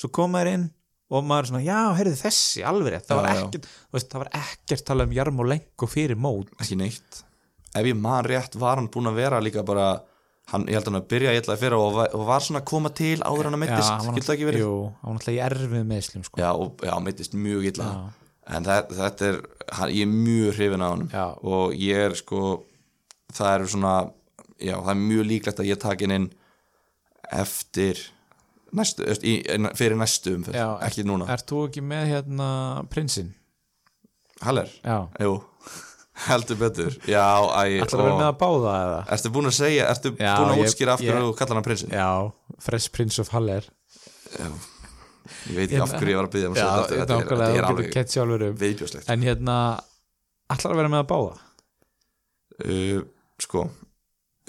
[0.00, 0.68] svo koma þær inn
[1.10, 3.08] og maður svona já, heyrðu þessi, alveg rétt.
[3.10, 6.52] Það það var ekkert talað um Jarmo Lenko fyrir mót.
[6.62, 7.24] Ekki neitt.
[7.74, 9.88] Ef ég man rétt var hann búin að vera líka bara
[10.54, 12.68] hann, ég held að hann að byrja illa fyrir og, var- og var svona að
[12.70, 14.62] koma til áður en að mittist, hann var skilta ekki verið?
[14.64, 16.40] jú, hann var náttúrulega í erfið meðslum sko.
[16.42, 17.90] já, og, já, mittist mjög illa.
[17.90, 18.19] Já.
[18.50, 19.40] En það, þetta er,
[19.78, 21.26] hann, ég er mjög hrifin af hann Já.
[21.54, 22.40] og ég er sko
[23.34, 23.92] það er svona,
[24.58, 26.30] já, það er mjög líklegt að ég taki hann inn
[27.30, 28.00] eftir
[28.76, 29.36] næstu, í,
[29.78, 32.48] fyrir næstu umferð, Já, ekki núna Ert þú ekki með hérna
[32.90, 33.30] prinsinn?
[34.42, 35.38] Haller, Já, jú
[36.26, 37.22] heldur betur, já,
[37.56, 38.98] æ, ætlar að vera með að báða eða?
[39.14, 41.94] Ertu búin að segja, ertu Já, búin að útskýra af hverju þú kallar hann prinsinn?
[41.96, 42.10] Já,
[42.60, 43.70] Fresh Prince of Haller
[45.50, 47.28] Ég veit ekki af hverju ég var að byggja um að Já, þetta, þetta, er-
[47.28, 49.56] þetta er alveg um viðbjóslegt En hérna,
[50.50, 51.34] ætlar að vera með að báða?
[52.64, 53.02] uh,
[53.40, 53.62] Sko,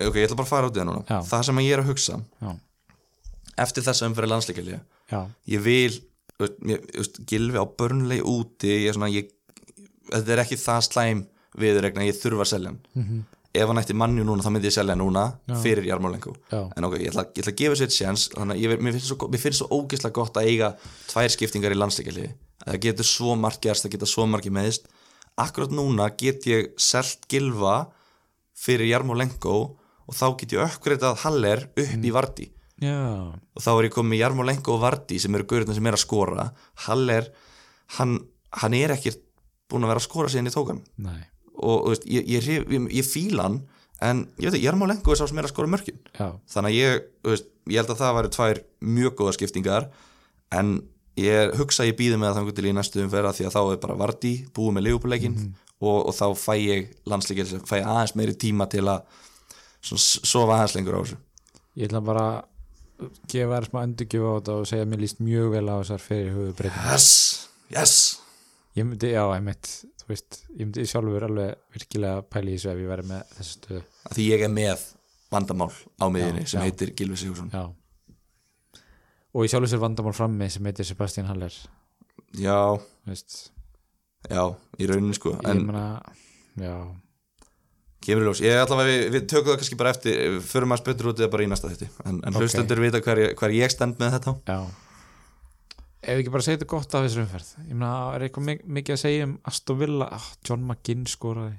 [0.01, 1.19] ok, ég ætla bara að fara út í það núna Já.
[1.31, 2.51] Það sem ég er að hugsa Já,
[3.65, 4.79] eftir þessa umfyrir landsleikalið
[5.11, 5.21] já,
[5.53, 5.99] ég vil,
[6.39, 9.29] veist, þú veist, gilfi á börnlegi úti ég er svona, ég,
[10.11, 11.23] þetta er ekki það slæm
[11.61, 13.21] viðregna, ég þurfa að selja hann Mhm.
[13.53, 15.57] Ef hann ætti mannju núna, þá myndi ég selja núna Já.
[15.63, 16.35] fyrir Jarmolenko.
[16.51, 19.27] En ok, ég ætla, ég ætla að gefa sér séns þannig að mér finnst svo,
[19.27, 20.71] mér finnst svo ógeðslega gott að eiga
[21.11, 22.31] tvær skiptingar í landsleikaliði
[22.65, 24.89] það getur svo margt gerst, það geta svo margi meðist
[25.41, 27.91] akkurat núna get ég selt gilfa
[28.57, 32.49] fyrir Jarmolenko og þá get ég uppgreitað Haller upp í Vardí
[32.81, 32.97] já.
[33.31, 36.47] Og þá er ég komið Jarmolenko og Vardí sem eru gaurðin sem er að skora.
[36.87, 37.27] Haller,
[37.97, 38.17] hann,
[38.61, 39.21] hann er ekkert
[39.71, 40.81] búin að vera að skora síðan ég tók hann.
[41.01, 41.21] Nei,
[41.61, 43.59] og veist, ég, ég, ég, ég, fíla hann
[44.01, 47.03] en ég veit ekki, Jarmolenko er sá sem er að skora já, þannig að ég,
[47.27, 48.61] veist, ég held að það væri tvær
[48.97, 49.89] mjög góða skiptingar
[50.57, 50.77] en
[51.19, 53.81] ég hugsa ég býði með það þangur til í næstu umferða því að þá er
[53.83, 55.41] bara Vardí búið með leifupúleikin
[55.81, 59.03] og, og þá fæ ég landsleikir, fæ ég aðeins meiri tíma til að
[59.81, 61.19] sofa aðeins lengur á þessu.
[61.79, 62.49] Ég ætla bara að
[63.31, 66.03] gefa þér smá endurgjöf á þetta og segja að mér líst mjög vel á þessar
[66.05, 67.07] fyrir höfubreyting yes,
[67.73, 67.95] yes
[68.77, 69.67] Ég myndi, já, einmitt,
[69.99, 73.55] þú veist ég myndi sjálfur alveg virkilega pæli í þessu ef ég væri með þessu
[73.57, 73.81] stöðu.
[74.15, 74.85] Því ég er með
[75.31, 76.65] vandamál á miðinni sem já.
[76.69, 77.65] heitir Gilvi Sigursson Já.
[79.31, 81.53] Og ég sjálfur sér vandamál frammi sem heitir Sebastian Haller.
[82.39, 82.57] Já,
[83.07, 83.51] veist,
[84.31, 84.43] já,
[84.79, 85.33] í rauninni sko.
[85.39, 85.85] Ég en meina
[86.59, 86.75] já,
[88.03, 90.81] kemur í ljós, ég ætla að við, við tökum það kannski bara eftir förum að
[90.83, 92.39] spytur út eða bara í næsta þetta en, en Ok.
[92.43, 94.35] hlustendur vita hver, ég- hver ég stend með þetta.
[94.47, 94.59] Já
[96.01, 97.51] ef við ekki bara segja þetta gott af þessari umferð.
[97.67, 101.57] Ég meina, er eitthvað mik- mikið að segja um Aston Villa, ah, John McGinn skoraði.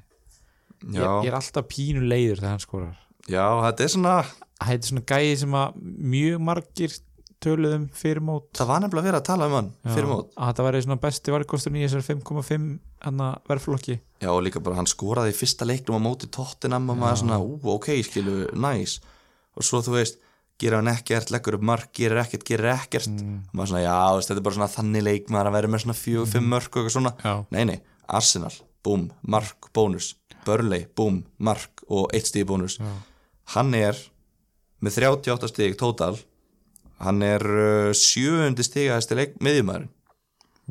[0.83, 2.97] Ég, já, ég er alltaf pínu leiður þegar hann skorar.
[3.31, 5.77] Já, þetta er svona það heitir svona gæði sem að
[6.13, 6.97] mjög margir
[7.43, 8.49] töluðum fyrir mót.
[8.55, 10.29] Það var nefnilega verið að tala um hann Já, fyrir mót.
[10.37, 12.67] að þetta væri svona besti varkostur í þessar 5,5
[13.03, 13.97] hann verðflokki.
[14.23, 17.39] Já, og líka bara hann skoraði í fyrsta leiknum á móti Tottenham og maður svona,
[17.43, 19.01] ú, ok, skilu, næs
[19.59, 20.19] og svo þú veist,
[20.61, 23.09] gera hann ekkert leggur upp mark, gerir ekkert, gerir ekkert.
[23.11, 25.71] Mm, og maður svona, já, veist, þetta er bara svona þannig leik maður að vera
[25.73, 27.15] með svona fjög, fimm mörk og eitthvað svona.
[27.25, 27.79] Já, Nei, nei,
[28.21, 28.53] Arsenal,
[28.85, 30.13] búm, mark, bónus.
[30.47, 32.79] Burnley, búm, mark og eitt stíð bónus.
[32.83, 32.93] Já,
[33.55, 33.99] Hann er
[34.83, 36.17] með 38 stíg tótal
[37.03, 39.89] Hann er uh, sjöundi stígaðasti leik miðjumæður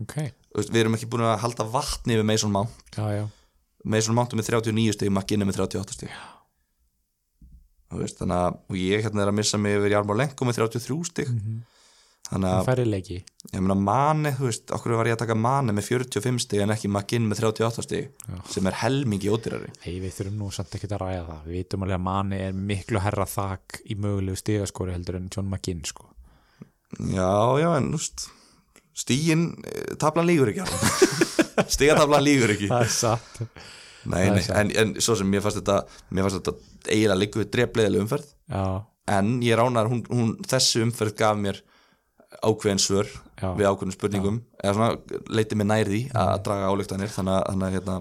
[0.01, 0.15] ok.
[0.55, 2.73] Við erum ekki búin að halda vatni við Mason Mount.
[2.95, 3.27] Já,
[3.87, 6.15] Mason Mount er með 39 stíg, McGinn er með 38 stíg
[7.99, 10.97] veist, Þannig að og ég hérna er að missa mig yfir Jarmar Lenko með 33
[11.11, 11.31] stíg
[12.31, 13.15] Þannig hann að, færi leiki.
[13.51, 16.71] Ég meina Mane, þú veist, okkur var ég að taka Mane með 45 stíg en
[16.71, 18.37] ekki McGinn með 38 stíg Já.
[18.53, 19.71] sem er helmingi ódýrari.
[19.81, 21.41] Nei, við þurfum nú samt ekki að ræða það.
[21.49, 25.51] Við vitum alveg að manni er miklu herra þak í mögulegu stigaskori heldur en John
[25.51, 26.07] McGinn sko.
[27.11, 28.29] Já, já, en núst
[29.01, 30.63] stígin, eh, tablan lígur ekki.
[31.75, 32.71] Stigatablan lígur ekki.
[32.71, 33.43] Það er satt
[34.09, 36.53] Nei, nei, en, en svo sem mér fannst þetta mér fannst þetta
[36.87, 38.31] eiginlega líku við drefleðileg umferð.
[38.49, 38.63] Já,
[39.17, 41.61] en ég ránar, hún, hún, þessi umferð gaf mér
[42.41, 43.51] ákveðin svör Já.
[43.59, 44.41] við ákveðin spurningum.
[44.63, 47.99] Eða svona leiti mig nær því að draga álíktanir þannig þannig að hérna,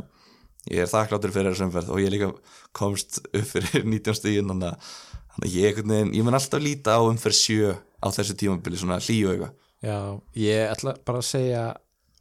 [0.70, 1.92] ég er þakkláttur fyrir þessu umferð.
[1.92, 2.32] Og ég líka
[2.76, 4.90] komst upp fyrir 19 stíðin þannig að,
[5.34, 9.00] þannig að ég, veginn, ég mun alltaf líta á umferð 7 á þessu tímabili svona
[9.00, 9.98] hlýju eitthvað Já,
[10.36, 11.64] ég ætla bara að segja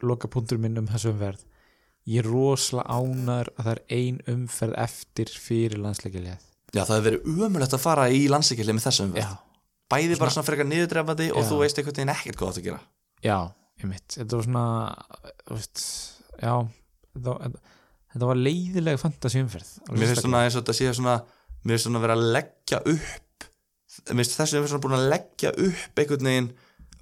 [0.04, 1.44] loka punktur minn um þessu umferð
[2.08, 7.06] ég er rosalega ánar að það er ein umferð eftir fyrir landsleikilið Já, það hefur
[7.08, 9.28] verið umulegt að fara í landsleikili með þessum Já,
[9.90, 12.80] bæði bara svona frekar niðurdrefandi og þú veist einhvern veginn ekkert hvað það að gera.
[13.26, 13.36] Já,
[13.82, 14.64] ég mitt þetta var svona
[15.50, 15.82] veist,
[16.40, 16.54] já,
[17.16, 17.58] þetta var,
[18.14, 21.18] þetta var leiðilega fantasi umferð Mér finnst svona eins og þetta sé svona
[21.60, 23.48] mér finnst svona vera að leggja upp
[24.14, 26.50] mér finnst þessu umferð svona búin að leggja upp einhvern veginn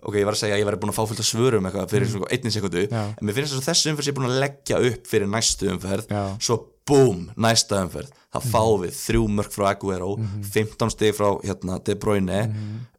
[0.02, 1.92] ok, ég var að segja að ég væri búin að fá fullt af svörum eitthvað
[1.92, 3.04] fyrir svona einni sekundu Já.
[3.10, 6.12] en mér finnst þess að þessu umferð sé búin að leggja upp fyrir næstu umferð
[6.12, 6.24] Já.
[6.38, 8.12] svo búm, næsta umferð.
[8.32, 10.12] Það fáum við þrjú mörg frá Aguero
[10.52, 12.44] 15 stig frá hérna, De Bruyne.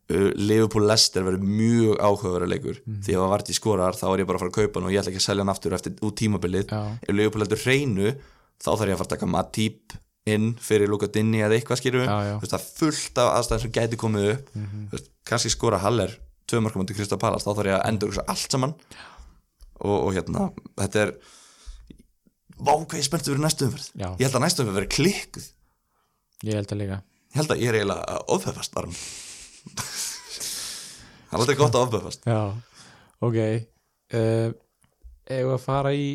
[0.10, 2.82] Uh, Liverpool Leicester verður mjög áhugaverður leikur.
[3.06, 4.88] Því ef það vart í skorar þá er ég bara að fara að kaupa hann
[4.89, 6.74] og ég ætla ekki að selja hann aftur eftir út tímabilið.
[7.06, 8.14] Ef Liverpool heldur hreinu
[8.60, 9.97] þá þarf ég að fara að taka Matip
[10.30, 12.34] inn fyrir Luka Dinni eða eitthvað já.
[12.41, 14.50] það fullt af aðstæðum sem gæti komið upp.
[14.56, 15.06] Mm -hmm.
[15.30, 16.18] kannski skora Haller
[16.50, 18.76] tvö mörgum undir Krista Pallas, þá þarf ég að endur allt saman.
[19.80, 20.50] Og, og hérna
[20.82, 21.14] þetta er
[22.60, 23.89] vá hvað ég er spenntið fyrir næstu umferð.
[23.93, 24.10] Já.
[24.12, 25.50] ég held að næstu umferð verið klikkuð.
[26.50, 27.02] Ég held að líka.
[27.30, 28.91] Ég held að ég er eiginlega ofbefast bara.
[31.30, 32.39] Það er alltaf gott að ofbefast já,
[33.22, 34.50] ok uh,
[35.30, 36.08] eigum við að fara í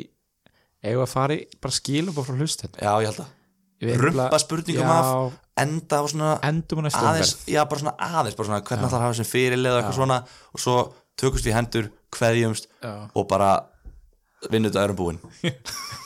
[0.84, 5.36] við að fara í bara skilum frá hlust já ég held að rumpa spurningum af
[5.60, 9.74] enda á svona aðeins, já bara svona aðeins bara svona hvernig það hafa sem fyrirlið
[9.74, 10.76] og eitthvað svona og svo
[11.20, 12.92] tökumst við í hendur, kveðjumst Já.
[13.14, 13.52] og bara
[14.50, 15.20] vinnudagurinn búinn.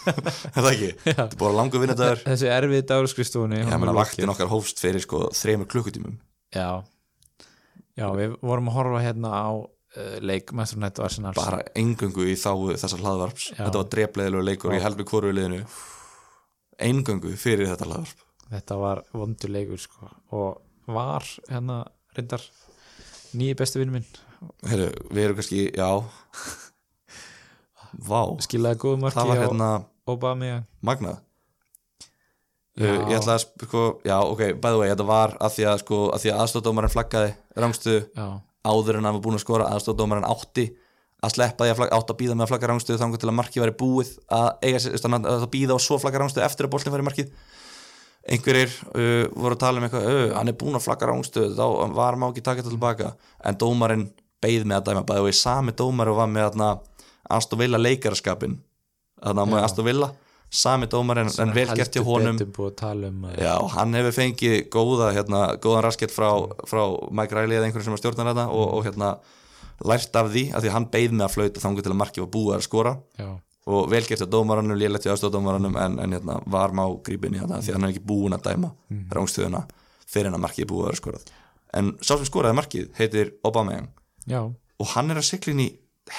[0.09, 0.91] Er það ekki?
[1.05, 2.21] þetta er bara langur vinnudagur.
[2.25, 6.15] Þessi erfið dagur skrifstofunni ég meina vaktin okkar hófst fyrir sko þreymur klukkutímum.
[6.55, 6.81] Já,
[7.99, 10.63] já, við vorum að horfa hérna á uh, leik og
[11.05, 11.35] Arsenal.
[11.37, 13.51] Bara engöngu í þá þessar hlaðvarps.
[13.53, 13.61] Já.
[13.67, 15.61] þetta var drepleðilegu leikur og ég held með hvoru liðinu.
[16.89, 20.09] Engöngu fyrir þetta hlaðvarp þetta var vondur leikur sko.
[20.33, 21.83] og var hérna
[22.17, 22.43] reyndar
[23.37, 24.09] nýji bestu vinn minn.
[24.69, 25.89] Heru, við erum kannski, já.
[28.09, 29.71] Vá, skilaði góðu marki á hérna
[30.09, 30.67] Aubameyang.
[30.85, 31.25] Magnað.
[32.79, 35.97] Ég ætla að sko, já ok, by the way, þetta var að því að sko,
[36.15, 38.27] að að aðstóðdómarinn flaggaði rángstuðu já,
[38.71, 40.69] áður en hann var búinn að skora aðstóðdómarinn átti
[41.19, 43.37] að sleppa því að flagga, átti að býða með að flagga rángstuðu þannig til að
[43.41, 44.49] markið væri búið að
[45.19, 47.33] að býða og svo flagga rángstuðu eftir að boltin væri í markið
[48.29, 51.93] einhverjir uh, voru að tala um eitthvað uh, hann er búinn að flagga rángstuðu þá
[51.97, 53.13] var má ekki þetta tilbaka.
[53.47, 54.09] En dómarinn
[54.43, 56.71] beið með að dæma bæði og ég sami dómari og var með þarna
[57.39, 58.59] Aston Villa leikaraskapin
[59.23, 59.65] þarna á Já.
[59.65, 60.13] Aston Villa
[60.49, 62.39] sami dómarinn en vel gert hjá honum.
[62.39, 66.31] um Já, hann hefur fengið góða, hérna, góðan raskett frá,
[66.69, 69.11] frá Mike Riley eða einhverjum sem er stjórnar þetta og, og hérna
[69.85, 72.33] lært af því, af því hann beið með að flauta þangu til að markið var
[72.39, 72.95] búið að skora.
[73.21, 73.29] Já,
[73.69, 77.61] og vel gert á dómaranum, lélegt hjá aðstofdómaranum en, en hérna, var má grípinni þetta
[77.61, 79.03] því að hann er ekki búin að dæma mm.
[79.13, 79.65] rángstöðuna
[80.09, 81.27] fyrir en að markið búið að vera skorað.
[81.77, 83.91] En sá sem skoraði markið heitir Aubameyang.
[84.29, 85.69] Já, og hann er að sigla inn í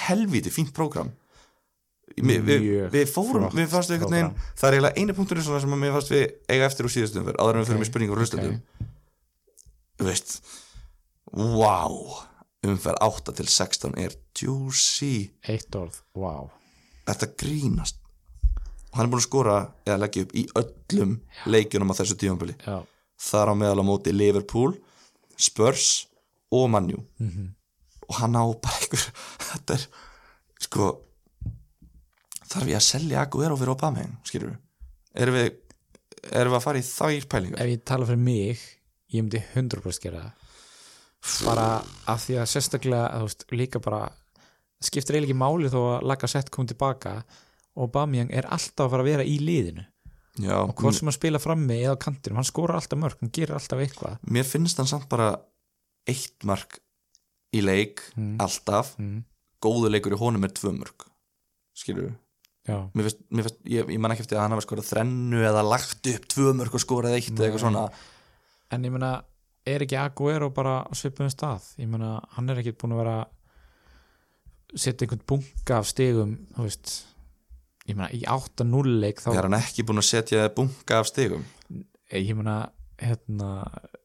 [0.04, 1.10] helvíti fínt prógram.
[2.20, 5.76] Vi, við, Mjög við fórum, við fannst einhvern veginn það er eiginlega einu punktur sem
[5.78, 8.24] mér fannst við eiga eftir úr síðustum fyrr, áður en við fyrir með spurningu og
[8.24, 8.56] hlustendum
[10.02, 10.34] þú veist
[11.38, 12.00] wow
[12.66, 15.14] umferð 8 til 16 er juicy.
[15.54, 16.50] Eitt orð, wow
[17.10, 17.96] þetta grínast?
[18.94, 21.12] Hann er búin að skora eða leggja upp í öllum
[21.46, 22.80] leikjunum á þessu tímanbili já,
[23.30, 24.74] þar á meðal á móti Liverpool
[25.40, 26.08] Spurs
[26.52, 27.52] og Manju Mhm.
[28.10, 29.06] og hann á bara einhver
[29.52, 29.86] þetta er
[30.60, 30.88] sko
[32.50, 35.52] þarf ég að selja Aguero fyrir Obama skilur við erum við,
[36.34, 37.62] erum við að fara í þær pælingar?
[37.62, 38.60] Ef ég tala fyrir mig
[39.14, 40.34] ég myndi 100% gera það.
[41.46, 41.68] Bara
[42.08, 44.02] af því að sérstaklega að, veist, líka bara
[44.84, 47.16] skiptir eiginlega ekki máli þó að laga sett komið tilbaka.
[47.80, 49.86] Og Bamjang er alltaf að fara að vera í liðinu.
[50.40, 53.32] Já, og hvort sem hann spila frammi eða á kantinum, hann skora alltaf mörg hann
[53.36, 54.20] gerir alltaf eitthvað.
[54.24, 55.34] Mér finnst hann samt bara
[56.08, 56.80] eitt mark
[57.56, 58.06] í leik
[58.40, 58.94] alltaf.
[59.02, 59.26] Mm.
[59.64, 61.10] góðu leikur í honum er tvö mörg
[61.76, 62.14] skilur
[62.70, 65.66] mér finnst, mér finnst, ég, ég man ekki eftir að hann hafa skorað þrennu eða
[65.66, 67.86] lagt upp tvö mörg og skorað eitt eða eitthvað svona.
[68.70, 69.12] En ég meina
[69.70, 71.66] er ekki Aguero bara svipum stað?
[71.82, 73.16] Ég meina, hann er ekki búin að vera
[74.76, 76.92] setja einhvern bunga af stigum þú veist
[77.90, 81.46] ég meina, í 8-0 leik þá er hann ekki búin að setja bunga af stigum?
[82.14, 82.58] Ég meina,
[83.02, 83.50] hérna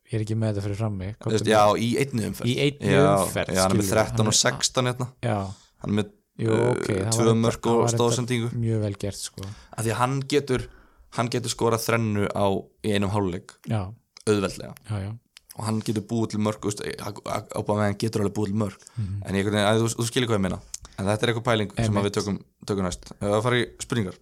[0.08, 2.48] ég er ekki með þetta fyrir frammi veist, já, í einni umferð.
[2.48, 3.96] Í einni já, umferð, já, hann er með skilurðu.
[3.96, 5.08] 13 Hann og er- 16 hérna.
[5.24, 5.36] Já,
[5.84, 6.12] hann er með
[6.44, 9.44] jú, uh, ok það var tvö mörg og stóðsendingu mjög vel gert, sko.
[9.76, 10.66] Af því að hann getur
[11.14, 12.46] hann getur skorað þrennu á
[12.84, 13.52] í einum hálfleik.
[13.70, 13.84] Já,
[14.26, 14.72] auðveldlega.
[14.88, 15.10] Já, já,
[15.54, 18.86] og hann getur búið til mörg ábæða hann getur alveg búið til mörg.
[18.96, 19.20] Mhm.
[19.26, 20.60] en ég, að, þú, þú skilir hvað ég meina.
[20.94, 22.06] En þetta er eitthvað pæling sem Einmitt.
[22.06, 23.12] við tökum, tökum næst.
[23.14, 24.18] Ef við að fara í spurningar.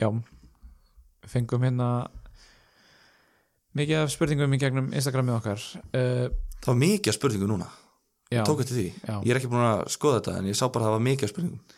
[0.00, 0.08] Já.
[1.34, 1.88] Fengum hérna
[3.76, 5.64] mikið af spurningum í gegnum Instagramið okkar.
[5.92, 6.28] Uh,
[6.60, 7.70] það var mikið af spurningu núna.
[8.32, 8.42] Já.
[8.48, 8.88] tók eftir því.
[9.04, 9.16] Já.
[9.22, 11.26] ég er ekki búin að skoða þetta en ég sá bara að það var mikið
[11.26, 11.74] af spurningum.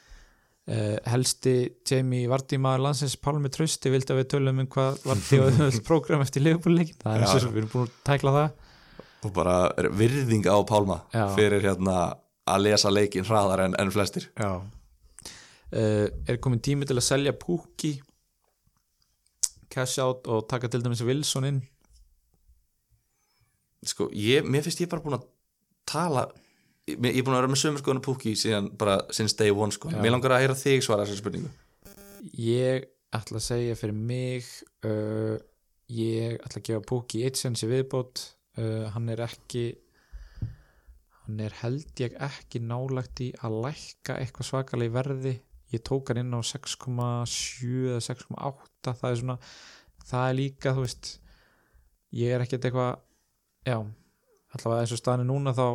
[0.67, 1.53] Uh, helsti
[1.87, 5.83] Jamie Vardy maður landsins Pálmi Trausti vildi að við tölum um hvað Vardy og öll
[5.87, 8.49] program eftir Liverpool-leikin það er eins og við erum búin að tækla það
[9.27, 11.27] og bara er virðing á Pálma Já.
[11.37, 12.17] fyrir hérna
[12.47, 17.35] að lesa leikin hraðar en, en flestir Já uh, Er komin tími til að selja
[17.37, 17.97] Pukki
[19.73, 21.63] cash out og taka til dæmis Wilson inn
[23.87, 25.27] sko, ég, mér finnst ég bara búin að
[25.87, 26.27] tala
[26.89, 29.75] ég, ég er búin að vera með sömur skoðan Pukki síðan bara since day one
[29.75, 29.93] sko.
[29.93, 30.01] Já.
[30.03, 31.53] mér langar að heyra þig svara þessari spurningu
[32.43, 34.49] Ég ætla að segja fyrir mig
[34.87, 35.37] uh,
[35.93, 38.25] ég ætla að gefa Pukki eitt sens í viðbót
[38.61, 39.67] uh, hann er ekki
[41.27, 45.35] hann er held ég ekki nálagt í að lækka eitthvað svakalega í verði.
[45.75, 49.39] Ég tók hann inn á 6,7 eða 6,8 það er svona
[50.07, 51.09] það er líka þú veist
[52.15, 52.93] ég er ekkert eitthvað
[53.67, 53.79] já,
[54.55, 55.67] allavega eins og staðinu núna þá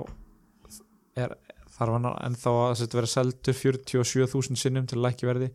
[1.19, 1.35] er,
[1.75, 5.51] þarf hann ennþá að vera seldur 47.000 sinnum til lækki verði.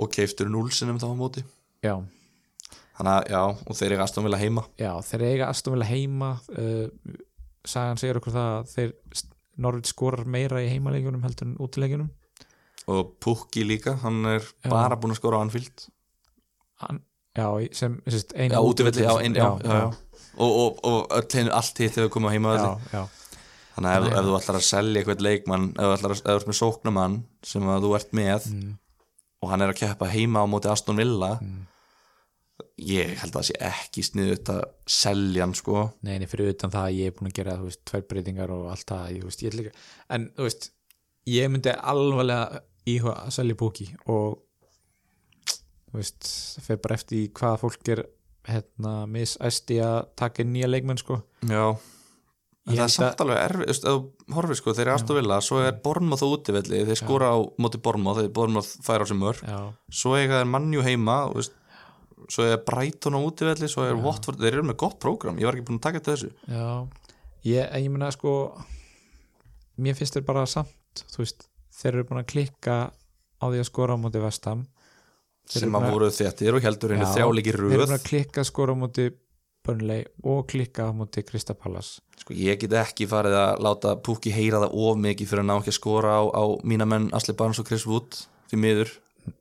[0.00, 1.44] Og keiftur núlsinum þá á móti?
[1.84, 1.96] Já,
[3.00, 4.64] þannig að já, og þeir eru aðstofn vilja heima.
[4.80, 6.86] Já þeir eiga Aston Villa heima uh,
[7.68, 8.96] sagan segir okkur það að þeir
[9.60, 12.10] Norvit skorar meira í heimaleikjunum heldur en útileikjunum.
[12.90, 14.70] Og Pukki líka, hann er Já.
[14.70, 15.84] bara búin að skora á Anfield.
[16.80, 17.02] Hann,
[17.36, 17.46] já,
[17.76, 19.04] sem já, eina útivelli.
[20.40, 21.10] Og,
[21.52, 23.02] allt hitt hefur komið á heima já, já,
[23.74, 26.30] þannig að ef, ef þú ætlar að selja eitthvað leikmann ef þú ætlar að, ef
[26.30, 27.16] þú ert með sóknamann
[27.50, 28.70] sem þú ert með mm,
[29.40, 31.60] og hann er að keppa heima á móti Aston Villa mm.
[32.86, 34.60] Ég held að það sé ekki sniðut að
[34.90, 35.86] selja hann sko.
[36.06, 38.68] Neini fyrir utan það að ég er búin að gera þú veist, tvær breytingar og
[38.72, 39.84] allt það ég, veist, ég ekki,
[40.16, 40.70] en þú veist
[41.30, 44.40] ég myndi alvarlega íhuga að selja búki og
[45.90, 48.04] þú veist, það fer bara eftir í hvað fólk er
[48.50, 51.20] hérna misæsti að taka nýja leikmenn sko.
[51.46, 51.74] Já.
[52.68, 55.62] En það er samt alveg erfið, þú veist, horfir sko, þeir eru Aston Villa, svo
[55.64, 59.40] er Bornmoth á útivelli, þeir skora á móti Bornmoth, þeir Bornmoth fær á sem mörg,
[59.88, 61.56] svo eiga þeir mannjú heima, þú veist,
[62.30, 65.56] svo er Brighton á útivelli, svo er Watford, þeir eru með gott prógram, ég var
[65.58, 66.32] ekki búin að taka þetta þessu.
[66.46, 66.70] já.
[67.48, 68.32] Ég, ég meina sko
[69.80, 71.46] mér finnst þeir bara samt veist,
[71.80, 72.76] þeir eru búin að klikka
[73.40, 74.66] á því að skora á móti vestam
[75.50, 77.80] Þeir sem eru að búin voru þettir og heldur henni Já, þrjáleiki þeir eru röð.
[77.80, 79.06] búin að klikka skora á móti
[79.64, 81.88] Burnley og klikka á móti Kristapalas
[82.20, 85.56] sko, ég get ekki farið að láta Pukki heyra það of mikið fyrir að ná
[85.56, 88.20] ekki að skora á, á mína menn Asli Barnes og Chris Wood
[88.52, 88.92] því miður.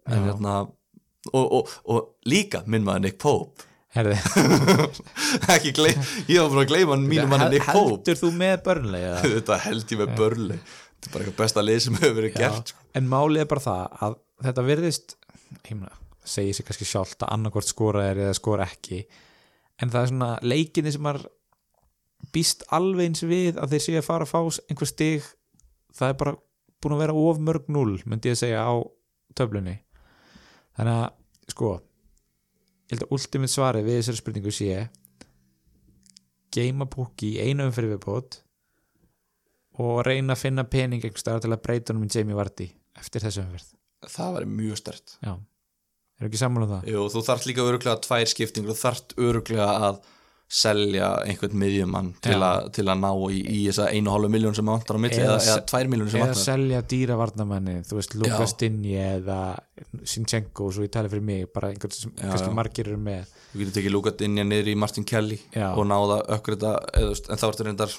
[0.08, 0.56] En hérna
[1.34, 3.66] og, og, og líka minn maður Nick Pope.
[5.56, 5.96] Ekki gley,
[6.30, 7.96] ég var bara að gleyma mínum manni Nick Pope.
[7.96, 9.24] heldur þú með Burnley eða?
[9.40, 12.74] þetta held ég með börli þetta er bara eitthvað besta lið sem hefur verið gert
[12.74, 12.86] sko.
[13.00, 14.66] en málið er bara það að þetta
[15.74, 15.92] meina,
[16.22, 19.02] segir sér kannski sjálft að annarkvort skora er eða skora ekki.
[19.82, 21.26] En það er svona leikinni sem maður
[22.36, 25.28] býst alveg eins við að þeir séu að fara að fá einhver stig
[25.96, 26.36] það er bara
[26.80, 28.76] búin að vera of mörg null myndi ég að segja á
[29.40, 29.80] töflunni
[30.80, 31.72] þannig að sko
[32.90, 34.78] ég held að ultimate svarið við þessari spurningu sé
[36.56, 38.40] geima púki í einu umfyrir viðbót
[39.80, 42.68] og reyna að finna pening einhvers staðar til að breyta honum í Jamie Vardy
[43.00, 43.68] eftir þessu umferð.
[44.10, 45.34] Það væri mjög stert já,
[46.20, 46.90] er ekki sammála um það?
[46.94, 50.02] Jú, þú þarft líka öruglega tvær skiptingur þú þarft öruglega að
[50.50, 52.40] selja einhvern miðjumann til,
[52.74, 55.36] til að ná í, í þessa einu og hálfu miljón sem vantar á milli Eða
[55.36, 56.44] eða, eða se- tvær miljónir sem eða vantar.
[56.48, 59.40] selja dýravarnamenni þú veist, Lukas Dinje eða
[60.10, 63.30] Sinchenko, svo ég tali fyrir mig bara einhvern sem Já, margir eru með.
[63.54, 65.70] Þú getur tekið Luka Dinja niður í Martin Kelly Já.
[65.76, 66.74] og náða ökkur þetta
[67.04, 67.94] eða, en þá ertu reyndar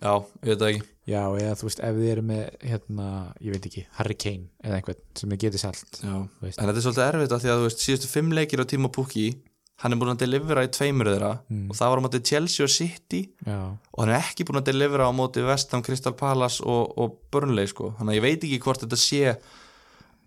[0.00, 0.82] já, ég veit ekki.
[1.10, 3.06] Já, eða þú veist, ef þið eru með hérna,
[3.42, 6.58] ég veit ekki, Harry Kane eða einhvern sem þið getið veist.
[6.60, 8.90] en þetta er svolítið erfitt að því að þú veist síðustu fimm leikir á tíma
[8.94, 9.24] Pukki
[9.80, 11.70] hann er búin að delivera í tveimur þeirra Mm.
[11.70, 13.56] og það var á móti Chelsea og City já,
[13.92, 17.66] og hann er ekki búin að delivera á móti Vestham, Crystal Palace og, og Burnley
[17.66, 17.94] sko.
[17.98, 19.36] þannig að ég veit ekki hvort þetta sé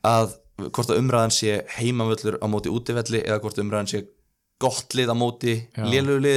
[0.03, 0.33] að
[0.73, 4.03] hvort að umræðan sé heimavöllur á móti útivelli eða hvort umræðan sé
[4.61, 5.83] gott lið á móti Já,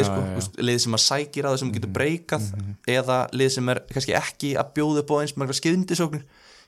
[0.09, 0.53] sko.
[0.65, 2.77] lið sem að sækir að það sem getur breykað Mhm.
[2.89, 6.25] eða lið sem er kannski ekki að bjóða upp á eins margar skyndisóknir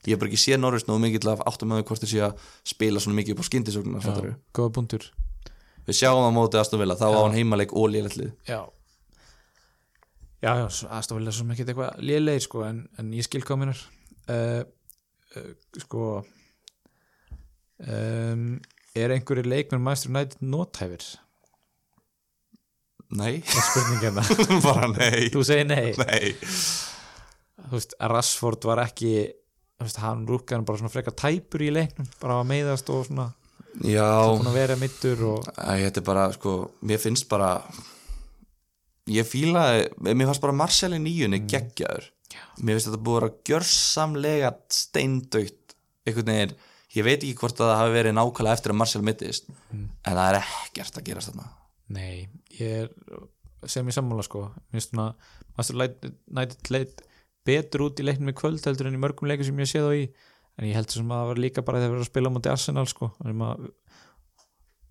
[0.06, 2.20] ég hef bara ekki séð Norris nógu mikið til að áttum að hvort þið sé
[2.28, 5.02] að spila svona mikið upp á skyndisóknir já góða punktur
[5.88, 7.20] við sjáum á móti Aston Villa, þá á Já.
[7.24, 8.60] hann heimaleik og lélætlið já.
[10.38, 13.80] Já, já, aðstoflega svo mikið eitthvað lélegir sko, en, en ég skil hvað minnar
[14.30, 14.60] uh,
[15.34, 15.48] uh,
[15.82, 16.02] sko
[17.82, 18.44] um,
[18.98, 21.02] er einhverju leikmenn Master United nothæfir?
[23.18, 24.22] Nei, er spurningina
[24.68, 25.26] bara nei.
[25.32, 25.90] Þú segir nei.
[25.96, 26.34] Nei.
[27.68, 29.12] Þú veist, Rashford var ekki
[29.78, 33.30] þú veist, hann rúkkaði bara svona frekar tæpur í leiknum, bara að meiðast og svona
[33.84, 37.52] já, að vera mittur og Æ, er bara, sko, mér finnst bara
[39.08, 42.08] ég fílaði, mér fannst bara Marcel í nýjunni geggjaður.
[42.60, 45.76] Mér finnst þetta búið að gjörsamlega steindautt
[46.08, 46.54] einhvern veginn,
[46.96, 49.88] ég veit ekki hvort að það hafi verið nákvæmlega eftir að Marcel mittist Mm.
[50.04, 51.48] en það er ekkert að gerast þarna.
[51.88, 54.46] Nei, ég er sem ég sammála sko.
[54.72, 55.14] Mér finnst svona
[55.56, 57.02] Master United leit
[57.44, 59.92] betur út í leiknum í kvöld heldur en í mörgum leikum sem ég sé þá
[59.96, 60.04] í
[60.58, 62.50] en ég held sem að það var líka bara þegar við erum að spila móti
[62.52, 63.68] Arsenal sko að,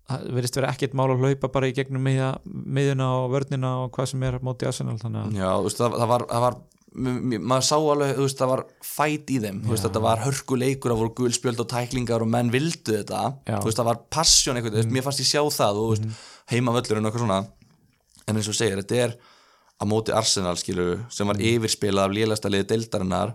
[0.08, 3.92] það verðist vera ekkert mál að hlaupa bara í gegnum miðja, miðjuna og vörnina og
[3.96, 6.58] hvað sem er móti Arsenal þannig Já, þú veist, það, það var, það var
[6.98, 10.92] maður sá alveg, þú veist, það var fæt í þeim, þú veist, þetta var hörkuleikur
[10.94, 13.58] það voru gulspjöld og tæklingar og menn vildu þetta Já.
[13.58, 16.22] þú veist, það var passion eitthvað, veist, mér fannst ég sjá það og þú veist,
[16.48, 17.42] heima völlurinn og eitthvað svona.
[18.24, 19.14] En eins og segir, þetta er
[19.78, 23.34] á móti Arsenal, skilur, sem var yfirspilað af lélasta liði deildarinnar.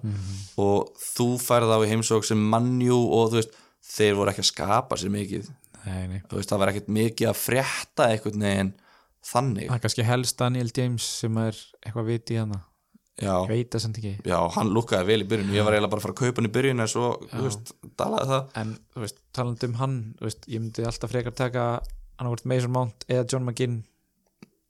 [0.59, 3.55] Og þú færð á í heimsók sem mannjú og þú veist,
[3.93, 5.47] þeir voru ekki að skapa sér mikið,
[5.85, 6.19] nei, nei.
[6.31, 8.75] veist, það var ekkert mikið að frétta eitthvað neginn
[9.23, 12.61] þannig, það er kannski helst Daniel James sem er eitthvað viti í hana.
[13.21, 13.33] Já.
[13.45, 14.11] Ég veit það samt ekki.
[14.25, 15.51] Já, hann lukkaði vel í byrjun.
[15.53, 17.73] Ég var eiginlega bara að fara að kaupa hann í byrjun en svo, þú veist,
[17.99, 18.47] dalaði það.
[18.57, 21.65] En þú veist, talandi um hann þú veist, ég myndi alltaf frekar taka
[22.17, 23.83] annarvort Mason Mount eða John McGinn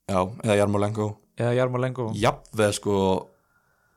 [0.09, 2.95] Já, eða Jarmolenko eða Jarmolenko Jafnveð sko,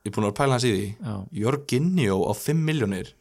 [0.06, 1.14] ég er búin að að pæla hans í því.
[1.42, 3.14] Jorginjó á 5 miljónir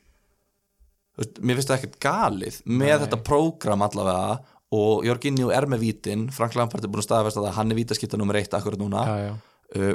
[1.15, 3.01] Mér finnst það ekkert galið með Nei.
[3.05, 4.33] þetta prógram allavega
[4.75, 6.25] og Jorginjó er með vítin.
[6.35, 9.05] Frank Lampard er búin að staðfesta það hann er vítaskipta nummer eitt akkurat núna.
[9.07, 9.35] Já, já,
[9.79, 9.93] uh,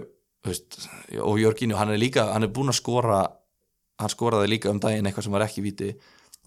[0.48, 0.78] veist,
[1.20, 3.20] og Jorginjó, hann er líka hann er búin að skora
[4.00, 5.90] hann skoraði líka um daginn eitthvað sem var ekki víti.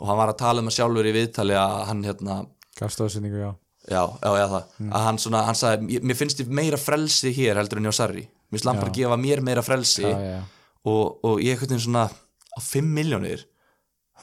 [0.02, 2.40] Og hann var að tala um að sjálfur í viðtali að hann hérna
[2.80, 3.52] gafstóðsynningu, já
[3.92, 4.64] Já, já, já, það.
[4.96, 8.22] Að hann svona, hann sagði, "Mér- finnst þið meira frelsi hér heldur en hjá Sarri.
[8.24, 10.40] Mér finnst Lampard gefa mér meira frelsi já, já,
[10.86, 13.44] og, og ég eitthvað svona á 5 miljónir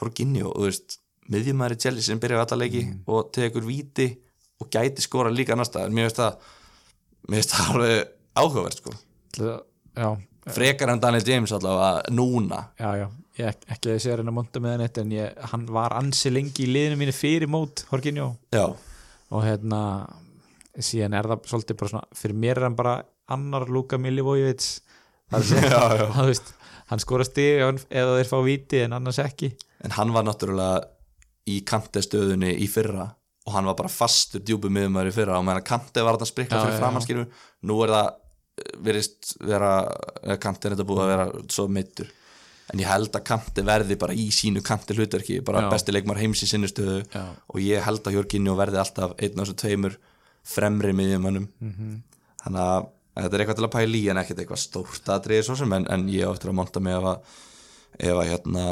[0.01, 0.97] Jorginho, þú veist
[1.31, 4.07] miðjumæri Chelsea sem byrjaði alla leiki og tekur víti
[4.61, 6.35] og gæti skora líka annar staðar, mér finnst það
[7.29, 8.07] mér finnst það alveg
[8.41, 8.91] áhugavert sko.
[9.37, 10.17] Já,
[10.55, 12.63] frekar en Daniel James allavega núna.
[12.79, 13.09] Já, já.
[13.37, 15.65] Ég, ek- ekki að ég sé að reyna að monta með hann en ég, hann
[15.71, 18.65] var ansi lengi í liðinu mínu fyrir mót Horkinjó Já,
[19.31, 19.81] og hérna
[20.81, 22.95] síðan er það svolítið bara svona fyrir mér er hann bara
[23.31, 23.99] annar Luka
[26.31, 26.53] veist
[26.91, 29.53] hann skora stig ef hann- ef þeir fá víti en annars ekki.
[29.85, 30.81] En hann var náttúrulega
[31.51, 33.07] í kantestöðunni í fyrra
[33.47, 35.39] og hann var bara fastur djúbu miðumæður í fyrra.
[35.39, 37.23] Og meðan kante var þetta sprikla fyrir já, framanskilju
[37.69, 39.71] nú er það eh, virðist vera
[40.43, 42.11] kante er þetta búið að vera svo meittur
[42.71, 46.43] en ég held að kante verði bara í sínu kante hlutverki, bara besti leikmar heims
[46.45, 47.25] í sinni stöðu Já.
[47.47, 49.97] og ég held að Jörginjó verði alltaf einn af þessu tveimur
[50.43, 51.71] fremri miðjumönnum Mhm.
[51.77, 52.01] -hmm.
[52.45, 52.87] þannig að
[53.21, 55.85] þetta er eitthvað til að pæla í en ekkert eitthvað stórt aðriði svo sem en,
[55.91, 57.19] en ég á eftir að monta mig ef að
[57.99, 58.63] ef að hérna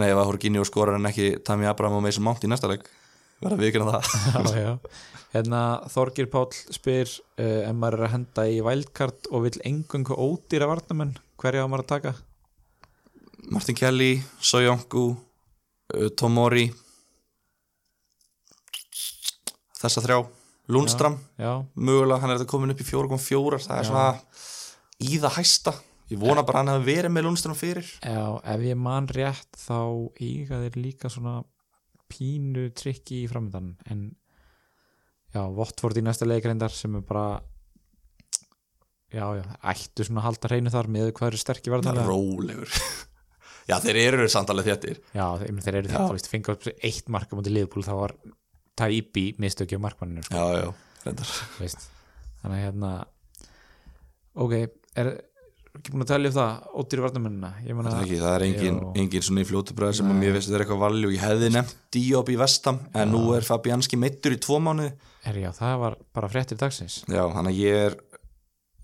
[0.00, 2.88] nei, ef að Jorginjó skorar en ekki Tami Abraham og Mason Mount í næsta leik
[3.42, 4.02] verða við ekki það
[4.56, 4.78] já, já.
[5.34, 5.60] hérna
[5.92, 7.08] Þorgir Páll spyr
[7.38, 11.68] uh, ef maður er að henda í wildcard og vill engungu ódýra varnamenn hverja á
[11.68, 12.14] maður að taka
[13.50, 16.68] Martin Kelly, Soyonku uh, Tomori
[19.82, 20.20] þessa þrjá.
[20.72, 23.88] Lundstram, já, mögulega hann er þetta komin upp í 4.4 það er Já.
[23.88, 24.04] svona
[25.02, 25.72] í það hæsta.
[26.12, 27.88] Ég vona bara að hann hefði verið með Lundstram fyrir.
[27.98, 28.22] Já,
[28.54, 29.80] ef ég man rétt þá
[30.22, 31.40] eiga þeir líka svona
[32.12, 34.04] pínu trikki í framöndan en
[35.34, 37.40] já, Vottford í næsta leikreindar sem er bara
[39.12, 42.80] já, já, ættu svona að halda hreinu þar með hvað eru sterkir varnarlega rólegur
[43.70, 45.00] já þeir eru samt alveg þéttir.
[45.14, 45.92] Já, þeir, eru Já.
[45.92, 48.16] þetta, þú veist, fengi upp eitt marka mútið liðbúl þá var
[48.78, 50.34] Taibi mistöki á markmanninu sko.
[50.34, 50.70] já já,
[51.04, 51.34] reyndar.
[52.42, 52.92] Þannig að hérna
[54.42, 54.54] ok,
[54.98, 55.12] er
[55.72, 58.78] ekki búin að tellja upp það ódýri varnamennina ég það er, ekki, það er engin,
[58.82, 58.88] Já.
[59.02, 62.32] engin svona í fljótubræð sem mér veist þetta er eitthvað valju ég hefði nefnt Diop
[62.32, 64.92] í vestam en nú er Fabianski meittur í tvo mánuði.
[65.28, 66.98] Er já, það var bara fréttir dagsins.
[67.08, 67.96] Já, hann að ég er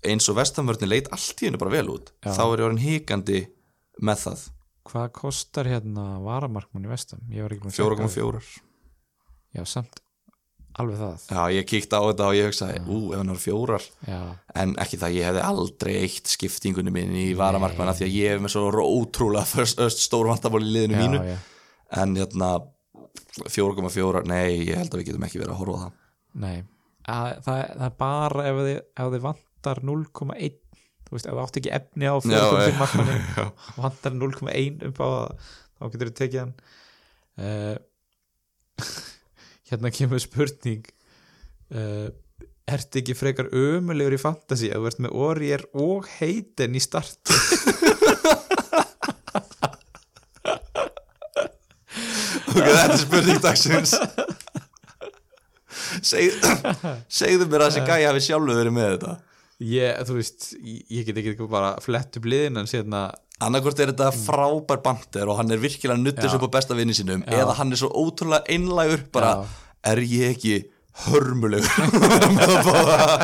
[0.09, 2.13] eins og vestamvörni leit allt í hennu bara vel út.
[2.25, 2.31] Já.
[2.33, 3.39] þá er ég orðin hikandi
[4.01, 4.47] með það
[4.87, 8.15] hvað kostar hérna varamarkmann í vestam ég var ekki búin að checka það.
[8.15, 10.01] 4,4 já, samt.
[10.79, 11.23] Alveg það.
[11.33, 13.85] Já, ég kíkti á þetta og ég hugsaði, ú, ef hann var fjórar.
[14.05, 14.19] Já,
[14.61, 18.43] en ekki það, ég hefði aldrei eitt skiptingunni minni í varamarkmanna því að ég hef
[18.45, 21.23] með svo ótrúlega stór vantabál í liðinu mínu.
[21.25, 21.39] já, já,
[22.03, 22.51] en hérna
[23.49, 25.97] 4,4, nei, ég held að við getum ekki verið að horfa á það.
[26.45, 26.57] Nei.
[27.09, 30.57] Að, það, það er bara ef þið, ef þið vantar 0,1
[31.09, 33.45] þú veist, ef þið átt ekki efni á 4,5 markmanni já.
[33.81, 35.29] vantar 0,1 upp á það
[35.79, 36.53] þá getur þú tekið hann.
[37.39, 37.75] Uh,
[39.71, 40.83] hérna kemur spurning
[41.73, 42.09] uh,
[42.69, 47.17] ertu ekki frekar ömulegur í fantasy að ert með Orier og Hayden í start
[52.49, 53.95] ok, þetta er spurning dagsins.
[56.05, 56.37] Seg,
[57.19, 59.13] segðu mér að þessi gæja hafi sjálfur verið með þetta
[59.59, 63.09] ég, þú veist, ég, get ekki bara flett upp liðin en sérna
[63.43, 67.23] annarkvort er þetta frábær bandir og hann er virkilega nuttis upp á besta vinni sínum
[67.23, 67.41] Já.
[67.41, 69.91] eða hann er svo ótrúlega einlægur bara, Já.
[69.93, 70.55] er ég ekki
[71.07, 71.91] hörmulegur
[72.35, 73.19] með að báða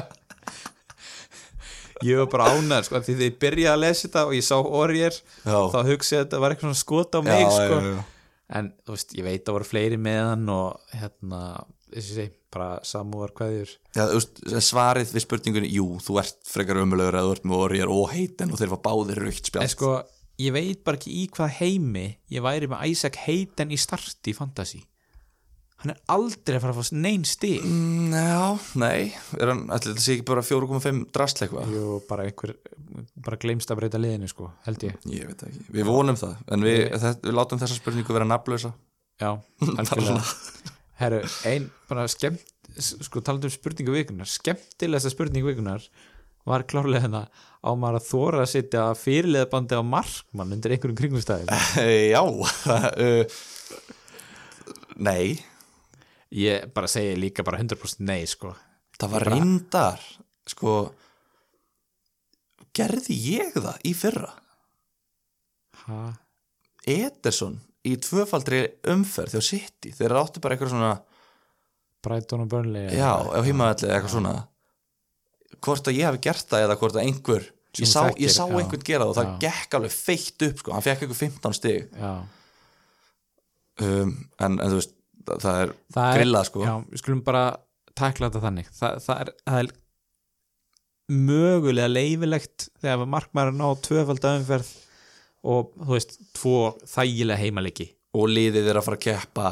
[2.05, 4.55] ég var bara ánæður sko, því því ég byrjaði að lesa þetta og ég sá
[4.59, 7.79] orðir þá hugsaði að þetta var eitthvað svona skot á mig sko.
[7.79, 8.03] já, já.
[8.59, 11.41] en þú veist, ég veit að voru fleiri með hann og hérna,
[11.95, 12.25] þessi
[12.55, 17.47] bara samúar þú veist, svarið við spurningunni jú, þú ert frekar ömulegur að þú ert
[17.49, 19.71] með orðir og heitin og þeir fá báðir raukt spjald.
[19.73, 19.93] Sko,
[20.41, 24.37] ég veit bara ekki í hvað heimi ég væri með Isaac Hayden í starti í
[24.37, 24.83] Fantasy.
[25.83, 27.65] Hann er aldrei að fara að fá neinn stig.
[27.67, 28.45] Mm, Já,
[28.79, 31.65] nei, er hann, þetta sé ekki bara 4,5 drastleikva?
[31.69, 32.55] Jú, bara einhver
[33.25, 34.95] bara gleymst að breyta liðinu sko, held ég.
[35.11, 38.71] Ég veit ekki, við vonum það en við, það, við látum þessa spurningu vera nafnlösa
[39.19, 39.29] Já,
[39.79, 40.23] algjörlega
[40.99, 42.43] Herru, ein bara skemmt
[42.79, 45.83] sko talandi um spurningu vikunar skemmtilegsta spurningu vikunar
[46.45, 47.23] var klárlega hérna
[47.65, 51.49] á maður að þóra að setja fyrirlega bandi á markmann undir einhverjum kringumstæðum?
[52.13, 53.25] Já uh,
[55.07, 55.35] Nei.
[56.35, 58.53] Ég bara segi líka bara 100% nei sko.
[58.99, 60.01] Það var bara- reyndar
[60.47, 60.75] sko
[62.75, 64.31] gerði ég það í fyrra?
[65.85, 65.99] Ha?
[66.85, 68.61] Ederson í tvöfaldri
[68.91, 69.91] umferð þjá City.
[69.95, 70.93] Þeir áttu bara eitthvað svona
[72.05, 74.33] Brighton og Burnley já, ef heimaðalli eða eitthvað svona.
[75.65, 78.43] Hvort að ég hafi gert það eða hvort að einhver ég sá, þekkir, ég sá
[78.45, 79.37] einhvern gera það og það Já.
[79.45, 81.95] gekk alveg feitt upp sko, hann fekk eitthvað 15 stig.
[83.75, 84.93] Um, en, en þú veist
[85.25, 86.63] það, er er- grillað sko.
[86.63, 87.43] Já, við skulum bara
[87.95, 88.69] tækla þetta þannig.
[88.77, 89.73] Það, það, er, það er
[91.25, 94.71] mögulega leifilegt þegar markmaður ná tvöfald umferð
[95.45, 96.55] og þú veist, tvo
[96.89, 97.87] þægilega heimaleiki.
[98.17, 99.49] Og liðið er að fara að keppa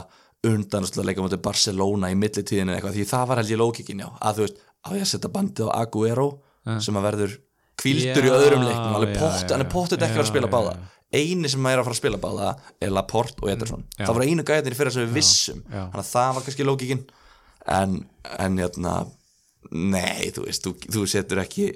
[0.47, 4.09] undan að leika mútið Barcelona í millitíðinu eitthvað, því það var held ég lókikin já,
[4.19, 6.29] að þú veist, á ég að setja bandið á Aguero
[6.63, 6.77] Ja.
[6.79, 7.31] sem að verður
[7.75, 10.47] kvildur í öðrum leiknum, hann er pott, hann er pottet ekki að vera að spila
[10.53, 10.75] báða.
[11.11, 13.83] eini sem er að fara að spila báða er Laporte og Ederson.
[13.97, 14.05] Já.
[14.05, 15.59] það voru einu gæðinir fyrir sem við vissum.
[15.67, 17.01] þannig að það var kannski lókikin
[17.67, 17.97] en,
[18.39, 18.93] en hérna
[19.71, 21.67] nei, þú veist, þú, þú setur ekki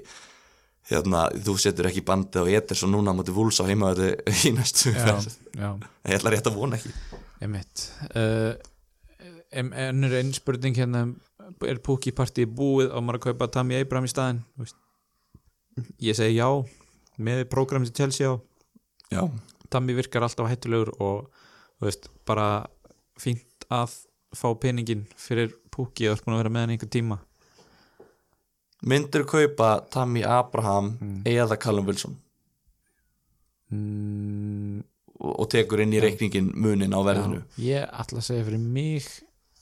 [0.88, 4.14] hérna, þú setur ekki bandið á Ederson núna á móti Vúls á heimaðu
[4.48, 5.36] í næstu já, ferð.
[5.52, 5.70] já,
[6.08, 6.92] ég ætla rétt að vona ekki.
[7.44, 7.84] Emitt
[8.16, 8.52] uh,
[9.52, 11.06] em, ennur einn spurning hérna
[11.64, 14.12] er Pukki partí búið og maður að kaupa Tammy Abraham í
[14.60, 14.76] veist.
[16.02, 16.48] ég segi já
[17.18, 18.34] með prógrami til Chelsea á.
[19.10, 19.22] Já,
[19.72, 21.30] Tammy virkar alltaf hættulegur og
[21.78, 22.66] þú veist, bara
[23.18, 23.96] fínt að
[24.36, 26.08] fá peningin fyrir Pukki.
[26.08, 27.18] Að vera með hann einhver tíma
[28.86, 31.22] myndur kaupa Tammy Abraham Mm.
[31.26, 32.16] eða Callum Wilson?
[33.70, 34.82] Mm,
[35.20, 37.42] og, og tekur inn í reikningin munin á verðinu.
[37.58, 39.08] Já, ég ætla að segja fyrir mig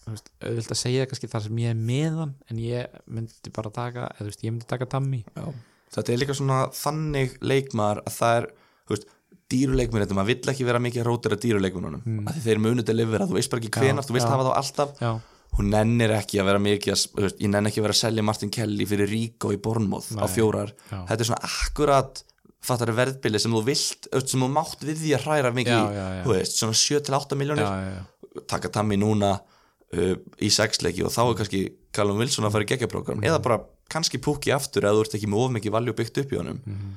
[0.06, 4.04] auðvitað að segja kannski þar sem ég er með hann en ég myndi bara taka
[4.14, 5.24] eða veist, ég myndi taka Tammy.
[5.34, 5.48] Já.
[5.96, 8.46] þetta er líka svona þannig leikmar að það er
[8.86, 9.08] þú veist,
[9.50, 12.28] dýruleikmur þetta, maður vill ekki vera mikið að rótira dýruleikmunum mm.
[12.30, 14.94] að þeir munu delivera, þú veist bara ekki hvenar þú vilt hafa þá alltaf.
[15.02, 15.10] Já,
[15.57, 18.50] hún nennir ekki að vera mikið að, ég nenn ekki að vera að selja Martin
[18.52, 20.72] Kelly fyrir Ríko í Bornmoth á fjórar.
[20.90, 20.98] Já.
[21.09, 22.22] þetta er svona akkurat
[22.66, 26.32] fattar verðbili sem þú vilt veist, sem þú mátt við því að hræra mikið þú
[26.34, 28.02] veist, svona 7-8 miljónir
[28.50, 31.60] taka Tammy núna uh, í sexleiki og þá er kannski
[31.97, 33.28] Callum Wilson að fara í geggjaprógram Mhm.
[33.31, 36.32] eða bara kannski púki aftur eða þú ert ekki með of mikið valjú byggt upp
[36.35, 36.59] í honum.
[36.66, 36.90] Mhm.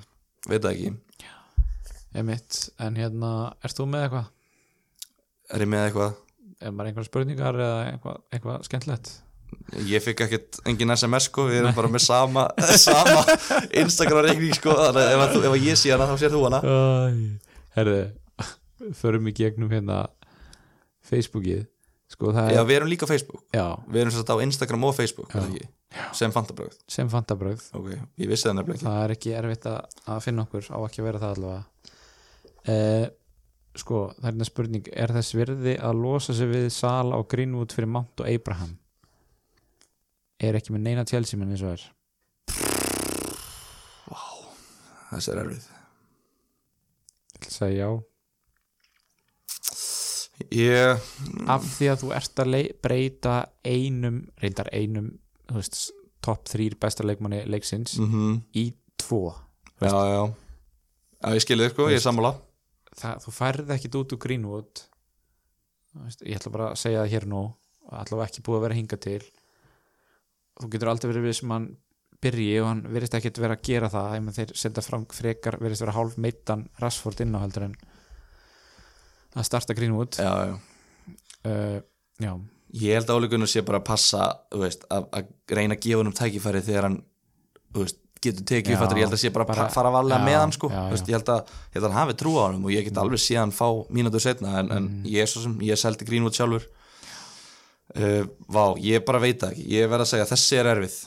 [0.49, 0.95] veit það ekki,
[2.15, 4.29] Emitt, en hérna, ert þú með eitthvað?
[5.53, 6.15] er ég með eitthvað
[6.59, 9.11] Er maður einhverja spurningar eða eitthvað, eitthvað skemmtilegt?
[9.89, 12.45] ég fikk ekkert engin SMS sko, við erum bara með sama,
[12.87, 13.23] sama
[13.81, 16.61] Instagram reikning sko, þannig ef, ef ég sé hana þá sér þú hana.
[17.77, 17.99] Herðu,
[18.99, 20.03] förum í gegnum hérna
[21.09, 21.67] Facebookið.
[22.09, 23.43] Sko það Já, er, við erum líka Facebook.
[23.53, 25.59] Já, Við erum svolítið á Instagram og Facebook er það
[26.13, 27.87] sem fantabröð sem fantabröð Ok,
[28.21, 28.87] ég vissi það nefnilega ekki.
[28.87, 31.93] Það er ekki erfitt að, finna okkur á ekki að vera það allavega.
[32.69, 33.05] Eh,
[33.77, 37.73] Sko, það er hérna spurning Er þess virði að losa sig við Sala og Greenwood
[37.75, 38.75] fyrir Mount og Abraham?
[40.39, 41.87] Er ekki með neina tjálsíman eins og er?
[45.09, 45.63] Þessi er erfið.
[47.39, 47.89] Ég að segja já.
[50.55, 51.07] Ég,
[51.51, 53.33] af því að þú ert að breyta
[53.67, 55.09] einum, reyndar einum
[55.49, 55.79] þú veist,
[56.23, 58.69] topp þrýr besta leikmanni leiksins mm í
[58.99, 59.33] tvo
[59.83, 60.23] já, já.
[61.19, 62.31] Já, ég skilði þið sko, ég er sammála
[62.99, 64.81] það, þú færði ekkit út úr Greenwood.
[66.27, 67.43] Ég ætla bara að segja það hér nú
[67.89, 69.21] allavega ekki búið að vera hinga til.
[70.59, 71.69] Þú getur aldrei verið við sem hann
[72.19, 74.17] byrji og hann verðist ekkit vera að gera það.
[74.19, 77.75] Ef þeir senda fram frekar verðist vera hálf meittan Rashford inn á heldur en
[79.39, 80.19] að starta Greenwood.
[80.19, 80.55] Já, já.
[81.47, 81.79] Uh,
[82.19, 82.33] já,
[82.77, 86.09] Ég held að áleikunum sé bara að passa veist, að, að reyna að gefa hann
[86.11, 86.97] um tækifæri þegar hann
[87.73, 90.37] veist, getur tekið Já, fattur, ég held að sé bara, bara- fara varlega já, með
[90.41, 90.69] hann sko.
[90.69, 91.11] já, Þú veist, já.
[91.11, 93.67] ég held að, að hann hafi trú á hann og ég get alveg síðan fá
[93.89, 95.03] mínútur setna en, en Mm.
[95.05, 96.65] ég er svo sem, ég seldi Greenwood sjálfur.
[97.95, 99.63] Uh, Vá, ég bara veit ekki.
[99.65, 100.97] Ég verð að segja þessi er erfið.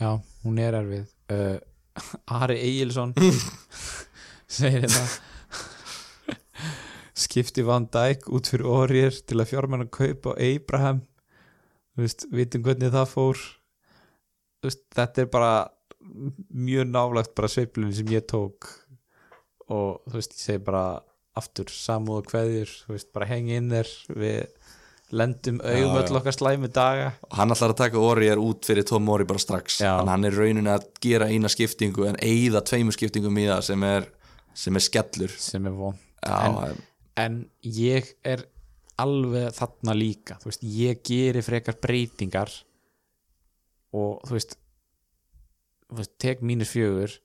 [0.00, 1.06] Já, hún er erfið.
[1.30, 1.58] Uh,
[2.42, 3.12] Ari Egilson
[4.48, 5.04] segir þetta
[7.20, 11.02] skipti Van Dijk út fyrir orðir til að fjármenn að kaupa Abraham.
[11.94, 13.40] Þú veist, vitum hvernig það fór.
[14.64, 15.52] Veist, þetta er bara
[16.00, 18.68] mjög nálagt bara sveiflunni sem ég tók.
[19.70, 20.84] Og þú veist, ég segi bara
[21.38, 23.92] aftur samúð og kveðjur þú veist, bara hengi inn þér.
[24.18, 24.70] Við
[25.10, 27.08] lendum augum Já, öll okkar slæmi daga.
[27.30, 29.80] Og hann ætlar að taka Orri út fyrir Tom Orri bara strax.
[29.82, 29.96] Já.
[29.98, 33.86] þannig hann er raunin að gera eina skiptingu en eigða tveimur skiptingum í það sem
[33.88, 34.06] er,
[34.54, 35.34] sem er skellur.
[35.38, 36.82] Sem er von En-
[37.16, 38.44] en ég er
[39.00, 40.36] alveg þarna líka.
[40.42, 42.50] Þú veist, ég geri frekar breytingar
[43.96, 44.56] og þú veist,
[45.98, 47.16] veist tek mínus fjögur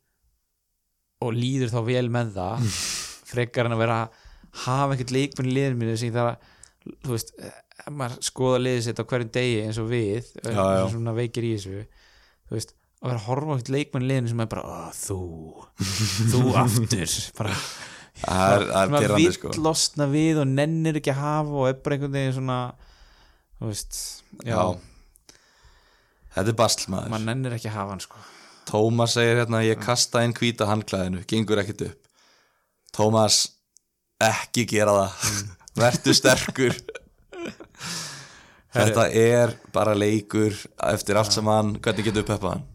[1.26, 2.66] og líður þá vel með það
[3.30, 4.00] frekar en að vera
[4.66, 7.32] hafa ekkert leikmenn í liðinu mínu sem ég þarf að þú veist,
[7.86, 10.84] ef maður skoða liðið sitt á hverjum degi eins og við Já, já.
[10.94, 14.44] svona veikir í þessu þú veist, að vera að horfa ekkert leikmenn í liðinu sem
[14.46, 15.20] er bara, "Ó, þú
[16.32, 17.16] þú aftur.
[17.40, 17.56] Bara
[18.16, 19.54] það er, það er vill sko.
[19.66, 22.60] losna við og nennir ekki að hafa og er bara einhvern veginn svona
[23.60, 24.00] þú veist,
[24.46, 24.64] já, Já.
[26.38, 27.12] þetta er basl maður.
[27.16, 28.24] Maður nennir ekki að hafa hann sko
[28.66, 32.00] Tómas segir hérna ég kasta inn hvíta handklæðinu, gengur ekkit upp.
[32.96, 33.44] Tómas
[34.26, 35.34] ekki gera það.
[35.82, 36.78] Vertu sterkur.
[38.76, 40.56] Þetta er bara leikur
[40.92, 42.66] eftir allt saman, hvernig getur uppeppa hann?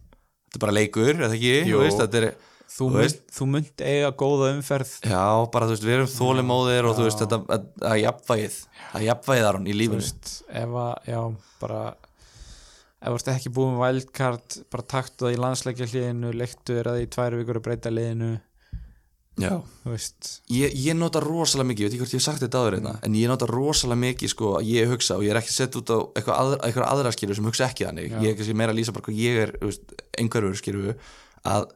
[0.51, 1.53] Þetta er bara leikur, er það ekki?
[1.77, 2.27] Veist, þetta er,
[2.65, 4.95] þú, Þú mynd, veist- þú mynd eiga góða umferð.
[5.05, 7.59] Já, bara þú veist, við erum þólimóðir og þú veist, þetta
[7.91, 8.57] að jafnvægið
[8.95, 11.21] að jafnvægið þar hún í veist, ef að, já,
[11.61, 11.83] bara
[13.01, 16.91] ef þú ert ekki búin með wildcard bara taktu það í landsleikja hliðinu leiktu þér
[16.91, 18.31] að því í tvær vikur að breyta liðinu.
[19.41, 19.55] Já.
[20.53, 22.95] Ég, ég nota rosalega mikið, ég veit ekki hvort ég hef sagt þetta áður einna,
[23.07, 25.93] en ég nota rosalega mikið sko að ég hugsa og ég er ekki sett út
[25.97, 28.11] á eitthvað, aðra, eitthvað aðra skilur sem hugsa ekki þannig.
[28.11, 28.19] Já.
[28.21, 29.55] ég er kannski meira að lýsa bara hvað ég er
[30.21, 30.91] einhverfur skilur
[31.49, 31.71] að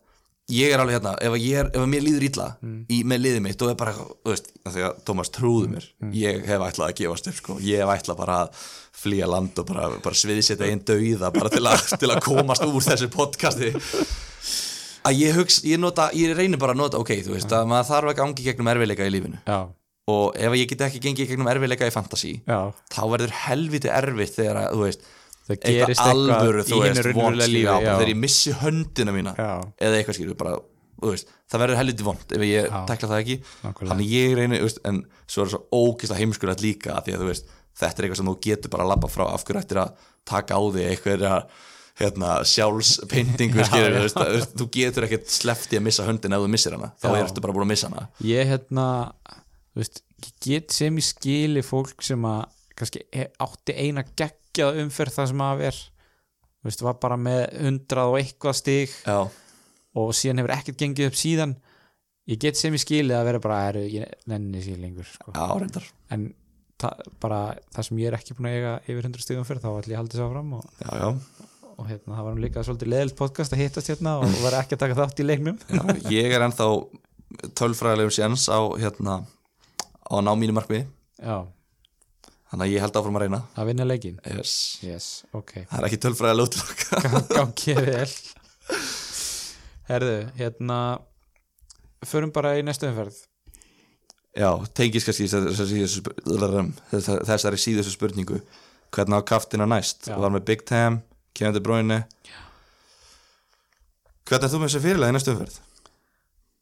[0.53, 2.49] ég er alveg hérna, ef, er, ef mér líður illa
[2.93, 3.95] í, með liðið mitt og er bara
[4.29, 5.87] veist, að Tómas trúðu mér.
[6.15, 7.57] Ég hef ætlað að gefast upp sko.
[7.65, 8.66] Ég hef ætlað bara að
[9.05, 12.85] flýja land og bara, bara sviðsetja einn dauða bara til að, til að komast úr
[12.85, 13.73] þessu podcasti.
[15.05, 17.91] Að ég hugsa, ég nota, ég reynir bara að nota ok, þú veist, að maður
[17.91, 19.41] þarf að gangi gegnum erfiðleika í lífinu.
[19.45, 19.59] Já,
[20.11, 22.59] og ef ég get ekki gengið gegnum erfiðleika í fantasy já.
[22.93, 25.07] þá verður helviti erfitt þegar að, þú veist,
[25.45, 30.19] það gerist eitthvað í vond, raunverulega lífi þegar ég missi höndina mína já, eða eitthvað
[30.19, 30.55] skilur, bara,
[31.05, 32.79] veist það verður helviti vond ef ég Já.
[32.89, 33.37] tekla það ekki.
[33.65, 33.91] Nákvæmlega.
[33.93, 37.29] þannig ég reynir, veist, en svo er það svo ógislega heimskulegt líka af því að
[37.29, 40.09] veist, þetta er eitthvað sem þú getur bara að labba frá af hverju ættir að
[40.25, 41.27] taka á því eitthvað
[42.01, 44.47] hérna, sjálfspyntingu Já, skilur, já.
[44.59, 46.91] þú getur ekkert sleppti að missa höndin ef þú missir hana.
[46.99, 48.09] Þá ertu bara búin að missa hana.
[48.27, 48.87] Ég hérna
[50.45, 54.03] get sem ég skili fólk sem að kannski e- átti eina
[54.55, 55.79] geggjað umferð það sem að ver
[56.65, 59.19] þú veist, var bara með hundrað og eitthvað stig já,
[60.01, 61.59] og síðan hefur ekkert gengið upp síðan.
[62.31, 65.35] Ég get sem ég skili að vera bara er, ég nenni sér lengur sko.
[65.37, 65.83] já,
[66.15, 66.31] en
[66.81, 67.41] það, bara
[67.75, 69.99] það sem ég er ekki búin að eiga yfir 100 stigum fyrir þá ætla ég
[69.99, 71.45] að halda þess áfram og, já, já.
[71.75, 74.79] og hérna, það var nú líka svolítið leðilt podcast að hittast hérna og var ekki
[74.79, 75.61] að taka þátt í leiknum.
[75.69, 75.85] Já,
[76.17, 76.71] ég er ennþá
[77.61, 79.21] tölfræðilegum séns á hérna
[80.01, 80.89] á að ná mínu markmiði.
[81.21, 81.45] Já,
[82.55, 84.55] þannig að ég held áfram að reyna að vinna leikin yes.
[84.87, 88.11] yes, ok það er ekki tölfræðilega útlokka gangið vel
[89.91, 90.79] herðu, hérna
[92.07, 93.19] förum bara í næstu umferð
[94.39, 95.27] já, tengis kannski
[97.27, 98.39] þessari síðustu spurningu
[98.95, 100.15] hvernig á kaftina næst Já.
[100.21, 101.01] var með Big Tam,
[101.35, 102.05] Kevin De Bruyne
[104.25, 105.59] hvernig er þú með þessi fyrirlega í næstu umferð?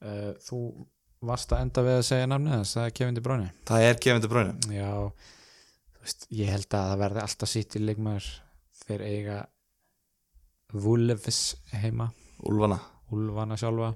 [0.09, 0.63] uh, þú
[1.23, 4.03] varst að enda við að segja namnið þess, það er Kevin De Bruyne það er
[4.07, 5.42] Kevin De Bruyne já, þú
[6.03, 8.31] veist, ég held að það verði alltaf sitt í leikmaður
[8.83, 9.41] þeir eiga
[10.73, 11.43] Wolves
[11.83, 12.09] heima.
[12.49, 12.79] Úlfana.
[13.13, 13.93] Úlfana sjálfa.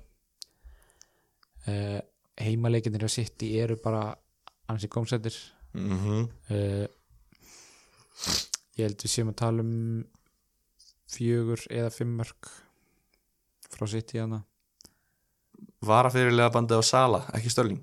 [1.67, 1.99] Uh,
[2.39, 4.11] heimaleikindin á City eru bara
[4.71, 5.35] ansi gómsættir
[5.75, 6.29] mm -hmm.
[6.51, 6.87] uh,
[8.77, 10.05] ég held við séum að tala um
[11.11, 12.51] fjögur eða fimm mörg
[13.71, 14.43] frá City hana
[15.81, 17.83] var að fyrirlega bandið á Sala, ekki Störling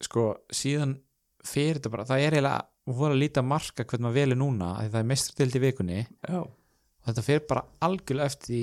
[0.00, 1.02] sko síðan
[1.44, 4.84] fyrir þetta bara, það er eiginlega voru að líta marka hvernig maður velur núna af
[4.84, 6.02] því það er mestradild í vikunni.
[6.28, 8.60] Já, og þetta fer bara algjörlega eftir því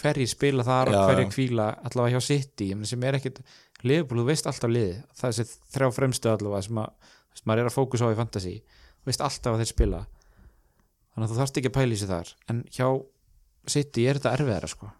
[0.00, 1.32] hverjir spila þar Já, og hverjir já.
[1.34, 2.70] kvíla allavega hjá City.
[2.70, 3.42] Ég meina, sem er ekkit,
[3.84, 7.64] liðbúl, þú veist alltaf lið það er þessi þrjá fremstu allavega sem, að, sem maður
[7.64, 8.54] er að fókusa á í fantasy.
[9.00, 10.02] Þú veist alltaf að þeir spila.
[11.10, 12.32] Þannig að þú þarft ekki að pæla í sig þar.
[12.48, 12.86] En hjá
[13.70, 14.92] City er þetta erfiðara sko.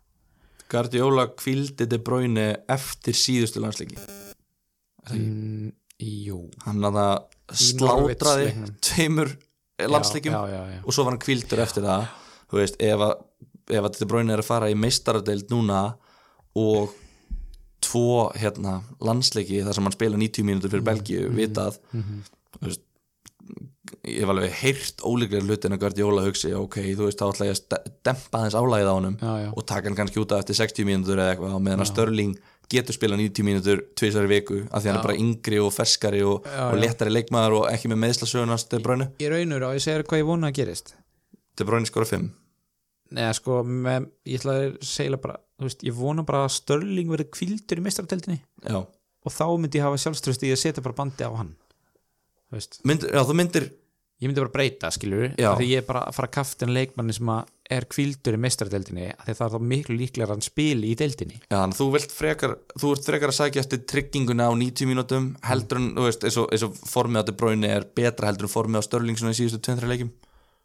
[0.70, 3.96] Guardiola kvildi De Bruyne eftir síðustu landsleiki.
[5.10, 5.70] Mm,
[6.04, 6.44] jú.
[6.66, 8.52] Hann að það Í slátraði
[8.84, 9.32] tveimur
[9.80, 10.34] landsleikum
[10.84, 12.06] og svo var hann kvildur eftir það
[12.50, 13.14] þú veist, ef að,
[13.70, 15.94] ef að De Bruyne er að fara í meistaradeild núna
[16.58, 16.92] og
[17.80, 22.20] tvo hérna, landsleiki þar sem hann spila 90 mínútur fyrir Belgíu vitað Mhm.
[22.60, 22.82] þú veist,
[24.04, 27.56] ég hef alveg heyrt ólíklega hlutin að Guardiola hugsi ok, þú veist, þá ætla ég
[27.56, 29.52] að dempa þess álægið á já.
[29.56, 32.36] og taka hann kannski út af eftir 60 mínútur eða eitthvað og meðan að Störling
[32.70, 36.20] getur spila 90 mínútur tvisar í viku af því hann er bara yngri og ferskari
[36.26, 36.82] og, Já, og já.
[36.84, 39.10] léttari leikmaður og ekki með meðslasögunast De Bruyne.
[39.20, 40.94] Í raunur á ég segir hvað ég vona að gerist.
[41.58, 42.28] De Bruyne skora 5
[43.10, 47.08] Nei, sko, með, ég ætla að segja bara þú veist, ég vona bara að Störling
[47.10, 48.78] verði kvildur í meistarateldinni já.
[48.86, 51.50] og þá myndi ég hafa sjálfströst í að setja bara bandi á hann.
[52.86, 53.66] Mynd, já, þú myndir
[54.20, 57.14] ég myndi bara breyta, skilur því ég er bara að fara að kafta en leikmanni
[57.16, 57.30] sem
[57.70, 60.96] er kvildur í meistarateldinni af því að það er þá miklu líklega að spili í
[60.98, 61.38] deildinni.
[61.46, 65.30] Já, þannig þú vilt frekar þú ert frekar að sækja eftir trygginguna á 90 mínútum
[65.46, 68.50] heldur en, þú veist, eins og, eins og formið á De Bruyne er betra heldur
[68.50, 70.12] en formið á Störling svona í síðustu 2-3 leikim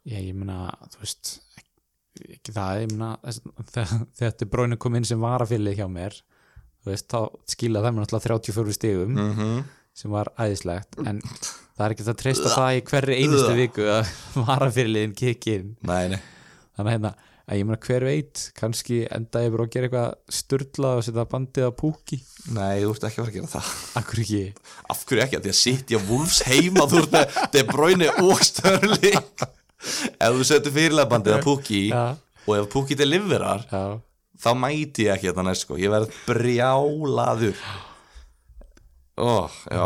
[0.06, 1.36] Já, ég meina, þú veist
[2.24, 2.94] ekki það, ég
[3.72, 6.16] þegar þetta bróinu kom inn sem varafélið hjá mér
[6.86, 9.62] þú veist, þá skila það mér náttúrulega 34 stigum mm -hmm.
[9.94, 11.20] sem var æðislegt en
[11.76, 14.10] það er ekki að treysta það í hverri einustu viku að
[14.48, 15.72] varaféliðin kikki inn.
[15.86, 16.20] Nei, nei.
[16.76, 17.12] Þannig að hérna,
[17.46, 21.26] að ég meina hver veit kannski enda ég bara að gera eitthvað sturlað og setja
[21.30, 22.18] bandið á púki.
[22.56, 23.70] Nei, þú ert ekki að fara að gera það.
[24.00, 24.40] Akkur ekki?
[24.92, 25.40] Af hverju ekki?
[25.44, 29.46] Því að sitja Wolves heima Þú ert með De Bruyne og Störling
[30.16, 32.02] Ef þú setur fyrirlegbandið á Pukki já,
[32.46, 33.82] og ef Pukki deliverar já,
[34.42, 35.76] þá mæti ég ekki þetta næst sko.
[35.78, 37.60] Ég verð brjálaður.
[39.16, 39.84] Ó, já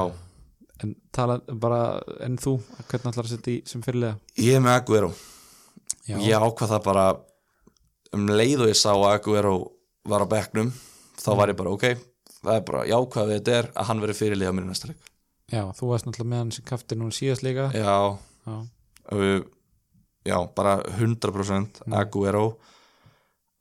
[0.85, 1.81] en tala bara
[2.24, 2.55] en þú,
[2.89, 5.11] hvernig ætlar að setja í sem fyrirlega Ég er með Aguero.
[6.09, 7.05] Já, Ég ákvað það bara
[8.16, 9.55] um leið og ég sá að Aguero
[10.11, 10.73] var á bekknum
[11.20, 11.86] þá var ég bara ok
[12.40, 15.01] það er bara jákvæð við þetta er að hann verið fyrirlega mér í næsta leik.
[15.51, 17.94] Já, þú varst náttúrulega með hann sem kafti núna síðast líka Já,
[18.47, 18.57] já,
[19.12, 19.40] uh,
[20.24, 22.44] já, bara 100% Aguero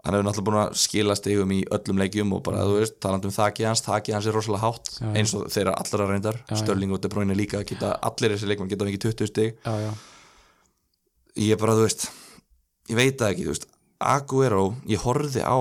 [0.05, 3.27] hann hefur náttúrulega búin að skila stigum í öllum leikjum og bara, þú veist, talandi
[3.27, 6.55] um þakki hans þakki hans er rosalega hátt, Já, eins og þeirra allra reyndar, Já.
[6.61, 9.59] Störling og De Bruyne líka geta, allir þessi leikmenn geta fengið 20 stig.
[9.65, 9.91] Já, já,
[11.43, 12.07] ég er bara, þú veist,
[12.87, 13.69] ég veit það ekki þú veist,
[13.99, 15.59] Aguero, ég horfði á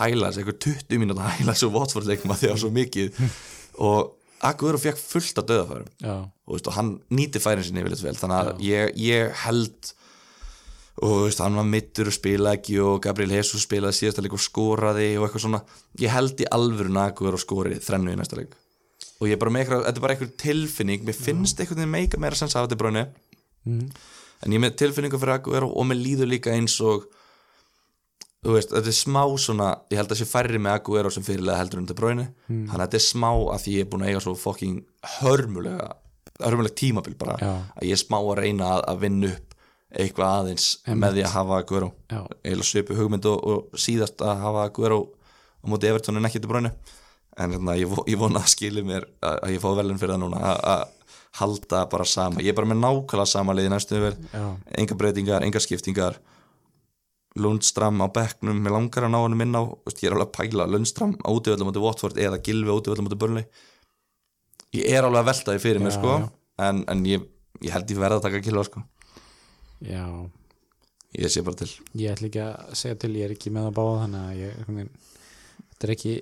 [0.00, 3.20] highlights, einhver 20 mínúta highlights og Watford leikma því að svo mikið.
[3.84, 4.10] Og
[4.44, 8.34] Aguero fekk fullt af döðafærum já, og, veist, og hann nýti færin sinni vel þannig
[8.36, 9.94] að ég, ég held
[11.02, 14.42] og veist, hann var mittur og spila ekki og Gabriel Jesus spilaði síðasta leik og
[14.42, 15.62] skoraði og eitthvað svona
[16.00, 18.54] ég held í alvöru nagur og skori þrennu í næsta leik
[19.18, 21.96] og ég er bara með eitthvað, þetta er bara eitthvað tilfinning mér finnst eitthvað þeim
[21.96, 23.04] meika meira sens af þetta bráni
[23.66, 23.82] mm.
[24.44, 27.08] en ég er með tilfinningu fyrir Aguero og mér líður líka eins og
[28.44, 31.58] þú veist, þetta er smá svona ég held að sé færri með Aguero sem fyrirlega
[31.58, 32.64] heldur um þetta bráni, mm.
[32.70, 34.78] hann þetta er smá að því ég er búin að eiga svo fokking
[35.18, 35.90] hörmulega
[36.42, 37.52] hörmulega tímabil bara Já.
[37.78, 39.53] að ég er smá að reyna að, að vinna upp
[40.00, 44.42] eitthvað aðeins með því að hafa Aguero já, eða svipu hugmynd og, og síðast að
[44.42, 45.00] hafa Aguero
[45.62, 46.72] á móti Everton en ekki til bráni
[47.38, 50.22] en hérna, ég, ég vona að skilja mér að, að ég fá velun fyrir það
[50.26, 50.84] núna að, að
[51.40, 54.44] halda bara sama, ég er bara með nákvæmlega sama liði næstu já,
[54.78, 56.20] enga breytingar enga skiptingar.
[57.34, 60.68] Lundstram á bekknum, mér langar að ná hann inn á ég er alveg að pæla
[60.70, 63.48] Lundstram á útivöldum móti Watford eða Gilvi á útivöldum móti Burnley.
[64.70, 66.28] Ég er alveg að velta því fyrir mér Já, sko, já.
[66.68, 67.24] en, en ég,
[67.66, 68.84] ég held ég verða að taka Gilva sko,
[69.82, 70.30] já.
[71.14, 71.70] Ég sé bara til.
[71.94, 74.88] Ég ætla ekki að segja til, ég er ekki með að báða þannig að ég,
[75.70, 76.14] þetta er ekki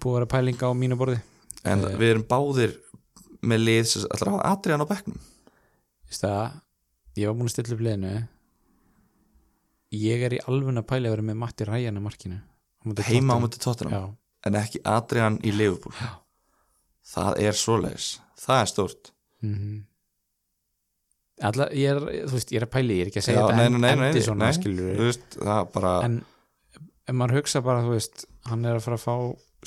[0.00, 1.18] búið að vera pæling á mínu borði.
[1.64, 1.96] En Eh.
[2.00, 2.76] við erum báðir
[3.42, 5.18] með lið sem ætlar að hafa Adrian á bekknum.
[6.08, 6.60] Vist það,
[7.16, 8.14] ég var búin að stilla upp liðinu.
[9.90, 12.40] Ég er í alveg að pæli að vera með Matti Ræjan á markinu.
[13.04, 13.92] Heima á Tottenham.
[13.92, 14.16] já,
[14.46, 15.92] en ekki Adrian í Liverpool?
[16.00, 16.16] Já.
[17.10, 18.20] það er svoleiðis.
[18.38, 19.10] Það er stórt.
[19.42, 19.84] Mm
[21.40, 23.44] Alla, ég er, þú veist, ég er að pæli ég er ekki að segja Já,
[23.46, 24.48] þetta nei, en- nei, nei, endi svona.
[24.50, 24.56] nei.
[24.58, 26.18] skilur þú veist, það bara en
[27.08, 29.14] ef maður hugsa bara, þú veist hann er að fara að fá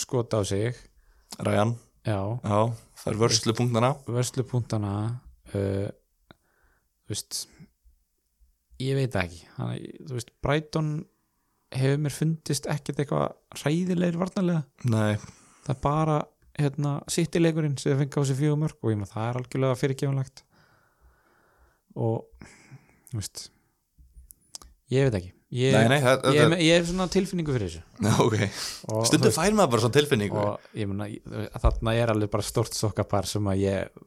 [0.04, 0.78] skota á sig.
[1.44, 1.74] Ryan,
[2.06, 2.60] já, já,
[3.02, 4.94] það er vörslupunktana vörslupunktana
[5.54, 5.90] uh,
[7.08, 7.40] þú veist
[8.84, 9.42] ég veit ekki.
[9.58, 9.74] Hann,
[10.08, 10.94] þú veist, Brighton
[11.74, 14.64] hefur mér fundist ekkert eitthvað ræðilegir varnarlega.
[14.94, 15.18] Nei,
[15.66, 16.18] það er bara
[16.60, 19.40] hérna, sitt í leikurinn sem fengi á sig fjögur mörg og ég með það er
[19.42, 20.44] algjörlega fyrirgefanlegt
[21.96, 22.48] og
[23.12, 23.48] þú veist
[24.94, 25.32] ég veit ekki.
[25.54, 27.82] Ég, nei, nei það, ég, það, ég er svona tilfinningu fyrir þessu.
[28.02, 28.40] Já, ok,
[28.90, 30.40] og, stundum fær maður bara svona tilfinningu.
[30.42, 34.02] og ég meina ég- þarna er alveg bara stort sokkapar sem að ég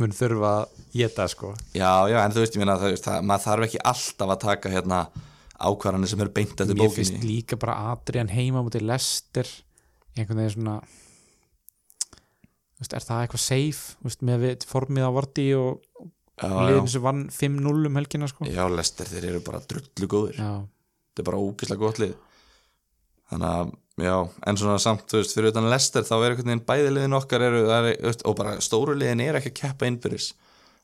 [0.00, 1.52] mun þurfa að geta sko.
[1.76, 4.72] Já, já, en þú veist, ég meina það, það, maður þarf ekki alltaf að taka
[4.72, 5.02] hérna
[5.54, 9.46] ákvarðanir sem eru beint eftir mér finnst bókinni líka bara Adrian heima mútið Lester
[10.16, 10.78] einhvern veginn svona
[12.80, 13.94] veist, er það eitthvað safe?
[14.04, 15.84] Veist, með formið á Vorti og
[16.68, 18.46] liðin sem vann 5-0 um helgina sko.
[18.50, 20.38] já, Lester, þeir eru bara drullu góðir.
[20.38, 20.52] Já,
[21.10, 22.14] þetta er bara ógislega gott lið.
[23.32, 24.14] Þannig að, já,
[24.50, 27.44] en svona samt þú veist, fyrir utan Lester þá er einhvern veginn bæði liðin okkar
[27.48, 30.32] eru, er, þú og bara stóru liðin er ekki að keppa innbyrðis.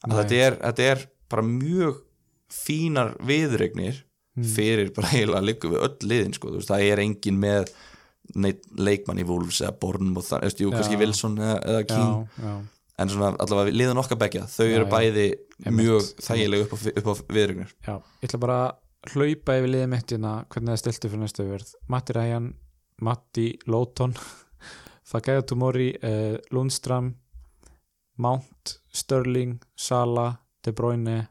[0.07, 0.15] Nei.
[0.17, 0.61] þetta er,
[0.95, 2.01] er bara mjög
[2.51, 4.05] fínar viðregnir
[4.39, 4.45] Mm.
[4.47, 7.73] fyrir bara eiginlega líka við öll liðin sko, þú veist, það er engin með
[8.39, 12.13] neitt leikmann í Wolves eða Born og það, veist, jú, kannski Wilson eða, eða King.
[12.39, 12.53] já, já,
[13.01, 14.91] en svona allavega liðin okkar begja þau Já, eru já.
[14.93, 16.25] bæði Einmitt, mjög einmitt.
[16.27, 20.13] þægileg upp á, upp á viðregnir já ég ætla bara að hlaupa yfir liðið mitt
[20.15, 22.49] hérna hvernig það stiltu fyrir næstu verð Matti Ræjan,
[23.01, 24.15] Matti Lóton
[25.11, 27.15] Fagæða Tumori uh, Lundstram
[28.21, 30.27] Mount, Störling Sala,
[30.63, 31.29] De Bruyne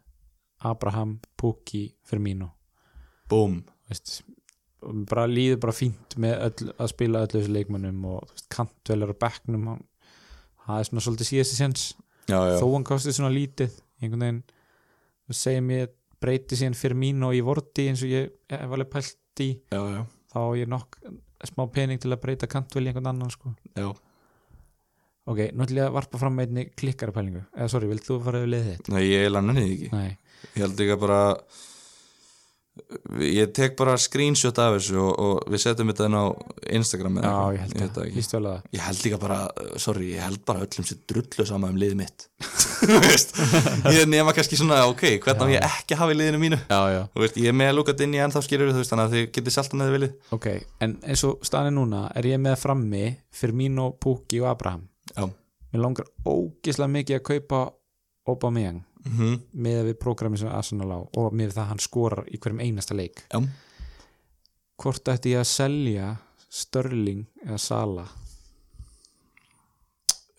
[0.66, 2.50] Abraham, Pukki Firmino
[3.30, 3.60] Búm,
[5.10, 9.68] bara líður bara fínt með öll, að spila öllu þessu leikmönnum og kantvelar á bekknum
[9.70, 9.86] hann-
[10.70, 11.86] það er svona svolítið síðasti sens
[12.30, 14.44] já, já, þó hann kostið svona lítið einhvern veginn.
[15.30, 15.90] Þú segir mér
[16.20, 19.50] breyti síðan fyrir mín og í vorti eins og ég hef alveg pælt í.
[19.74, 21.00] Já, já, þá ég nokk
[21.48, 23.54] smá pening til að breyta kantvel í einhvern annan sko.
[23.78, 23.88] já.
[25.30, 28.54] ok, ég að varpa fram með einni klikkara pælingu eða sorry, vilt þú fara yfir
[28.54, 28.92] liðið þitt?
[28.96, 29.92] Nei, ég lanna niður ekki.
[29.96, 30.10] Nei,
[30.56, 31.22] ég held ekki að bara
[33.26, 36.26] ég tek bara screenshot af þessu og, og við setjum þetta inn á
[36.80, 39.40] Instagram já, ég held vel að það ég held líka bara,
[39.82, 42.28] sorry, ég held bara öllum sér drullu sama um liðið mitt.
[43.92, 46.60] Ég nema kannski svona ok, hvernig á ég ekki í liðinu mínu?
[46.70, 49.26] Já, já, veist, ég er með að lúka inn í ennþá veist, þannig að þið
[49.36, 50.14] getið selta neði viljið.
[50.38, 50.48] Ok
[50.80, 53.04] en eins og staðan er núna er ég með frammi
[53.36, 54.86] fyrir mín og Pukki og Abraham?
[55.12, 55.28] Já,
[55.74, 57.62] mér langar ógislega mikið að kaupa
[58.30, 62.62] Aubameyang mm með við prógrami sem Arsenal á og með það hann skorar í hverjum
[62.64, 63.24] einasta leik.
[63.30, 63.40] Já.
[64.80, 66.10] hvort ætti ég að selja
[66.50, 68.06] Störling eða Sala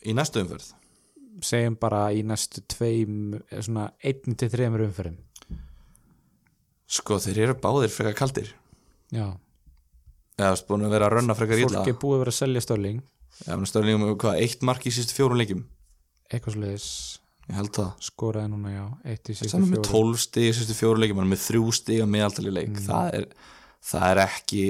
[0.02, 0.72] í næstu umferð?
[1.42, 5.20] Segjum bara í næstu tveim eða svona einn til þreymur umferðum.
[6.90, 8.50] Sko, þeir eru báðir frekar kaldir.
[9.14, 9.38] Já,
[10.36, 11.80] eða búin að vera að rönna frekar illa.
[11.80, 13.00] Fólk er búið að vera að selja Störling
[13.46, 15.62] Já, menn stöðlingum með hvað, eitt mark í sístu fjórum leikjum?
[16.30, 16.88] Eitthvað sliðis
[17.48, 18.84] Ég held það skoraði núna já,
[19.50, 20.12] Saman með fjórum.
[20.14, 22.84] 12 stig í sístu fjórum leikjum hann er með þrjú stig að meðaltali leik Mm.
[22.86, 23.24] það, er,
[23.90, 24.62] það er ekki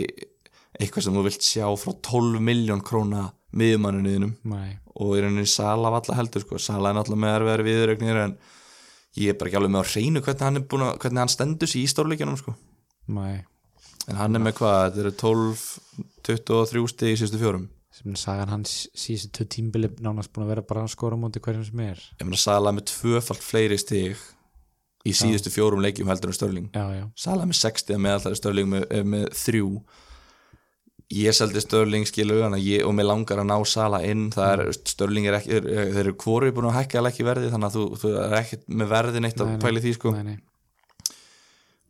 [0.81, 5.91] eitthvað sem þú vilt sjá frá 12 miljón króna miðjumannuninum Nei, og í rauninni Sala
[5.91, 6.59] var alltaf heldur sko.
[6.63, 8.37] Sala er náttúrulega með erfiðar viðrögnir en
[9.19, 11.69] ég er bara ekki alveg með á hreinu hvernig hann, búin að, hvernig hann stendur
[11.69, 12.55] sér í stórleikjunum sko.
[14.09, 15.65] en hann er með hvað, þetta eru 12
[16.31, 17.69] 23 stig í sístu fjórum
[18.01, 21.43] sem sagan hans síðustu tvö tímbili nánast búin að vera bara að skora á móti
[21.45, 22.05] hverjum sem er.
[22.21, 24.21] Ég meina Sala er með tvöfalt fleiri stig
[25.05, 28.71] í síðustu fjórum leikjum heldur en Störling já, já, Sala með 60 að meðaltæri Störling
[28.73, 29.71] með, er með þrjú.
[31.21, 34.29] Ég seldi Störling skilu ég, og mér langar að ná Sala inn.
[34.33, 37.51] Það er, Störling er ekki, þeir, þeir eru hvori búin að hækka alveg ekki verði
[37.53, 40.15] þannig að þú, þú er ekki með verði neitt að pæli því sko.
[40.15, 40.39] Nei, nei.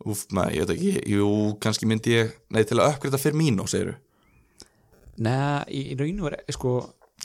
[0.08, 1.26] Úf, maður, ég veit ekki, jú,
[1.60, 3.92] kannski myndi ég nei, til að uppgreita fyrir mínu, segir
[5.20, 6.74] Nei, í, í rauninu var sko,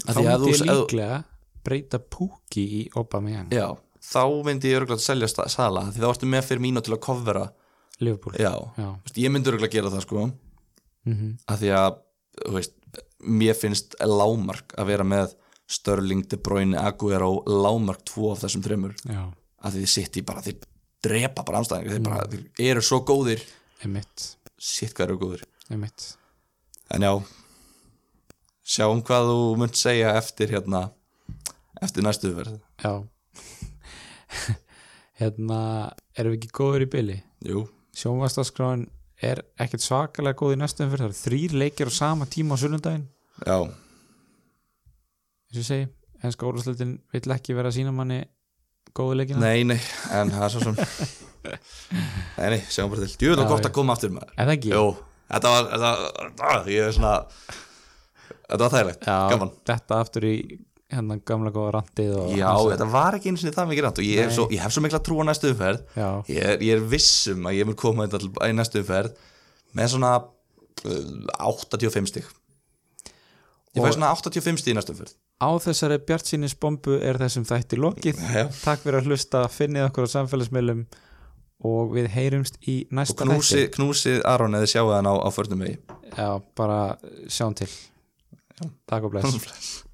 [0.04, 1.20] þá að myndi ég líklega
[1.66, 3.54] breyta Pukki í Aubameyang.
[3.56, 3.70] Já,
[4.06, 7.04] þá myndi ég örgulega að selja Sala því þá varstu með fyrir mínu til að
[7.08, 7.46] kofvera
[8.04, 8.36] Liverpool.
[8.40, 8.90] Já, já.
[9.06, 10.28] Veist, ég myndi örgulega gera það sko.
[11.06, 11.98] Mm að því að
[12.36, 12.78] þú veist,
[13.26, 15.36] mér finnst lámark að vera með
[15.72, 19.22] Störling, De Bruyne, Aguero lámark tvo af þessum þreymur já,
[19.66, 20.66] að því þið sitt í bara, þið
[21.06, 22.28] drepa bara anstæðingar, þeir bara,
[22.58, 23.42] þeir eru svo góðir.
[23.86, 24.28] Emitt
[24.62, 25.46] sitt hvað eru góðir.
[25.74, 26.12] Emitt
[26.94, 27.14] en já
[28.66, 30.88] sjáum hvað þú munt segja eftir hérna
[31.86, 32.94] eftir næstu verð já.
[35.16, 35.58] Hérna,
[36.18, 37.18] erum við ekki góður í byli
[37.48, 37.62] jú,
[37.96, 38.88] sjónvastaskráin
[39.24, 42.60] er ekkert svakalega góð í næstum fyrir það eru þrýr leikir á sama tíma á
[42.60, 43.06] sunnundaginn
[43.46, 45.86] já, eins og ég segi,
[46.26, 48.26] enska úrvarsleitin vill ekki vera að sína manni
[48.96, 49.40] góðu leikina.
[49.44, 49.80] Nei, nei
[50.16, 50.76] en það er svo sem
[52.42, 54.56] nei, nei, sjáum bara til, djúvel Já, og gott að koma aftur með er það
[54.58, 54.74] ekki?
[54.74, 54.86] jú,
[55.32, 55.94] þetta var þetta,
[56.50, 57.16] ah, ég er svona
[58.50, 59.52] þetta var þægilegt, gaman.
[59.70, 60.36] þetta aftur í
[60.96, 64.20] hennan gamla góða randið Já, þetta var ekki eins og það mikið rænt og ég
[64.22, 65.82] hef, svo, ég hef svo mikla trú á næstu umferð.
[66.30, 69.16] Ég er, ég er vissum að ég mun koma all- í næstu umferð
[69.76, 72.28] með svona uh, 85 stig.
[73.76, 75.16] Ég fæ svona 85 stig í næstu umferð.
[75.42, 78.22] á þessari bjartsýnis bombu er þessum þætti lokið.
[78.22, 78.46] Já.
[78.62, 80.86] takk fyrir að hlusta, finnið okkur á samfélagsmiðlum
[81.66, 85.82] og við heyrumst í næsta knúsi, knúsið Aron eða sjáu hann á, á förnum vegi.
[86.14, 86.96] Já, bara
[87.28, 87.68] sjáum til
[88.90, 89.85] takk og bless Bless.